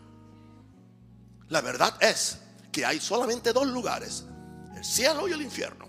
La 1.50 1.62
verdad 1.62 1.96
es 2.02 2.40
que 2.72 2.86
hay 2.86 3.00
solamente 3.00 3.54
dos 3.54 3.68
lugares. 3.68 4.26
El 4.76 4.84
cielo 4.84 5.28
y 5.28 5.32
el 5.32 5.42
infierno. 5.42 5.88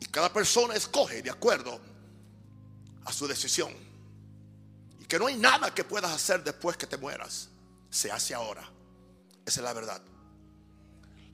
Y 0.00 0.06
cada 0.06 0.32
persona 0.32 0.74
escoge 0.74 1.22
de 1.22 1.30
acuerdo 1.30 1.80
a 3.04 3.12
su 3.12 3.26
decisión. 3.26 3.72
Y 5.00 5.04
que 5.06 5.18
no 5.18 5.26
hay 5.26 5.36
nada 5.36 5.74
que 5.74 5.84
puedas 5.84 6.12
hacer 6.12 6.44
después 6.44 6.76
que 6.76 6.86
te 6.86 6.96
mueras. 6.96 7.48
Se 7.90 8.12
hace 8.12 8.34
ahora. 8.34 8.68
Esa 9.44 9.60
es 9.60 9.64
la 9.64 9.72
verdad. 9.72 10.02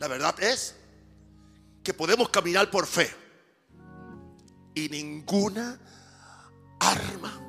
La 0.02 0.08
verdad 0.08 0.34
es 0.42 0.74
que 1.84 1.94
podemos 1.94 2.28
caminar 2.28 2.68
por 2.72 2.88
fe. 2.88 3.08
Y 4.74 4.88
ninguna 4.88 5.78
arma 6.80 7.40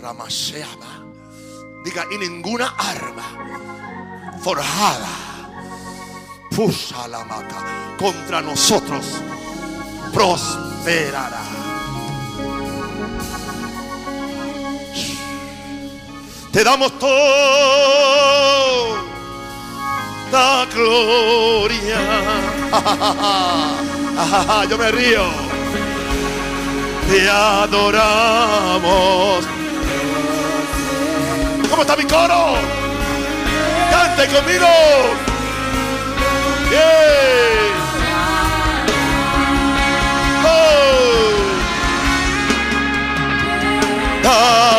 ramasheaba. 0.00 1.02
Diga, 1.84 2.06
y 2.12 2.18
ninguna 2.18 2.76
arma 2.78 4.38
forjada 4.40 5.08
pusa 6.54 7.08
la 7.08 7.24
maca 7.24 7.96
contra 7.98 8.40
nosotros 8.40 9.04
prosperará. 10.12 11.42
Te 16.52 16.62
damos 16.62 16.96
todo 17.00 19.13
la 20.34 20.66
gloria. 20.74 22.00
Yo 24.68 24.76
me 24.76 24.90
río. 24.90 25.24
Te 27.08 27.30
adoramos. 27.30 27.84
¿Cómo 31.70 31.82
está 31.82 31.96
mi 31.96 32.04
coro? 32.04 32.56
Cante 33.90 34.26
conmigo. 34.34 34.66
Yeah. 36.70 37.64
Oh. 44.24 44.73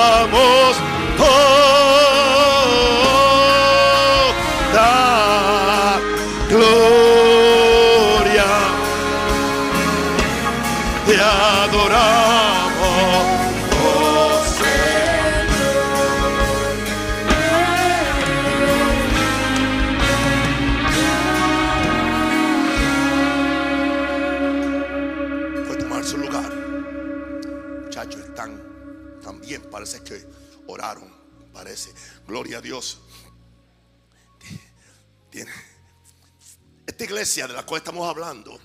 Iglesia 37.26 37.48
de 37.48 37.54
la 37.56 37.66
cual 37.66 37.80
estamos 37.80 38.08
hablando, 38.08 38.60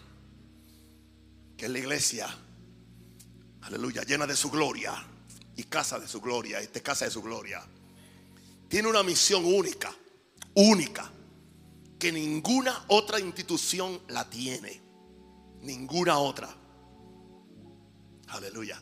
que 1.56 1.64
es 1.64 1.70
la 1.70 1.78
iglesia, 1.78 2.28
aleluya, 3.62 4.02
llena 4.02 4.26
de 4.26 4.36
su 4.36 4.50
gloria 4.50 4.92
y 5.56 5.64
casa 5.64 5.98
de 5.98 6.06
su 6.06 6.20
gloria, 6.20 6.60
esta 6.60 6.80
casa 6.80 7.06
de 7.06 7.10
su 7.10 7.22
gloria, 7.22 7.62
tiene 8.68 8.86
una 8.86 9.02
misión 9.02 9.46
única, 9.46 9.90
única, 10.52 11.10
que 11.98 12.12
ninguna 12.12 12.84
otra 12.88 13.18
institución 13.18 13.98
la 14.08 14.28
tiene, 14.28 14.78
ninguna 15.62 16.18
otra. 16.18 16.54
Aleluya. 18.28 18.78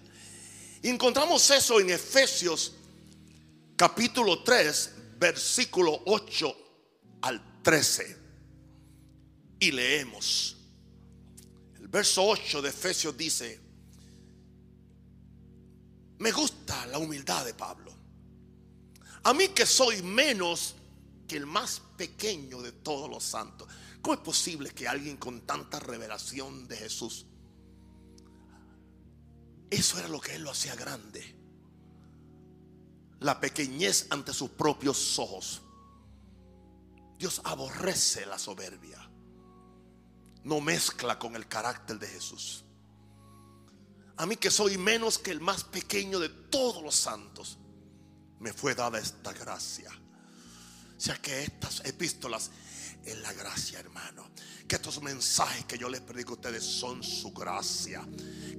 Encontramos 0.83 1.49
eso 1.53 1.79
en 1.79 1.91
Efesios 1.91 2.74
capítulo 3.76 4.43
3, 4.43 4.95
versículo 5.20 6.03
8 6.05 6.57
al 7.22 7.62
13. 7.62 8.17
Y 9.59 9.70
leemos. 9.72 10.56
El 11.78 11.88
verso 11.88 12.24
8 12.24 12.62
de 12.62 12.68
Efesios 12.68 13.16
dice, 13.16 13.61
me 16.18 16.32
gusta 16.32 16.86
la 16.86 16.98
humildad 16.98 17.44
de 17.44 17.54
Pablo. 17.54 17.94
A 19.24 19.34
mí 19.34 19.48
que 19.48 19.66
soy 19.66 20.02
menos 20.02 20.74
que 21.26 21.36
el 21.36 21.46
más 21.46 21.82
pequeño 21.96 22.62
de 22.62 22.72
todos 22.72 23.11
los 23.11 23.24
santos. 23.24 23.68
¿Cómo 24.00 24.14
es 24.14 24.20
posible 24.20 24.70
que 24.70 24.88
alguien 24.88 25.16
con 25.16 25.42
tanta 25.42 25.78
revelación 25.80 26.66
de 26.68 26.76
Jesús 26.76 27.26
eso 29.70 29.98
era 29.98 30.09
lo 30.09 30.20
que 30.20 30.34
él 30.34 30.42
lo 30.42 30.50
hacía 30.50 30.74
grande. 30.74 31.36
La 33.20 33.40
pequeñez 33.40 34.06
ante 34.11 34.32
sus 34.32 34.50
propios 34.50 35.18
ojos. 35.18 35.62
Dios 37.18 37.40
aborrece 37.44 38.24
la 38.26 38.38
soberbia. 38.38 39.07
No 40.49 40.62
mezcla 40.62 41.18
con 41.18 41.36
el 41.36 41.46
carácter 41.46 41.99
de 41.99 42.07
Jesús. 42.09 42.64
A 44.16 44.24
mí 44.24 44.36
que 44.36 44.51
soy 44.51 44.78
menos 44.78 45.18
que 45.18 45.30
el 45.30 45.42
más 45.42 45.62
pequeño 45.62 46.18
de 46.18 46.30
todos 46.30 46.82
los 46.82 46.94
santos, 46.94 47.59
me 48.40 48.55
fue 48.55 48.74
dada 48.74 48.99
esta 48.99 49.34
gracia. 49.34 49.90
O 50.96 51.01
sea 51.01 51.16
que 51.20 51.42
estas 51.42 51.84
epístolas 51.84 52.51
es 53.05 53.18
la 53.18 53.34
gracia, 53.34 53.78
hermano. 53.78 54.30
Que 54.66 54.76
estos 54.76 55.03
mensajes 55.03 55.66
que 55.66 55.76
yo 55.76 55.90
les 55.90 56.01
predico 56.01 56.30
a 56.30 56.36
ustedes 56.36 56.64
son 56.64 57.03
su 57.03 57.30
gracia. 57.30 58.09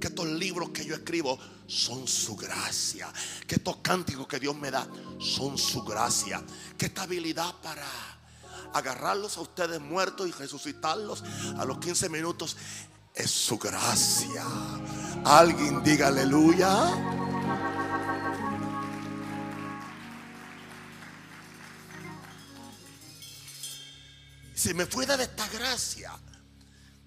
Que 0.00 0.06
estos 0.06 0.26
libros 0.26 0.70
que 0.70 0.84
yo 0.84 0.94
escribo 0.94 1.40
son 1.66 2.06
su 2.06 2.36
gracia. 2.36 3.12
Que 3.48 3.56
estos 3.56 3.78
cánticos 3.78 4.28
que 4.28 4.38
Dios 4.38 4.54
me 4.54 4.70
da 4.70 4.88
son 5.18 5.58
su 5.58 5.82
gracia. 5.82 6.40
Que 6.78 6.86
esta 6.86 7.02
habilidad 7.02 7.52
para 7.60 8.19
agarrarlos 8.72 9.36
a 9.36 9.40
ustedes 9.40 9.80
muertos 9.80 10.28
y 10.28 10.32
resucitarlos 10.32 11.22
a 11.58 11.64
los 11.64 11.78
15 11.78 12.08
minutos 12.08 12.56
es 13.14 13.30
su 13.30 13.58
gracia. 13.58 14.44
Alguien 15.24 15.82
diga 15.82 16.08
aleluya. 16.08 16.90
Se 24.54 24.74
me 24.74 24.84
fue 24.86 25.06
dada 25.06 25.22
esta 25.22 25.48
gracia 25.48 26.12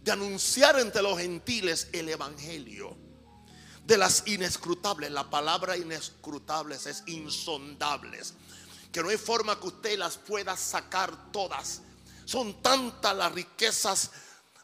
de 0.01 0.11
anunciar 0.11 0.79
entre 0.79 1.01
los 1.01 1.17
gentiles 1.19 1.87
el 1.93 2.09
evangelio 2.09 2.97
de 3.85 3.97
las 3.97 4.23
inescrutables. 4.27 5.11
La 5.11 5.29
palabra 5.29 5.77
inescrutables 5.77 6.87
es 6.87 7.03
insondables. 7.07 8.33
Que 8.93 9.03
no 9.03 9.09
hay 9.09 9.17
forma 9.17 9.59
que 9.59 9.67
usted 9.67 9.97
las 9.97 10.17
pueda 10.17 10.55
sacar 10.55 11.31
todas. 11.31 11.81
Son 12.25 12.61
tantas 12.61 13.15
las 13.17 13.31
riquezas, 13.31 14.11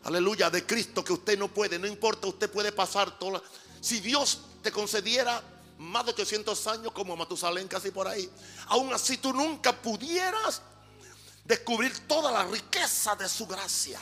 aleluya, 0.03 0.49
de 0.49 0.65
Cristo 0.65 1.03
que 1.03 1.13
usted 1.13 1.37
no 1.37 1.49
puede. 1.49 1.77
No 1.77 1.87
importa, 1.87 2.27
usted 2.27 2.49
puede 2.49 2.71
pasar 2.71 3.17
todas. 3.19 3.41
Si 3.81 3.99
Dios 3.99 4.41
te 4.61 4.71
concediera 4.71 5.43
más 5.79 6.05
de 6.05 6.11
800 6.11 6.67
años 6.67 6.91
como 6.93 7.17
Matusalén 7.17 7.67
casi 7.67 7.89
por 7.91 8.07
ahí, 8.07 8.29
aún 8.67 8.93
así 8.93 9.17
tú 9.17 9.33
nunca 9.33 9.73
pudieras 9.81 10.61
descubrir 11.43 12.07
toda 12.07 12.31
la 12.31 12.45
riqueza 12.45 13.15
de 13.15 13.27
su 13.27 13.47
gracia. 13.47 13.99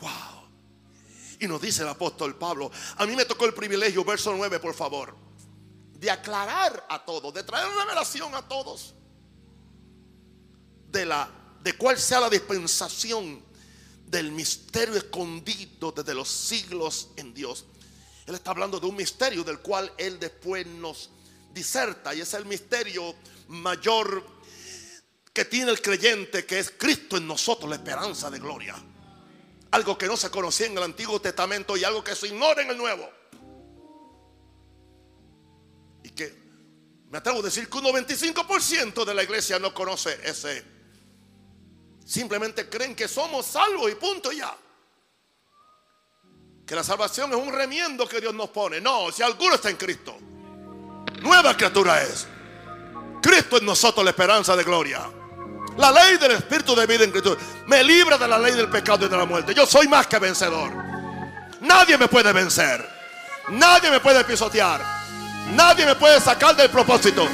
Wow. 0.00 0.48
Y 1.40 1.46
nos 1.46 1.60
dice 1.60 1.82
el 1.82 1.88
apóstol 1.88 2.36
Pablo, 2.36 2.70
a 2.96 3.04
mí 3.04 3.14
me 3.14 3.26
tocó 3.26 3.44
el 3.44 3.52
privilegio, 3.52 4.04
verso 4.04 4.32
9, 4.34 4.60
por 4.60 4.74
favor, 4.74 5.23
de 5.94 6.10
aclarar 6.10 6.86
a 6.88 7.04
todos, 7.04 7.32
de 7.32 7.42
traer 7.42 7.66
revelación 7.68 8.34
a 8.34 8.46
todos 8.46 8.94
de 10.88 11.06
la 11.06 11.30
de 11.64 11.72
cuál 11.72 11.98
sea 11.98 12.20
la 12.20 12.28
dispensación 12.28 13.42
del 14.06 14.30
misterio 14.30 14.96
escondido 14.96 15.92
desde 15.92 16.14
los 16.14 16.28
siglos 16.28 17.08
en 17.16 17.32
Dios. 17.32 17.64
Él 18.26 18.34
está 18.34 18.50
hablando 18.50 18.78
de 18.78 18.86
un 18.86 18.94
misterio 18.94 19.42
del 19.42 19.60
cual 19.60 19.90
él 19.96 20.20
después 20.20 20.66
nos 20.66 21.10
diserta 21.54 22.14
y 22.14 22.20
es 22.20 22.34
el 22.34 22.44
misterio 22.44 23.14
mayor 23.48 24.24
que 25.32 25.46
tiene 25.46 25.70
el 25.70 25.80
creyente, 25.80 26.44
que 26.44 26.58
es 26.58 26.70
Cristo 26.76 27.16
en 27.16 27.26
nosotros, 27.26 27.68
la 27.68 27.76
esperanza 27.76 28.30
de 28.30 28.38
gloria. 28.38 28.76
Algo 29.70 29.96
que 29.96 30.06
no 30.06 30.18
se 30.18 30.30
conocía 30.30 30.66
en 30.66 30.76
el 30.76 30.84
Antiguo 30.84 31.20
Testamento 31.20 31.76
y 31.76 31.82
algo 31.82 32.04
que 32.04 32.14
se 32.14 32.28
ignora 32.28 32.62
en 32.62 32.70
el 32.70 32.78
Nuevo. 32.78 33.10
Que 36.14 36.44
me 37.10 37.18
atrevo 37.18 37.40
a 37.40 37.42
decir 37.42 37.68
que 37.68 37.78
un 37.78 37.84
95% 37.84 39.04
de 39.04 39.14
la 39.14 39.22
iglesia 39.22 39.58
no 39.58 39.72
conoce 39.72 40.18
ese. 40.24 40.64
Simplemente 42.04 42.68
creen 42.68 42.94
que 42.94 43.08
somos 43.08 43.46
salvos 43.46 43.90
y 43.90 43.94
punto 43.94 44.30
ya. 44.32 44.54
Que 46.66 46.74
la 46.74 46.82
salvación 46.82 47.30
es 47.32 47.36
un 47.36 47.52
remiendo 47.52 48.06
que 48.08 48.20
Dios 48.20 48.34
nos 48.34 48.50
pone. 48.50 48.80
No, 48.80 49.12
si 49.12 49.22
alguno 49.22 49.54
está 49.54 49.70
en 49.70 49.76
Cristo, 49.76 50.16
nueva 51.20 51.56
criatura 51.56 52.02
es. 52.02 52.26
Cristo 53.22 53.58
en 53.58 53.66
nosotros 53.66 54.04
la 54.04 54.10
esperanza 54.10 54.56
de 54.56 54.64
gloria. 54.64 55.10
La 55.76 55.90
ley 55.90 56.18
del 56.18 56.32
Espíritu 56.32 56.74
de 56.74 56.86
vida 56.86 57.04
en 57.04 57.10
Cristo 57.10 57.36
me 57.66 57.82
libra 57.82 58.16
de 58.16 58.28
la 58.28 58.38
ley 58.38 58.54
del 58.54 58.68
pecado 58.68 59.06
y 59.06 59.08
de 59.08 59.16
la 59.16 59.24
muerte. 59.24 59.54
Yo 59.54 59.66
soy 59.66 59.88
más 59.88 60.06
que 60.06 60.18
vencedor. 60.18 60.72
Nadie 61.60 61.96
me 61.98 62.08
puede 62.08 62.32
vencer. 62.32 62.86
Nadie 63.50 63.90
me 63.90 64.00
puede 64.00 64.24
pisotear. 64.24 65.03
Nadie 65.52 65.86
me 65.86 65.94
puede 65.94 66.20
sacar 66.20 66.56
del 66.56 66.70
propósito. 66.70 67.26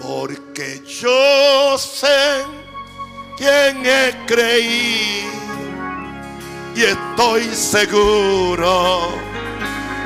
Porque 0.00 0.82
yo 0.84 1.78
sé 1.78 2.44
quién 3.36 3.84
he 3.84 4.14
creído 4.26 5.38
y 6.74 6.84
estoy 6.84 7.44
seguro 7.54 9.08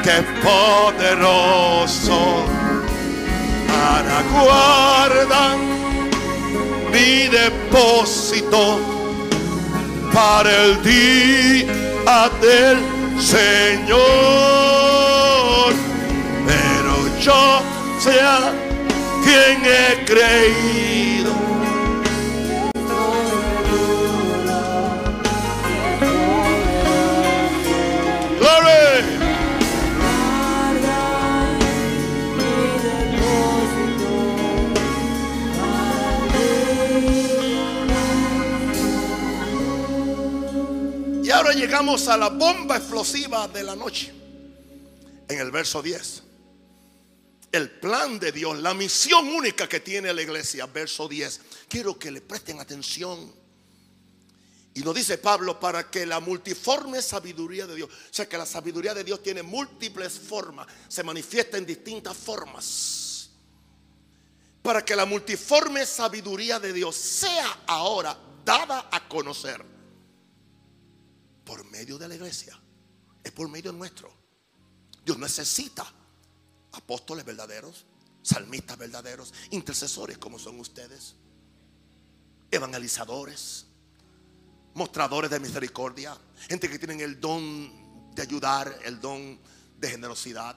que 0.02 0.10
es 0.10 0.24
poderoso 0.42 2.18
para 3.68 4.22
guardar 4.32 5.58
mi 6.90 7.28
depósito 7.28 8.80
para 10.12 10.64
el 10.64 10.82
día 10.82 11.91
del 12.40 12.78
Señor. 13.20 14.02
Pero 16.46 17.18
yo 17.20 17.62
sea 18.00 18.52
quien 19.24 19.62
he 19.64 20.04
creído. 20.04 20.82
Llegamos 41.54 42.08
a 42.08 42.16
la 42.16 42.28
bomba 42.28 42.76
explosiva 42.76 43.48
de 43.48 43.62
la 43.62 43.76
noche. 43.76 44.12
En 45.28 45.38
el 45.38 45.50
verso 45.50 45.82
10. 45.82 46.22
El 47.52 47.70
plan 47.70 48.18
de 48.18 48.32
Dios, 48.32 48.58
la 48.60 48.74
misión 48.74 49.28
única 49.28 49.68
que 49.68 49.80
tiene 49.80 50.12
la 50.12 50.22
iglesia, 50.22 50.66
verso 50.66 51.08
10. 51.08 51.40
Quiero 51.68 51.98
que 51.98 52.10
le 52.10 52.20
presten 52.20 52.60
atención. 52.60 53.32
Y 54.74 54.80
nos 54.80 54.94
dice 54.94 55.18
Pablo 55.18 55.60
para 55.60 55.90
que 55.90 56.06
la 56.06 56.20
multiforme 56.20 57.02
sabiduría 57.02 57.66
de 57.66 57.74
Dios, 57.74 57.90
o 57.90 58.14
sea 58.14 58.26
que 58.26 58.38
la 58.38 58.46
sabiduría 58.46 58.94
de 58.94 59.04
Dios 59.04 59.22
tiene 59.22 59.42
múltiples 59.42 60.14
formas, 60.14 60.66
se 60.88 61.02
manifiesta 61.02 61.58
en 61.58 61.66
distintas 61.66 62.16
formas. 62.16 63.28
Para 64.62 64.82
que 64.82 64.96
la 64.96 65.04
multiforme 65.04 65.84
sabiduría 65.84 66.58
de 66.58 66.72
Dios 66.72 66.96
sea 66.96 67.64
ahora 67.66 68.16
dada 68.44 68.88
a 68.90 69.06
conocer 69.08 69.72
por 71.44 71.64
medio 71.70 71.98
de 71.98 72.08
la 72.08 72.14
iglesia. 72.14 72.58
es 73.24 73.30
por 73.32 73.48
medio 73.48 73.72
nuestro. 73.72 74.12
Dios 75.04 75.18
necesita 75.18 75.86
apóstoles 76.72 77.24
verdaderos, 77.24 77.84
salmistas 78.22 78.78
verdaderos, 78.78 79.32
intercesores 79.50 80.18
como 80.18 80.38
son 80.38 80.58
ustedes, 80.60 81.14
evangelizadores, 82.50 83.66
mostradores 84.74 85.30
de 85.30 85.40
misericordia, 85.40 86.16
gente 86.48 86.68
que 86.68 86.78
tienen 86.78 87.00
el 87.00 87.20
don 87.20 88.12
de 88.14 88.22
ayudar, 88.22 88.80
el 88.84 89.00
don 89.00 89.38
de 89.78 89.90
generosidad, 89.90 90.56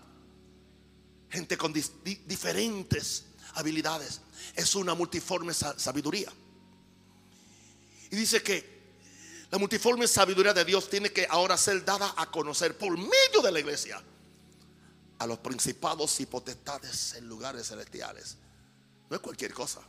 gente 1.30 1.58
con 1.58 1.74
diferentes 1.74 3.26
habilidades. 3.56 4.22
Es 4.56 4.76
una 4.76 4.94
multiforme 4.94 5.54
sabiduría. 5.54 6.32
Y 8.12 8.16
dice 8.16 8.42
que 8.44 8.75
la 9.52 9.58
multiforme 9.58 10.08
sabiduría 10.08 10.54
de 10.54 10.66
Dios 10.66 10.90
tiene 10.90 11.12
que 11.12 11.28
ahora 11.30 11.58
ser 11.58 11.86
dada 11.86 12.14
a 12.18 12.30
conocer 12.32 12.78
por 12.78 12.98
medio 12.98 13.42
de 13.44 13.52
la 13.52 13.60
iglesia 13.60 14.02
a 15.20 15.28
los 15.28 15.40
principados 15.40 16.20
y 16.20 16.26
potestades 16.26 17.14
en 17.14 17.28
lugares 17.28 17.68
celestiales. 17.68 18.38
No 19.10 19.16
es 19.16 19.22
cualquier 19.22 19.54
cosa. 19.54 19.82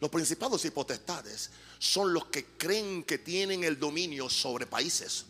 Los 0.00 0.10
principados 0.10 0.64
y 0.64 0.70
potestades 0.70 1.50
son 1.78 2.12
los 2.12 2.26
que 2.26 2.56
creen 2.56 3.04
que 3.04 3.18
tienen 3.18 3.64
el 3.64 3.78
dominio 3.78 4.28
sobre 4.28 4.66
países. 4.66 5.26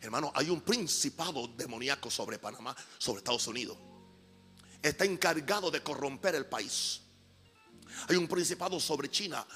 Hermano, 0.00 0.32
hay 0.34 0.50
un 0.50 0.62
principado 0.62 1.46
demoníaco 1.48 2.10
sobre 2.10 2.38
Panamá, 2.38 2.74
sobre 2.98 3.18
Estados 3.18 3.46
Unidos. 3.46 3.76
Está 4.82 5.04
encargado 5.04 5.70
de 5.70 5.82
corromper 5.82 6.34
el 6.34 6.46
país. 6.46 7.02
Hay 8.08 8.16
un 8.16 8.26
principado 8.26 8.80
sobre 8.80 9.10
China. 9.10 9.46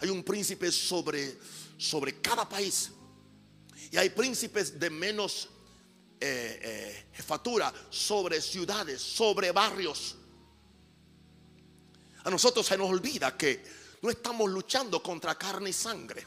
Hay 0.00 0.08
un 0.08 0.24
príncipe 0.24 0.72
sobre, 0.72 1.38
sobre 1.82 2.20
cada 2.20 2.48
país. 2.48 2.90
Y 3.90 3.96
hay 3.96 4.10
príncipes 4.10 4.78
de 4.78 4.88
menos 4.88 5.48
eh, 6.20 6.60
eh, 6.62 7.06
jefatura 7.12 7.72
sobre 7.90 8.40
ciudades, 8.40 9.02
sobre 9.02 9.50
barrios. 9.50 10.16
A 12.24 12.30
nosotros 12.30 12.64
se 12.64 12.78
nos 12.78 12.88
olvida 12.88 13.36
que 13.36 13.64
no 14.00 14.10
estamos 14.10 14.48
luchando 14.48 15.02
contra 15.02 15.34
carne 15.36 15.70
y 15.70 15.72
sangre. 15.72 16.24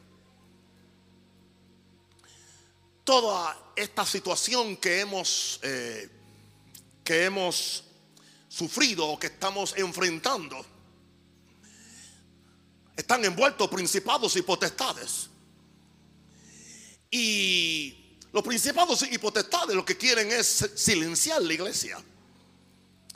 Toda 3.05 3.71
esta 3.75 4.05
situación 4.05 4.77
que 4.77 4.99
hemos, 4.99 5.59
eh, 5.63 6.09
que 7.03 7.25
hemos 7.25 7.83
sufrido 8.49 9.07
o 9.07 9.17
que 9.17 9.27
estamos 9.27 9.73
enfrentando, 9.77 10.65
están 12.97 13.23
envueltos 13.23 13.69
principados 13.69 14.35
y 14.35 14.41
potestades. 14.41 15.29
Y 17.11 18.17
los 18.31 18.43
principados 18.43 19.01
y 19.09 19.17
potestades 19.17 19.75
lo 19.75 19.85
que 19.85 19.97
quieren 19.97 20.31
es 20.31 20.71
silenciar 20.75 21.41
la 21.41 21.53
iglesia, 21.53 21.97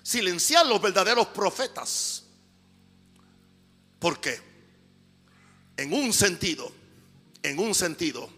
silenciar 0.02 0.66
los 0.66 0.82
verdaderos 0.82 1.28
profetas. 1.28 2.24
¿Por 4.00 4.22
qué? 4.22 4.40
En 5.76 5.94
un 5.94 6.14
sentido, 6.14 6.72
en 7.44 7.60
un 7.60 7.76
sentido, 7.76 8.30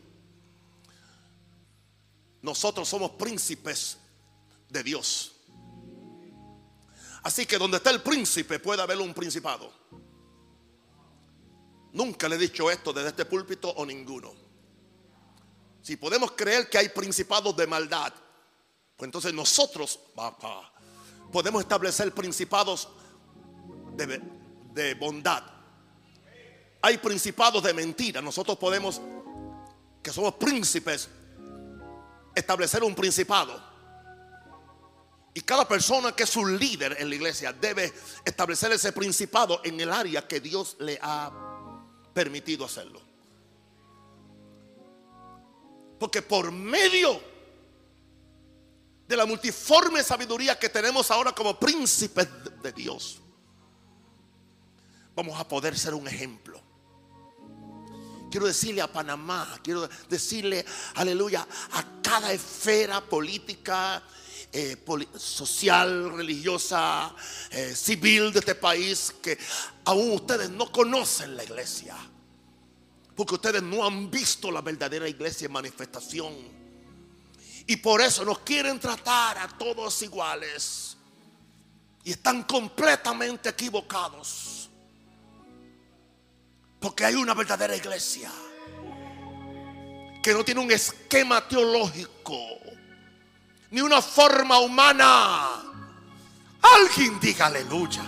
nosotros 2.41 2.89
somos 2.89 3.11
príncipes 3.11 3.97
de 4.69 4.83
Dios. 4.83 5.33
Así 7.23 7.45
que 7.45 7.57
donde 7.57 7.77
está 7.77 7.91
el 7.91 8.01
príncipe 8.01 8.59
puede 8.59 8.81
haber 8.81 8.97
un 8.97 9.13
principado. 9.13 9.71
Nunca 11.93 12.27
le 12.27 12.35
he 12.35 12.39
dicho 12.39 12.71
esto 12.71 12.93
desde 12.93 13.09
este 13.09 13.25
púlpito 13.25 13.69
o 13.69 13.85
ninguno. 13.85 14.40
Si 15.81 15.97
podemos 15.97 16.31
creer 16.33 16.69
que 16.69 16.77
hay 16.77 16.89
principados 16.89 17.55
de 17.55 17.65
maldad, 17.65 18.13
pues 18.95 19.07
entonces 19.07 19.33
nosotros 19.33 19.99
podemos 21.31 21.61
establecer 21.61 22.13
principados 22.13 22.89
de, 23.95 24.21
de 24.73 24.93
bondad. 24.93 25.43
Hay 26.83 26.97
principados 26.97 27.63
de 27.63 27.73
mentira. 27.73 28.21
Nosotros 28.21 28.57
podemos, 28.57 29.01
que 30.03 30.11
somos 30.11 30.35
príncipes, 30.35 31.09
establecer 32.35 32.83
un 32.83 32.95
principado. 32.95 33.71
Y 35.33 35.41
cada 35.41 35.67
persona 35.67 36.11
que 36.11 36.23
es 36.23 36.35
un 36.35 36.57
líder 36.59 36.97
en 36.99 37.09
la 37.09 37.15
iglesia 37.15 37.53
debe 37.53 37.93
establecer 38.25 38.71
ese 38.73 38.91
principado 38.91 39.61
en 39.63 39.79
el 39.79 39.91
área 39.91 40.27
que 40.27 40.41
Dios 40.41 40.75
le 40.79 40.99
ha 41.01 41.31
permitido 42.13 42.65
hacerlo. 42.65 43.10
Porque 46.01 46.23
por 46.23 46.51
medio 46.51 47.21
de 49.07 49.15
la 49.15 49.27
multiforme 49.27 50.01
sabiduría 50.01 50.57
que 50.57 50.67
tenemos 50.67 51.11
ahora 51.11 51.31
como 51.31 51.59
príncipes 51.59 52.27
de 52.63 52.71
Dios, 52.71 53.21
vamos 55.15 55.39
a 55.39 55.47
poder 55.47 55.77
ser 55.77 55.93
un 55.93 56.07
ejemplo. 56.07 56.59
Quiero 58.31 58.47
decirle 58.47 58.81
a 58.81 58.91
Panamá, 58.91 59.59
quiero 59.63 59.87
decirle, 60.09 60.65
aleluya, 60.95 61.47
a 61.73 62.01
cada 62.01 62.33
esfera 62.33 62.99
política, 63.01 64.01
eh, 64.51 64.83
social, 65.15 66.13
religiosa, 66.13 67.13
eh, 67.51 67.75
civil 67.75 68.33
de 68.33 68.39
este 68.39 68.55
país, 68.55 69.13
que 69.21 69.37
aún 69.85 70.13
ustedes 70.13 70.49
no 70.49 70.71
conocen 70.71 71.37
la 71.37 71.43
iglesia. 71.43 71.95
Porque 73.21 73.35
ustedes 73.35 73.61
no 73.61 73.85
han 73.85 74.09
visto 74.09 74.49
la 74.49 74.61
verdadera 74.61 75.07
iglesia 75.07 75.45
en 75.45 75.51
manifestación. 75.51 76.33
Y 77.67 77.75
por 77.75 78.01
eso 78.01 78.25
nos 78.25 78.39
quieren 78.39 78.79
tratar 78.79 79.37
a 79.37 79.47
todos 79.47 80.01
iguales. 80.01 80.97
Y 82.03 82.13
están 82.13 82.41
completamente 82.45 83.49
equivocados. 83.49 84.71
Porque 86.79 87.05
hay 87.05 87.13
una 87.13 87.35
verdadera 87.35 87.75
iglesia 87.75 88.31
que 90.23 90.33
no 90.33 90.43
tiene 90.43 90.61
un 90.61 90.71
esquema 90.71 91.47
teológico 91.47 92.39
ni 93.69 93.81
una 93.81 94.01
forma 94.01 94.57
humana. 94.57 95.61
Alguien 96.59 97.19
diga 97.19 97.45
aleluya. 97.45 98.01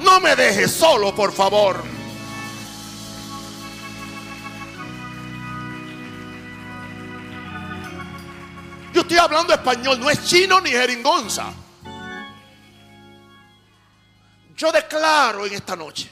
No 0.00 0.18
me 0.18 0.34
deje 0.34 0.66
solo, 0.66 1.14
por 1.14 1.32
favor. 1.32 1.97
Estoy 9.08 9.24
hablando 9.24 9.54
español, 9.54 9.98
no 9.98 10.10
es 10.10 10.22
chino 10.22 10.60
ni 10.60 10.68
jeringonza. 10.68 11.50
Yo 14.54 14.70
declaro 14.70 15.46
en 15.46 15.54
esta 15.54 15.74
noche 15.74 16.10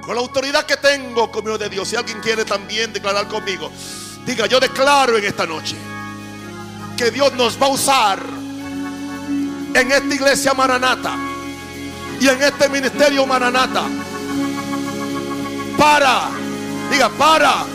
con 0.00 0.14
la 0.14 0.22
autoridad 0.22 0.64
que 0.64 0.78
tengo 0.78 1.30
conmigo 1.30 1.58
de 1.58 1.68
Dios. 1.68 1.86
Si 1.88 1.94
alguien 1.94 2.18
quiere 2.20 2.46
también 2.46 2.94
declarar 2.94 3.28
conmigo, 3.28 3.70
diga, 4.24 4.46
yo 4.46 4.58
declaro 4.58 5.18
en 5.18 5.24
esta 5.26 5.44
noche 5.44 5.76
que 6.96 7.10
Dios 7.10 7.34
nos 7.34 7.60
va 7.60 7.66
a 7.66 7.70
usar 7.70 8.20
en 9.74 9.92
esta 9.92 10.14
iglesia 10.14 10.54
Maranata 10.54 11.14
y 12.18 12.26
en 12.26 12.42
este 12.42 12.70
ministerio 12.70 13.26
Maranata 13.26 13.84
para, 15.76 16.30
diga, 16.90 17.10
para 17.10 17.66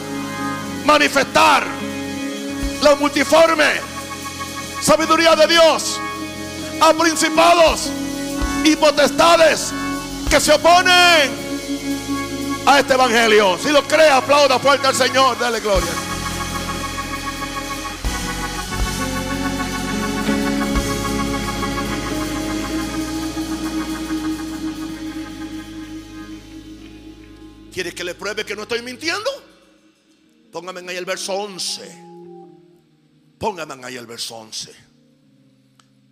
manifestar 0.85 1.67
la 2.81 2.95
multiforme 2.95 3.90
sabiduría 4.81 5.35
de 5.35 5.47
Dios 5.47 5.99
a 6.81 6.93
principados 6.93 7.89
y 8.63 8.75
potestades 8.75 9.71
que 10.29 10.39
se 10.39 10.53
oponen 10.53 11.31
a 12.65 12.79
este 12.79 12.93
evangelio. 12.93 13.57
Si 13.61 13.69
lo 13.69 13.83
cree, 13.83 14.09
aplauda 14.09 14.59
fuerte 14.59 14.87
al 14.87 14.95
Señor. 14.95 15.37
Dale 15.39 15.59
gloria. 15.59 15.89
¿Quieres 27.73 27.93
que 27.93 28.03
le 28.03 28.15
pruebe 28.15 28.45
que 28.45 28.55
no 28.55 28.63
estoy 28.63 28.81
mintiendo? 28.81 29.29
Póngame 30.51 30.81
ahí 30.91 30.97
el 30.97 31.05
verso 31.05 31.33
11. 31.33 32.10
Póngame 33.41 33.83
ahí 33.83 33.97
el 33.97 34.05
verso 34.05 34.35
11. 34.35 34.71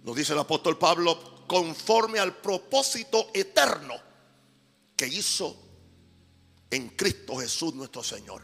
Nos 0.02 0.16
dice 0.16 0.34
el 0.34 0.40
apóstol 0.40 0.80
Pablo, 0.80 1.46
conforme 1.46 2.18
al 2.18 2.36
propósito 2.38 3.30
eterno 3.36 3.94
que 4.96 5.06
hizo 5.06 5.56
en 6.72 6.90
Cristo 6.90 7.36
Jesús 7.36 7.76
nuestro 7.76 8.04
Señor. 8.04 8.42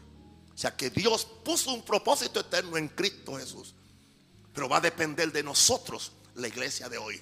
O 0.54 0.56
sea 0.56 0.76
que 0.76 0.90
Dios 0.90 1.26
puso 1.44 1.72
un 1.74 1.82
propósito 1.82 2.38
eterno 2.38 2.76
en 2.76 2.86
Cristo 2.86 3.34
Jesús. 3.34 3.74
Pero 4.54 4.68
va 4.68 4.76
a 4.76 4.80
depender 4.80 5.32
de 5.32 5.42
nosotros, 5.42 6.12
la 6.36 6.46
iglesia 6.46 6.88
de 6.88 6.98
hoy, 6.98 7.20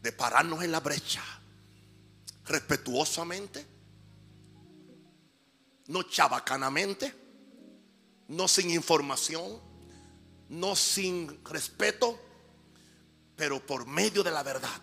de 0.00 0.12
pararnos 0.12 0.64
en 0.64 0.72
la 0.72 0.80
brecha, 0.80 1.22
respetuosamente, 2.46 3.66
no 5.88 6.02
chabacanamente, 6.04 7.14
no 8.28 8.48
sin 8.48 8.70
información, 8.70 9.68
no 10.50 10.74
sin 10.74 11.44
respeto, 11.44 12.18
pero 13.36 13.64
por 13.64 13.86
medio 13.86 14.22
de 14.22 14.30
la 14.30 14.42
verdad. 14.42 14.80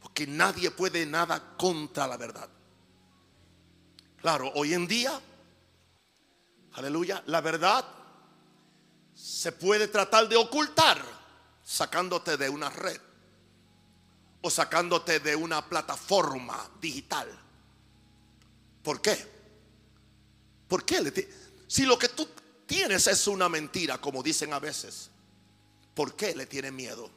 Porque 0.00 0.26
nadie 0.26 0.70
puede 0.70 1.04
nada 1.04 1.56
contra 1.56 2.06
la 2.06 2.16
verdad. 2.16 2.48
Claro, 4.20 4.52
hoy 4.54 4.72
en 4.72 4.86
día, 4.86 5.20
aleluya, 6.74 7.22
la 7.26 7.40
verdad 7.40 7.84
se 9.14 9.52
puede 9.52 9.88
tratar 9.88 10.28
de 10.28 10.36
ocultar 10.36 11.02
sacándote 11.64 12.36
de 12.36 12.48
una 12.48 12.70
red 12.70 13.00
o 14.42 14.50
sacándote 14.50 15.20
de 15.20 15.34
una 15.34 15.68
plataforma 15.68 16.70
digital. 16.80 17.28
¿Por 18.82 19.00
qué? 19.00 19.32
¿Por 20.68 20.84
qué? 20.84 21.28
Si 21.66 21.84
lo 21.84 21.98
que 21.98 22.08
tú 22.08 22.28
tienes 22.72 23.06
es 23.06 23.26
una 23.26 23.50
mentira, 23.50 23.98
como 23.98 24.22
dicen 24.22 24.54
a 24.54 24.58
veces, 24.58 25.10
¿por 25.94 26.16
qué 26.16 26.34
le 26.34 26.46
tienes 26.46 26.72
miedo? 26.72 27.10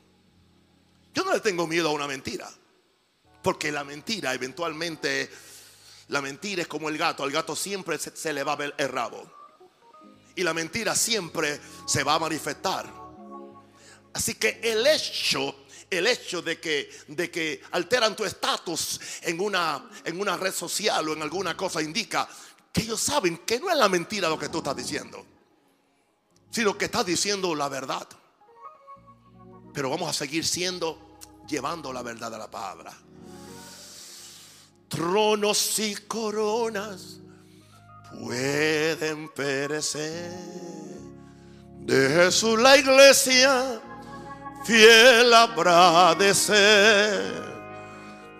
Yo 1.14 1.24
no 1.24 1.34
le 1.34 1.40
tengo 1.40 1.66
miedo 1.66 1.88
a 1.88 1.94
una 1.94 2.08
mentira, 2.08 2.52
porque 3.42 3.72
la 3.72 3.86
mentira 3.86 4.34
eventualmente, 4.34 5.32
la 6.10 6.22
mentira 6.22 6.64
es 6.64 6.68
como 6.68 6.90
el 6.90 6.98
gato, 6.98 7.24
al 7.24 7.32
gato 7.32 7.56
siempre 7.56 7.98
se, 7.98 8.34
le 8.34 8.44
va 8.44 8.52
a 8.52 8.58
ver 8.58 8.76
el 8.78 8.90
rabo. 8.90 9.32
Y 10.36 10.44
la 10.44 10.54
mentira 10.54 10.94
siempre 10.94 11.58
se 11.88 12.04
va 12.04 12.16
a 12.16 12.20
manifestar. 12.20 12.92
Así 14.12 14.36
que 14.36 14.60
el 14.62 14.86
hecho 14.86 15.56
el 15.90 16.08
hecho 16.08 16.42
de 16.42 16.60
que, 16.60 16.90
de 17.08 17.32
que 17.32 17.62
alteran 17.72 18.16
tu 18.16 18.26
estatus 18.26 19.00
en 19.22 19.40
una, 19.40 19.90
en 20.04 20.20
una 20.20 20.36
red 20.36 20.52
social 20.52 21.08
o 21.08 21.14
en 21.14 21.22
alguna 21.22 21.56
cosa 21.56 21.82
indica 21.82 22.28
que 22.74 22.82
ellos 22.82 23.00
saben 23.00 23.38
que 23.46 23.60
no 23.60 23.70
es 23.70 23.78
la 23.78 23.88
mentira 23.88 24.28
lo 24.28 24.38
que 24.38 24.50
tú 24.50 24.58
estás 24.58 24.76
diciendo, 24.76 25.26
sino 26.56 26.78
que 26.78 26.86
estás 26.86 27.06
diciendo 27.06 27.54
la 27.54 27.68
verdad. 27.68 28.08
Pero 29.74 29.90
vamos 29.90 30.10
a 30.10 30.14
seguir 30.14 30.46
siendo, 30.46 31.18
llevando 31.50 31.92
la 31.92 32.02
verdad 32.02 32.32
de 32.32 32.38
la 32.38 32.50
palabra. 32.50 32.94
Tronos 34.88 35.80
y 35.80 35.96
coronas 36.08 37.18
pueden 38.22 39.28
perecer. 39.34 40.32
De 41.80 42.10
Jesús 42.10 42.58
la 42.58 42.78
iglesia 42.78 43.82
fiel 44.64 45.34
habrá 45.34 46.16
de 46.16 46.34
ser. 46.34 47.54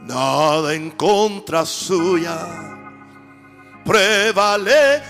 Nada 0.04 0.74
en 0.74 0.92
contra 0.92 1.66
suya 1.66 2.66
prevalecerá, 3.84 5.04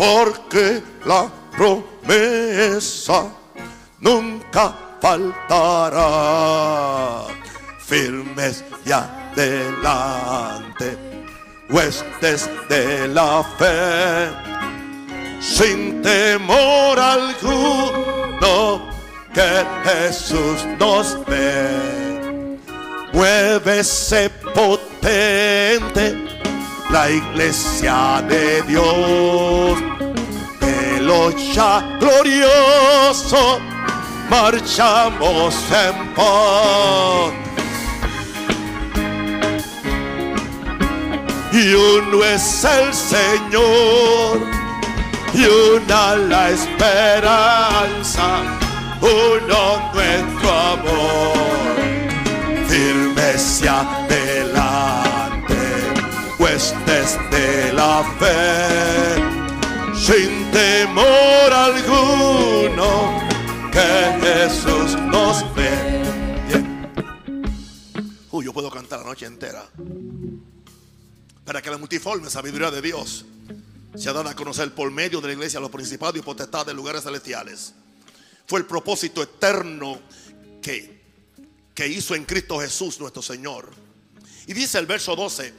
porque 0.00 0.82
la 1.04 1.28
promesa 1.54 3.28
nunca 4.00 4.74
faltará. 4.98 6.06
Firmes 7.86 8.64
y 8.86 8.92
adelante, 8.92 10.96
huestes 11.68 12.48
de 12.70 13.08
la 13.08 13.44
fe, 13.58 14.30
sin 15.38 16.00
temor 16.00 16.98
alguno 16.98 18.88
que 19.34 19.66
Jesús 19.84 20.64
nos 20.78 21.22
ve. 21.26 22.56
Muévese 23.12 24.30
potente 24.54 26.29
la 26.92 27.10
iglesia 27.10 28.22
de 28.28 28.62
Dios. 28.62 29.78
Ya 31.54 31.82
glorioso 31.98 33.60
marchamos 34.28 35.54
en 35.72 36.14
paz. 36.14 37.32
Y 41.52 41.74
uno 41.74 42.24
es 42.24 42.64
el 42.64 42.94
Señor 42.94 44.38
y 45.34 45.44
una 45.44 46.16
la 46.16 46.50
esperanza, 46.50 48.28
uno 49.00 49.90
nuestro 49.92 50.50
amor. 50.50 51.34
Firme 52.68 53.22
hacia 53.34 53.80
adelante, 53.80 54.99
pues 56.50 56.74
desde 56.84 57.72
la 57.74 58.02
fe, 58.18 59.14
sin 59.96 60.50
temor 60.50 61.52
alguno, 61.52 63.20
que 63.70 64.18
Jesús 64.20 64.98
nos 65.12 65.54
ve. 65.54 66.02
Uy, 68.32 68.44
yo 68.44 68.52
puedo 68.52 68.68
cantar 68.70 69.00
la 69.00 69.06
noche 69.06 69.26
entera 69.26 69.64
para 71.44 71.62
que 71.62 71.70
la 71.70 71.78
multiforme 71.78 72.28
sabiduría 72.28 72.70
de 72.70 72.82
Dios 72.82 73.24
se 73.96 74.08
ha 74.08 74.12
dado 74.12 74.28
a 74.28 74.34
conocer 74.34 74.74
por 74.74 74.90
medio 74.90 75.20
de 75.20 75.28
la 75.28 75.34
iglesia 75.34 75.60
los 75.60 75.70
principados 75.70 76.16
y 76.16 76.22
potestades 76.22 76.68
de 76.68 76.74
lugares 76.74 77.04
celestiales. 77.04 77.74
Fue 78.46 78.58
el 78.58 78.66
propósito 78.66 79.22
eterno 79.22 80.00
que, 80.60 81.00
que 81.74 81.86
hizo 81.86 82.16
en 82.16 82.24
Cristo 82.24 82.58
Jesús 82.58 82.98
nuestro 82.98 83.22
Señor. 83.22 83.70
Y 84.46 84.52
dice 84.52 84.78
el 84.78 84.86
verso 84.86 85.14
12, 85.14 85.46
eh, 85.46 85.52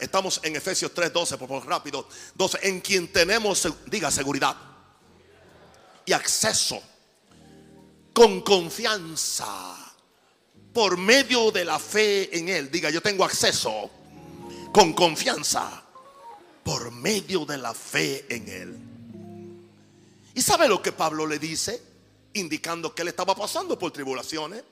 estamos 0.00 0.40
en 0.42 0.56
Efesios 0.56 0.92
3, 0.94 1.12
12, 1.12 1.38
por 1.38 1.48
favor, 1.48 1.66
rápido. 1.66 2.08
12, 2.34 2.58
en 2.62 2.80
quien 2.80 3.12
tenemos, 3.12 3.68
diga, 3.86 4.10
seguridad 4.10 4.56
y 6.04 6.12
acceso 6.12 6.80
con 8.12 8.40
confianza 8.42 9.76
por 10.72 10.96
medio 10.96 11.50
de 11.50 11.64
la 11.64 11.78
fe 11.78 12.36
en 12.36 12.48
Él. 12.48 12.70
Diga, 12.70 12.90
yo 12.90 13.00
tengo 13.00 13.24
acceso 13.24 13.90
con 14.72 14.92
confianza 14.92 15.82
por 16.62 16.90
medio 16.90 17.44
de 17.44 17.58
la 17.58 17.74
fe 17.74 18.26
en 18.28 18.48
Él. 18.48 18.78
¿Y 20.34 20.42
sabe 20.42 20.68
lo 20.68 20.82
que 20.82 20.92
Pablo 20.92 21.26
le 21.26 21.38
dice? 21.38 21.82
Indicando 22.34 22.94
que 22.94 23.00
él 23.00 23.08
estaba 23.08 23.34
pasando 23.34 23.78
por 23.78 23.90
tribulaciones. 23.90 24.62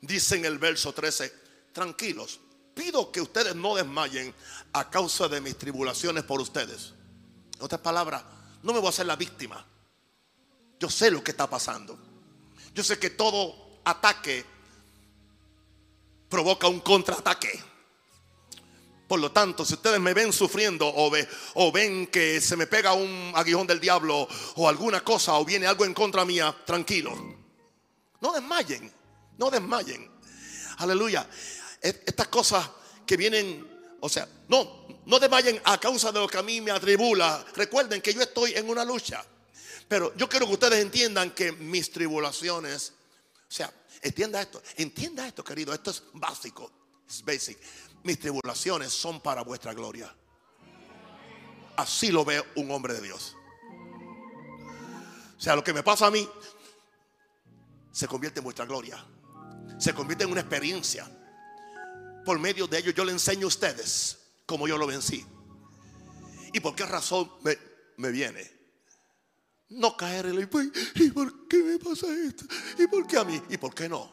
Dice 0.00 0.34
en 0.34 0.44
el 0.44 0.58
verso 0.58 0.92
13, 0.92 1.32
tranquilos, 1.72 2.40
pido 2.78 3.10
que 3.10 3.20
ustedes 3.20 3.56
no 3.56 3.74
desmayen 3.74 4.32
a 4.72 4.88
causa 4.88 5.26
de 5.26 5.40
mis 5.40 5.58
tribulaciones 5.58 6.22
por 6.22 6.40
ustedes. 6.40 6.94
En 7.56 7.64
otras 7.64 7.80
palabras, 7.80 8.22
no 8.62 8.72
me 8.72 8.78
voy 8.78 8.86
a 8.86 8.90
hacer 8.90 9.06
la 9.06 9.16
víctima. 9.16 9.66
Yo 10.78 10.88
sé 10.88 11.10
lo 11.10 11.24
que 11.24 11.32
está 11.32 11.50
pasando. 11.50 11.98
Yo 12.72 12.84
sé 12.84 12.96
que 12.96 13.10
todo 13.10 13.80
ataque 13.84 14.44
provoca 16.28 16.68
un 16.68 16.78
contraataque. 16.78 17.60
Por 19.08 19.18
lo 19.18 19.32
tanto, 19.32 19.64
si 19.64 19.74
ustedes 19.74 19.98
me 19.98 20.14
ven 20.14 20.32
sufriendo 20.32 20.86
o, 20.86 21.10
o, 21.54 21.72
ven 21.72 22.06
que 22.06 22.40
se 22.40 22.56
me 22.56 22.68
pega 22.68 22.92
un 22.92 23.32
aguijón 23.34 23.66
del 23.66 23.80
diablo 23.80 24.28
o 24.54 24.68
alguna 24.68 25.00
cosa 25.00 25.34
o 25.34 25.44
viene 25.44 25.66
algo 25.66 25.84
en 25.84 25.94
contra 25.94 26.24
mía, 26.24 26.54
tranquilos. 26.64 27.18
No 28.20 28.32
desmayen, 28.32 28.92
no 29.36 29.50
desmayen. 29.50 30.08
Aleluya. 30.76 31.28
E, 31.82 32.02
estas 32.06 32.28
cosas 32.28 32.68
que 33.06 33.16
vienen, 33.16 33.66
o 34.00 34.08
sea, 34.08 34.28
no, 34.48 34.86
no 35.06 35.18
desmayen 35.18 35.60
a 35.64 35.78
causa 35.78 36.12
de 36.12 36.20
lo 36.20 36.28
que 36.28 36.38
a 36.38 36.42
mí 36.42 36.60
me 36.60 36.70
atribula. 36.70 37.44
Recuerden 37.54 38.00
que 38.00 38.12
yo 38.12 38.20
estoy 38.20 38.54
en 38.54 38.68
una 38.68 38.84
lucha. 38.84 39.24
Pero 39.88 40.14
yo 40.16 40.28
quiero 40.28 40.46
que 40.46 40.52
ustedes 40.52 40.80
entiendan 40.80 41.30
que 41.30 41.52
mis 41.52 41.90
tribulaciones, 41.90 42.92
o 43.48 43.52
sea, 43.52 43.72
entienda 44.02 44.40
esto, 44.40 44.62
entienda 44.76 45.26
esto, 45.26 45.42
querido, 45.42 45.72
esto 45.72 45.90
es 45.90 46.02
básico, 46.12 46.70
es 47.08 47.24
basic 47.24 47.58
mis 48.02 48.18
tribulaciones 48.18 48.92
son 48.92 49.20
para 49.20 49.42
vuestra 49.42 49.74
gloria. 49.74 50.14
Así 51.76 52.10
lo 52.10 52.24
ve 52.24 52.42
un 52.56 52.70
hombre 52.70 52.94
de 52.94 53.00
Dios. 53.02 53.36
O 55.36 55.40
sea, 55.40 55.54
lo 55.54 55.62
que 55.62 55.72
me 55.72 55.82
pasa 55.82 56.06
a 56.06 56.10
mí 56.10 56.28
se 57.92 58.08
convierte 58.08 58.40
en 58.40 58.44
vuestra 58.44 58.64
gloria. 58.64 59.04
Se 59.78 59.94
convierte 59.94 60.24
en 60.24 60.32
una 60.32 60.40
experiencia. 60.40 61.06
Por 62.28 62.38
medio 62.38 62.66
de 62.66 62.76
ello 62.76 62.90
yo 62.90 63.06
le 63.06 63.12
enseño 63.12 63.46
a 63.46 63.48
ustedes 63.48 64.18
cómo 64.44 64.68
yo 64.68 64.76
lo 64.76 64.86
vencí. 64.86 65.24
¿Y 66.52 66.60
por 66.60 66.74
qué 66.74 66.84
razón 66.84 67.32
me, 67.96 68.10
viene? 68.10 68.46
No 69.70 69.96
caer 69.96 70.26
en 70.26 70.32
el... 70.34 70.50
¿Y 70.96 71.10
por 71.10 71.48
qué 71.48 71.62
me 71.62 71.78
pasa 71.78 72.06
esto? 72.26 72.44
¿Y 72.78 72.86
por 72.86 73.06
qué 73.06 73.16
a 73.16 73.24
mí? 73.24 73.40
¿Y 73.48 73.56
por 73.56 73.74
qué 73.74 73.88
no? 73.88 74.12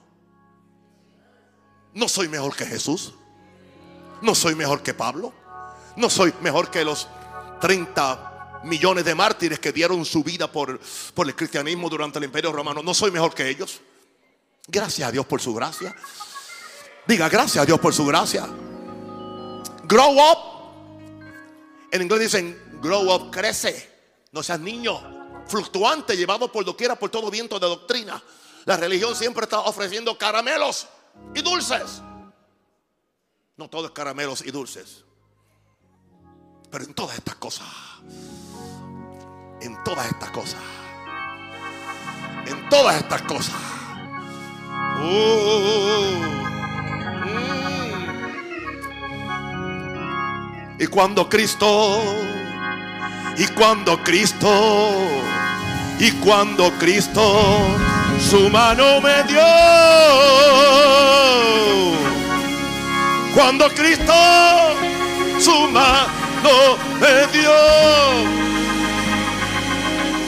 No 1.94 2.08
soy 2.08 2.30
mejor 2.30 2.56
que 2.56 2.66
Jesús. 2.66 3.14
No 4.22 4.34
soy 4.34 4.56
mejor 4.56 4.82
que 4.82 4.94
Pablo. 4.94 5.34
No 5.98 6.10
soy 6.10 6.34
mejor 6.40 6.72
que 6.72 6.86
los 6.86 7.10
30 7.60 8.62
millones 8.64 9.04
de 9.04 9.14
mártires 9.14 9.60
que 9.60 9.74
dieron 9.74 10.06
su 10.06 10.24
vida 10.24 10.50
por 10.50 10.80
el 11.18 11.36
cristianismo 11.36 11.90
durante 11.90 12.20
el 12.20 12.24
imperio 12.24 12.54
romano. 12.54 12.82
No 12.82 12.94
soy 12.94 13.12
mejor 13.12 13.36
que 13.36 13.50
ellos. 13.50 13.82
Gracias 14.70 15.06
a 15.06 15.12
Dios 15.12 15.26
por 15.26 15.42
su 15.42 15.54
gracia. 15.54 15.94
Diga 17.08 17.30
gracias 17.30 17.62
a 17.62 17.66
Dios 17.66 17.80
por 17.80 17.94
su 17.94 18.06
gracia. 18.06 18.48
Grow 19.84 20.18
up. 20.18 20.56
En 21.92 22.02
inglés 22.02 22.20
dicen 22.22 22.66
Grow 22.82 23.14
up, 23.14 23.32
crece. 23.32 23.94
No 24.32 24.44
seas 24.44 24.60
niño, 24.60 25.00
fluctuante, 25.48 26.18
llevado 26.18 26.52
por 26.52 26.66
doquiera 26.66 26.96
por 26.96 27.10
todo 27.10 27.32
viento 27.32 27.60
de 27.60 27.68
doctrina. 27.68 28.22
La 28.66 28.78
religión 28.78 29.16
siempre 29.16 29.44
está 29.44 29.60
ofreciendo 29.62 30.18
caramelos 30.18 30.88
y 31.34 31.42
dulces. 31.42 32.02
No 33.58 33.70
todo 33.70 33.86
es 33.86 33.92
caramelos 33.92 34.42
y 34.46 34.52
dulces. 34.52 35.04
Pero 36.70 36.84
en 36.84 36.94
todas 36.94 37.18
estas 37.18 37.36
cosas, 37.36 37.68
en 39.62 39.82
todas 39.84 40.08
estas 40.08 40.32
cosas, 40.32 40.62
en 42.48 42.70
todas 42.70 42.98
estas 42.98 43.22
cosas. 43.22 43.56
Uh, 44.98 46.22
mm. 46.22 46.25
Y 50.78 50.88
cuando 50.88 51.30
Cristo, 51.30 52.04
y 53.38 53.46
cuando 53.48 53.98
Cristo, 54.04 54.92
y 56.00 56.12
cuando 56.12 56.70
Cristo 56.74 57.42
su 58.20 58.50
mano 58.50 59.00
me 59.00 59.24
dio, 59.24 59.42
cuando 63.34 63.70
Cristo 63.70 64.14
su 65.40 65.70
mano 65.70 66.78
me 67.00 67.28
dio, 67.32 67.52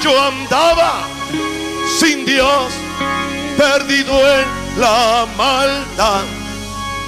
yo 0.02 0.24
andaba 0.24 1.02
sin 2.00 2.26
Dios, 2.26 2.72
perdido 3.58 4.14
en 4.14 4.80
la 4.80 5.28
maldad, 5.38 6.24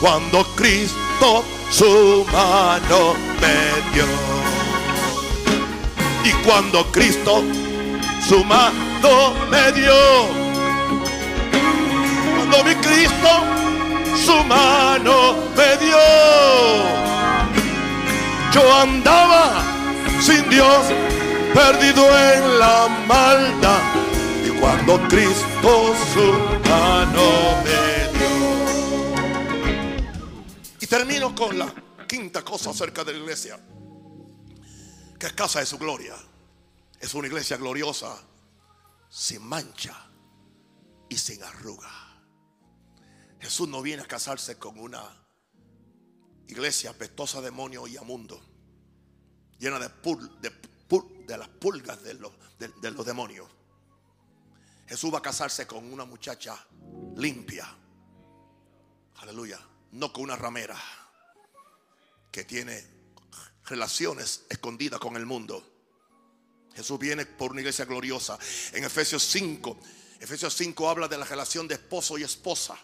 cuando 0.02 0.44
Cristo 0.56 1.46
su 1.70 2.26
mano 2.32 3.16
me 3.42 3.94
dio. 3.94 4.06
Y 6.24 6.32
cuando 6.46 6.86
Cristo 6.92 7.44
su 8.28 8.44
mano 8.44 9.34
me 9.50 9.72
dio, 9.72 9.94
cuando 12.36 12.64
mi 12.64 12.76
Cristo 12.76 13.30
su 14.26 14.44
mano 14.46 15.36
me 15.56 15.78
dio, 15.78 15.98
yo 18.52 18.76
andaba 18.82 19.64
sin 20.22 20.48
Dios, 20.50 20.84
perdido 21.54 22.04
en 22.06 22.60
la 22.60 22.88
maldad 23.08 24.00
cuando 24.60 25.00
Cristo 25.08 25.96
su 26.14 26.70
mano 26.70 27.22
me 27.64 28.10
dio. 28.12 28.19
Termino 30.90 31.36
con 31.36 31.56
la 31.56 31.72
quinta 32.08 32.44
cosa 32.44 32.72
acerca 32.72 33.04
de 33.04 33.14
la 33.14 33.20
iglesia, 33.20 33.60
que 35.20 35.28
es 35.28 35.34
casa 35.34 35.60
de 35.60 35.68
su 35.68 35.78
gloria. 35.78 36.16
Es 37.00 37.14
una 37.14 37.28
iglesia 37.28 37.58
gloriosa, 37.58 38.20
sin 39.08 39.44
mancha 39.44 39.96
y 41.08 41.16
sin 41.16 41.44
arruga. 41.44 41.92
Jesús 43.40 43.70
no 43.70 43.84
viene 43.84 44.02
a 44.02 44.08
casarse 44.08 44.58
con 44.58 44.80
una 44.80 45.04
iglesia 46.48 46.90
apestosa, 46.90 47.40
demonio 47.40 47.86
y 47.86 47.96
amundo, 47.96 48.42
llena 49.60 49.78
de, 49.78 49.90
de, 50.42 51.38
las 51.38 51.50
pulgas 51.50 52.02
de 52.02 52.16
los, 52.16 52.32
de 52.58 52.92
los 52.92 53.06
demonios. 53.06 53.48
Jesús 54.88 55.14
va 55.14 55.20
a 55.20 55.22
casarse 55.22 55.68
con 55.68 55.94
una 55.94 56.06
muchacha 56.06 56.58
limpia. 57.16 57.68
Aleluya. 59.18 59.69
No 59.92 60.14
con 60.14 60.24
una 60.24 60.36
ramera 60.36 60.78
que 62.32 62.44
tiene 62.44 62.86
relaciones 63.66 64.46
escondidas 64.50 65.00
con 65.00 65.16
el 65.16 65.26
mundo. 65.26 65.66
Jesús 66.76 67.00
viene 67.00 67.26
por 67.26 67.52
una 67.52 67.62
iglesia 67.62 67.86
gloriosa. 67.86 68.38
En 68.74 68.84
Efesios 68.84 69.24
5, 69.24 69.80
Efesios 70.20 70.54
5 70.56 70.90
habla 70.90 71.08
de 71.08 71.18
la 71.18 71.26
relación 71.26 71.68
de 71.68 71.76
esposo 71.76 72.18
y 72.18 72.24
esposa. 72.24 72.78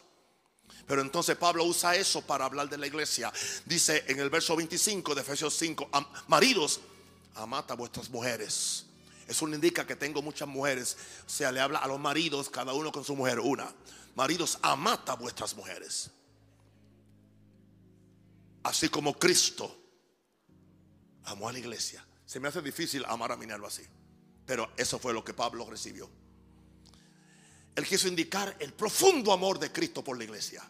Pero 0.88 1.02
entonces 1.02 1.36
Pablo 1.38 1.64
usa 1.64 1.96
eso 1.96 2.22
para 2.22 2.46
hablar 2.46 2.70
de 2.70 2.78
la 2.78 2.88
iglesia. 2.88 3.32
Dice 3.66 4.04
en 4.08 4.20
el 4.20 4.30
verso 4.30 4.56
25 4.56 5.16
de 5.16 5.22
Efesios 5.22 5.56
5, 5.58 5.90
maridos, 6.28 6.82
amad 7.36 7.70
a 7.72 7.76
vuestras 7.76 8.10
mujeres 8.10 8.86
eso 9.28 9.48
le 9.48 9.56
indica 9.56 9.86
que 9.88 9.96
tengo 9.96 10.22
muchas 10.22 10.48
mujeres. 10.48 10.98
O 11.26 11.30
sea, 11.30 11.52
le 11.52 11.60
habla 11.60 11.80
a 11.80 11.88
los 11.88 12.00
maridos, 12.00 12.50
cada 12.50 12.74
uno 12.74 12.92
con 12.92 13.04
su 13.04 13.16
mujer, 13.16 13.40
una. 13.40 13.74
Maridos, 14.16 14.60
amad 14.62 15.00
a 15.08 15.16
vuestras 15.16 15.56
mujeres. 15.56 16.12
Así 18.66 18.90
como 18.90 19.14
Cristo 19.14 19.80
amó 21.26 21.50
a 21.50 21.54
la 21.54 21.60
iglesia. 21.60 22.04
Se 22.26 22.40
me 22.40 22.48
hace 22.48 22.64
difícil 22.64 23.06
amar 23.06 23.32
a 23.32 23.38
Minerva 23.38 23.68
así. 23.68 23.84
Pero 24.44 24.72
eso 24.76 24.98
fue 24.98 25.14
lo 25.14 25.24
que 25.24 25.36
Pablo 25.36 25.70
recibió. 25.70 26.10
Él 27.76 27.86
quiso 27.86 28.08
indicar 28.08 28.58
el 28.60 28.74
profundo 28.74 29.32
amor 29.32 29.60
de 29.60 29.72
Cristo 29.72 30.04
por 30.04 30.18
la 30.18 30.24
iglesia. 30.24 30.68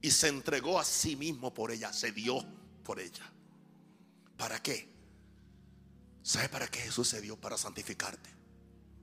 Y 0.00 0.10
se 0.10 0.28
entregó 0.28 0.80
a 0.80 0.84
sí 0.84 1.14
mismo 1.14 1.52
por 1.52 1.70
ella. 1.70 1.92
Se 1.92 2.10
dio 2.12 2.42
por 2.82 3.00
ella. 3.00 3.30
¿Para 4.38 4.62
qué? 4.62 4.88
¿Sabe 6.22 6.48
para 6.48 6.68
qué 6.68 6.80
Jesús 6.80 7.06
se 7.06 7.20
dio? 7.20 7.38
Para 7.38 7.58
santificarte, 7.58 8.30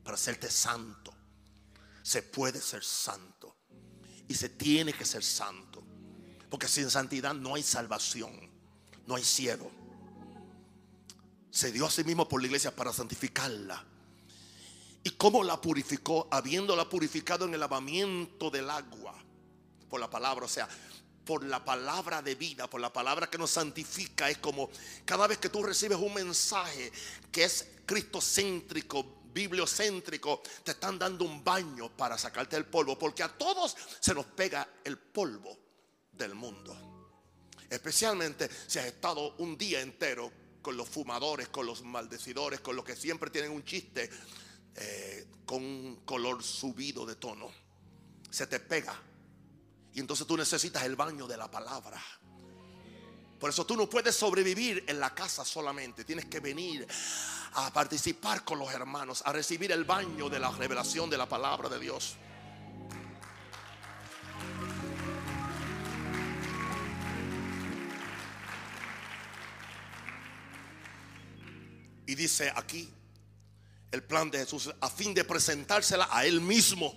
para 0.04 0.16
hacerte 0.16 0.50
santo. 0.50 1.14
Se 2.02 2.24
puede 2.24 2.60
ser 2.60 2.84
santo 2.84 3.56
y 4.28 4.34
se 4.34 4.50
tiene 4.50 4.92
que 4.92 5.06
ser 5.06 5.24
santo. 5.24 5.73
Porque 6.54 6.68
sin 6.68 6.92
santidad 6.92 7.34
no 7.34 7.56
hay 7.56 7.64
salvación, 7.64 8.32
no 9.08 9.16
hay 9.16 9.24
cielo. 9.24 9.72
Se 11.50 11.72
dio 11.72 11.88
a 11.88 11.90
sí 11.90 12.04
mismo 12.04 12.30
por 12.30 12.42
la 12.42 12.46
iglesia 12.46 12.76
para 12.76 12.94
santificarla. 12.94 13.84
¿Y 15.04 15.10
cómo 15.10 15.44
la 15.44 15.60
purificó? 15.60 16.28
Habiéndola 16.30 16.88
purificado 16.88 17.46
en 17.46 17.56
el 17.56 17.60
lavamiento 17.60 18.52
del 18.52 18.70
agua 18.70 19.16
por 19.90 20.00
la 20.00 20.12
palabra. 20.12 20.46
O 20.46 20.48
sea, 20.48 20.70
por 21.26 21.44
la 21.44 21.66
palabra 21.66 22.22
de 22.22 22.36
vida, 22.36 22.70
por 22.70 22.82
la 22.82 22.94
palabra 22.94 23.32
que 23.32 23.40
nos 23.40 23.50
santifica. 23.50 24.30
Es 24.30 24.38
como 24.38 24.70
cada 25.06 25.26
vez 25.26 25.40
que 25.40 25.50
tú 25.50 25.64
recibes 25.64 25.98
un 25.98 26.14
mensaje 26.14 26.92
que 27.32 27.46
es 27.46 27.68
cristocéntrico, 27.84 29.24
bibliocéntrico, 29.34 30.44
te 30.64 30.70
están 30.70 31.00
dando 31.00 31.26
un 31.26 31.44
baño 31.44 31.90
para 31.98 32.16
sacarte 32.16 32.58
el 32.58 32.68
polvo, 32.68 32.96
porque 33.00 33.24
a 33.24 33.30
todos 33.30 33.76
se 34.00 34.14
nos 34.14 34.28
pega 34.28 34.70
el 34.84 35.00
polvo 35.00 35.63
del 36.14 36.36
mundo. 36.36 36.76
Especialmente 37.70 38.50
si 38.68 38.80
has 38.80 38.86
estado 38.86 39.36
un 39.38 39.58
día 39.58 39.82
entero 39.82 40.32
con 40.62 40.78
los 40.78 40.88
fumadores, 40.88 41.50
con 41.50 41.66
los 41.66 41.84
maldecidores, 41.84 42.62
con 42.62 42.76
los 42.76 42.86
que 42.86 42.96
siempre 42.96 43.30
tienen 43.30 43.52
un 43.52 43.64
chiste 43.64 44.10
eh, 44.76 45.28
con 45.46 45.64
un 45.64 45.96
color 46.06 46.44
subido 46.44 47.06
de 47.06 47.16
tono. 47.16 47.52
Se 48.30 48.48
te 48.48 48.60
pega 48.60 49.00
y 49.94 50.00
entonces 50.00 50.26
tú 50.26 50.38
necesitas 50.38 50.84
el 50.84 50.96
baño 50.96 51.28
de 51.28 51.38
la 51.38 51.50
palabra. 51.52 52.02
Por 53.40 53.50
eso 53.50 53.66
tú 53.66 53.76
no 53.76 53.90
puedes 53.90 54.16
sobrevivir 54.16 54.86
en 54.88 55.00
la 55.00 55.14
casa 55.14 55.44
solamente. 55.44 56.06
Tienes 56.06 56.26
que 56.26 56.40
venir 56.40 56.88
a 57.56 57.72
participar 57.74 58.44
con 58.44 58.58
los 58.58 58.72
hermanos, 58.72 59.22
a 59.26 59.34
recibir 59.34 59.72
el 59.72 59.84
baño 59.84 60.30
de 60.30 60.40
la 60.40 60.50
revelación 60.50 61.10
de 61.10 61.18
la 61.18 61.28
palabra 61.28 61.70
de 61.70 61.80
Dios. 61.80 62.16
Y 72.14 72.16
dice 72.16 72.54
aquí 72.56 72.88
el 73.90 74.04
plan 74.04 74.30
de 74.30 74.38
Jesús 74.38 74.72
a 74.80 74.88
fin 74.88 75.16
de 75.16 75.24
presentársela 75.24 76.08
a 76.12 76.24
él 76.28 76.42
mismo. 76.42 76.94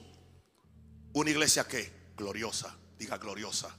Una 1.15 1.31
iglesia 1.31 1.67
que 1.67 2.11
gloriosa 2.15 2.77
diga 2.99 3.17
gloriosa. 3.17 3.75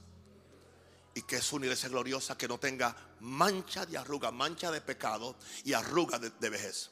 Y 1.14 1.22
que 1.22 1.36
es 1.36 1.52
una 1.52 1.66
iglesia 1.66 1.90
gloriosa 1.90 2.36
que 2.36 2.48
no 2.48 2.58
tenga 2.58 3.14
mancha 3.20 3.86
de 3.86 3.96
arruga, 3.96 4.32
mancha 4.32 4.72
de 4.72 4.80
pecado 4.80 5.38
y 5.62 5.74
arruga 5.74 6.18
de, 6.18 6.50
vejez. 6.50 6.90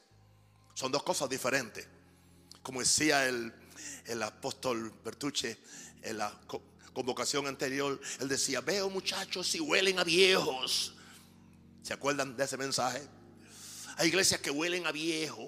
Son 0.75 0.93
dos 0.93 1.03
cosas 1.03 1.29
diferentes. 1.29 1.85
Como 2.63 2.79
decía 2.79 3.27
el, 3.27 3.53
el 4.05 4.23
apóstol 4.23 4.95
Bertucci 5.05 5.57
en 6.03 6.19
la 6.19 6.33
convocación 6.93 7.49
anterior, 7.49 8.01
él 8.21 8.29
decía, 8.29 8.61
veo 8.61 8.91
muchachos 8.91 9.53
y 9.57 9.61
huelen 9.61 9.99
a 9.99 10.05
viejos. 10.05 10.95
¿Se 11.83 11.93
acuerdan 11.93 12.37
de 12.37 12.45
ese 12.45 12.57
mensaje? 12.57 13.16
Hay 13.97 14.09
iglesias 14.09 14.41
que 14.41 14.51
huelen 14.51 14.87
a 14.87 14.93
viejo. 14.93 15.47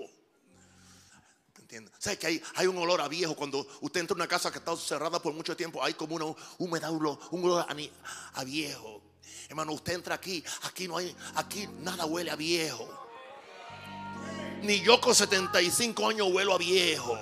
¿Sabe 1.99 2.19
que 2.19 2.27
hay, 2.27 2.43
hay, 2.55 2.67
un 2.67 2.79
olor 2.79 3.01
a 3.03 3.09
viejo 3.09 3.37
cuando 3.37 3.67
usted 3.83 4.01
entra 4.01 4.15
en 4.15 4.21
una 4.21 4.27
casa 4.29 4.51
que 4.51 4.59
está 4.59 4.75
cerrada 4.77 5.21
por 5.21 5.35
mucho 5.35 5.55
tiempo? 5.55 5.85
Hay 5.85 5.93
como 5.95 6.17
una 6.17 6.35
humedad, 6.57 6.91
un 6.91 7.45
olor, 7.45 7.67
a, 8.33 8.45
viejo. 8.45 9.03
Hermano, 9.51 9.73
usted 9.73 9.93
entra 9.93 10.15
aquí, 10.15 10.43
aquí 10.63 10.89
no 10.89 10.97
hay, 10.97 11.15
aquí 11.35 11.69
nada 11.81 12.07
huele 12.07 12.31
a 12.31 12.37
viejo. 12.37 12.89
Ni 14.63 14.81
yo 14.81 14.99
con 14.99 15.15
75 15.15 16.09
años 16.09 16.29
huelo 16.33 16.55
a 16.55 16.59
viejo. 16.59 17.19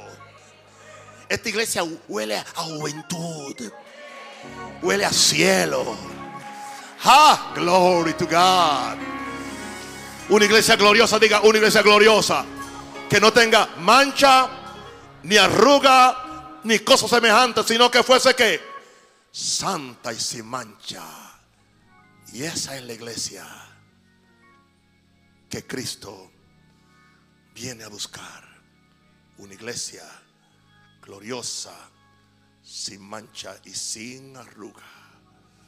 Esta 1.28 1.48
iglesia 1.48 1.82
huele 2.06 2.36
a 2.36 2.62
juventud. 2.62 3.72
Huele 4.80 5.04
a 5.04 5.12
cielo. 5.12 5.96
Ah, 7.02 7.52
glory 7.54 8.14
to 8.14 8.26
God. 8.26 9.25
Una 10.28 10.44
iglesia 10.44 10.76
gloriosa, 10.76 11.18
diga, 11.18 11.40
una 11.42 11.58
iglesia 11.58 11.82
gloriosa. 11.82 12.44
Que 13.08 13.20
no 13.20 13.32
tenga 13.32 13.66
mancha, 13.78 14.48
ni 15.22 15.36
arruga, 15.36 16.60
ni 16.64 16.80
cosas 16.80 17.10
semejantes, 17.10 17.66
sino 17.66 17.90
que 17.90 18.02
fuese 18.02 18.34
que 18.34 18.60
santa 19.30 20.12
y 20.12 20.18
sin 20.18 20.46
mancha. 20.46 21.04
Y 22.32 22.42
esa 22.42 22.76
es 22.76 22.84
la 22.84 22.92
iglesia 22.92 23.46
que 25.48 25.64
Cristo 25.64 26.32
viene 27.54 27.84
a 27.84 27.88
buscar. 27.88 28.44
Una 29.38 29.54
iglesia 29.54 30.04
gloriosa, 31.02 31.74
sin 32.64 33.00
mancha 33.00 33.56
y 33.64 33.70
sin 33.70 34.36
arruga. 34.36 34.95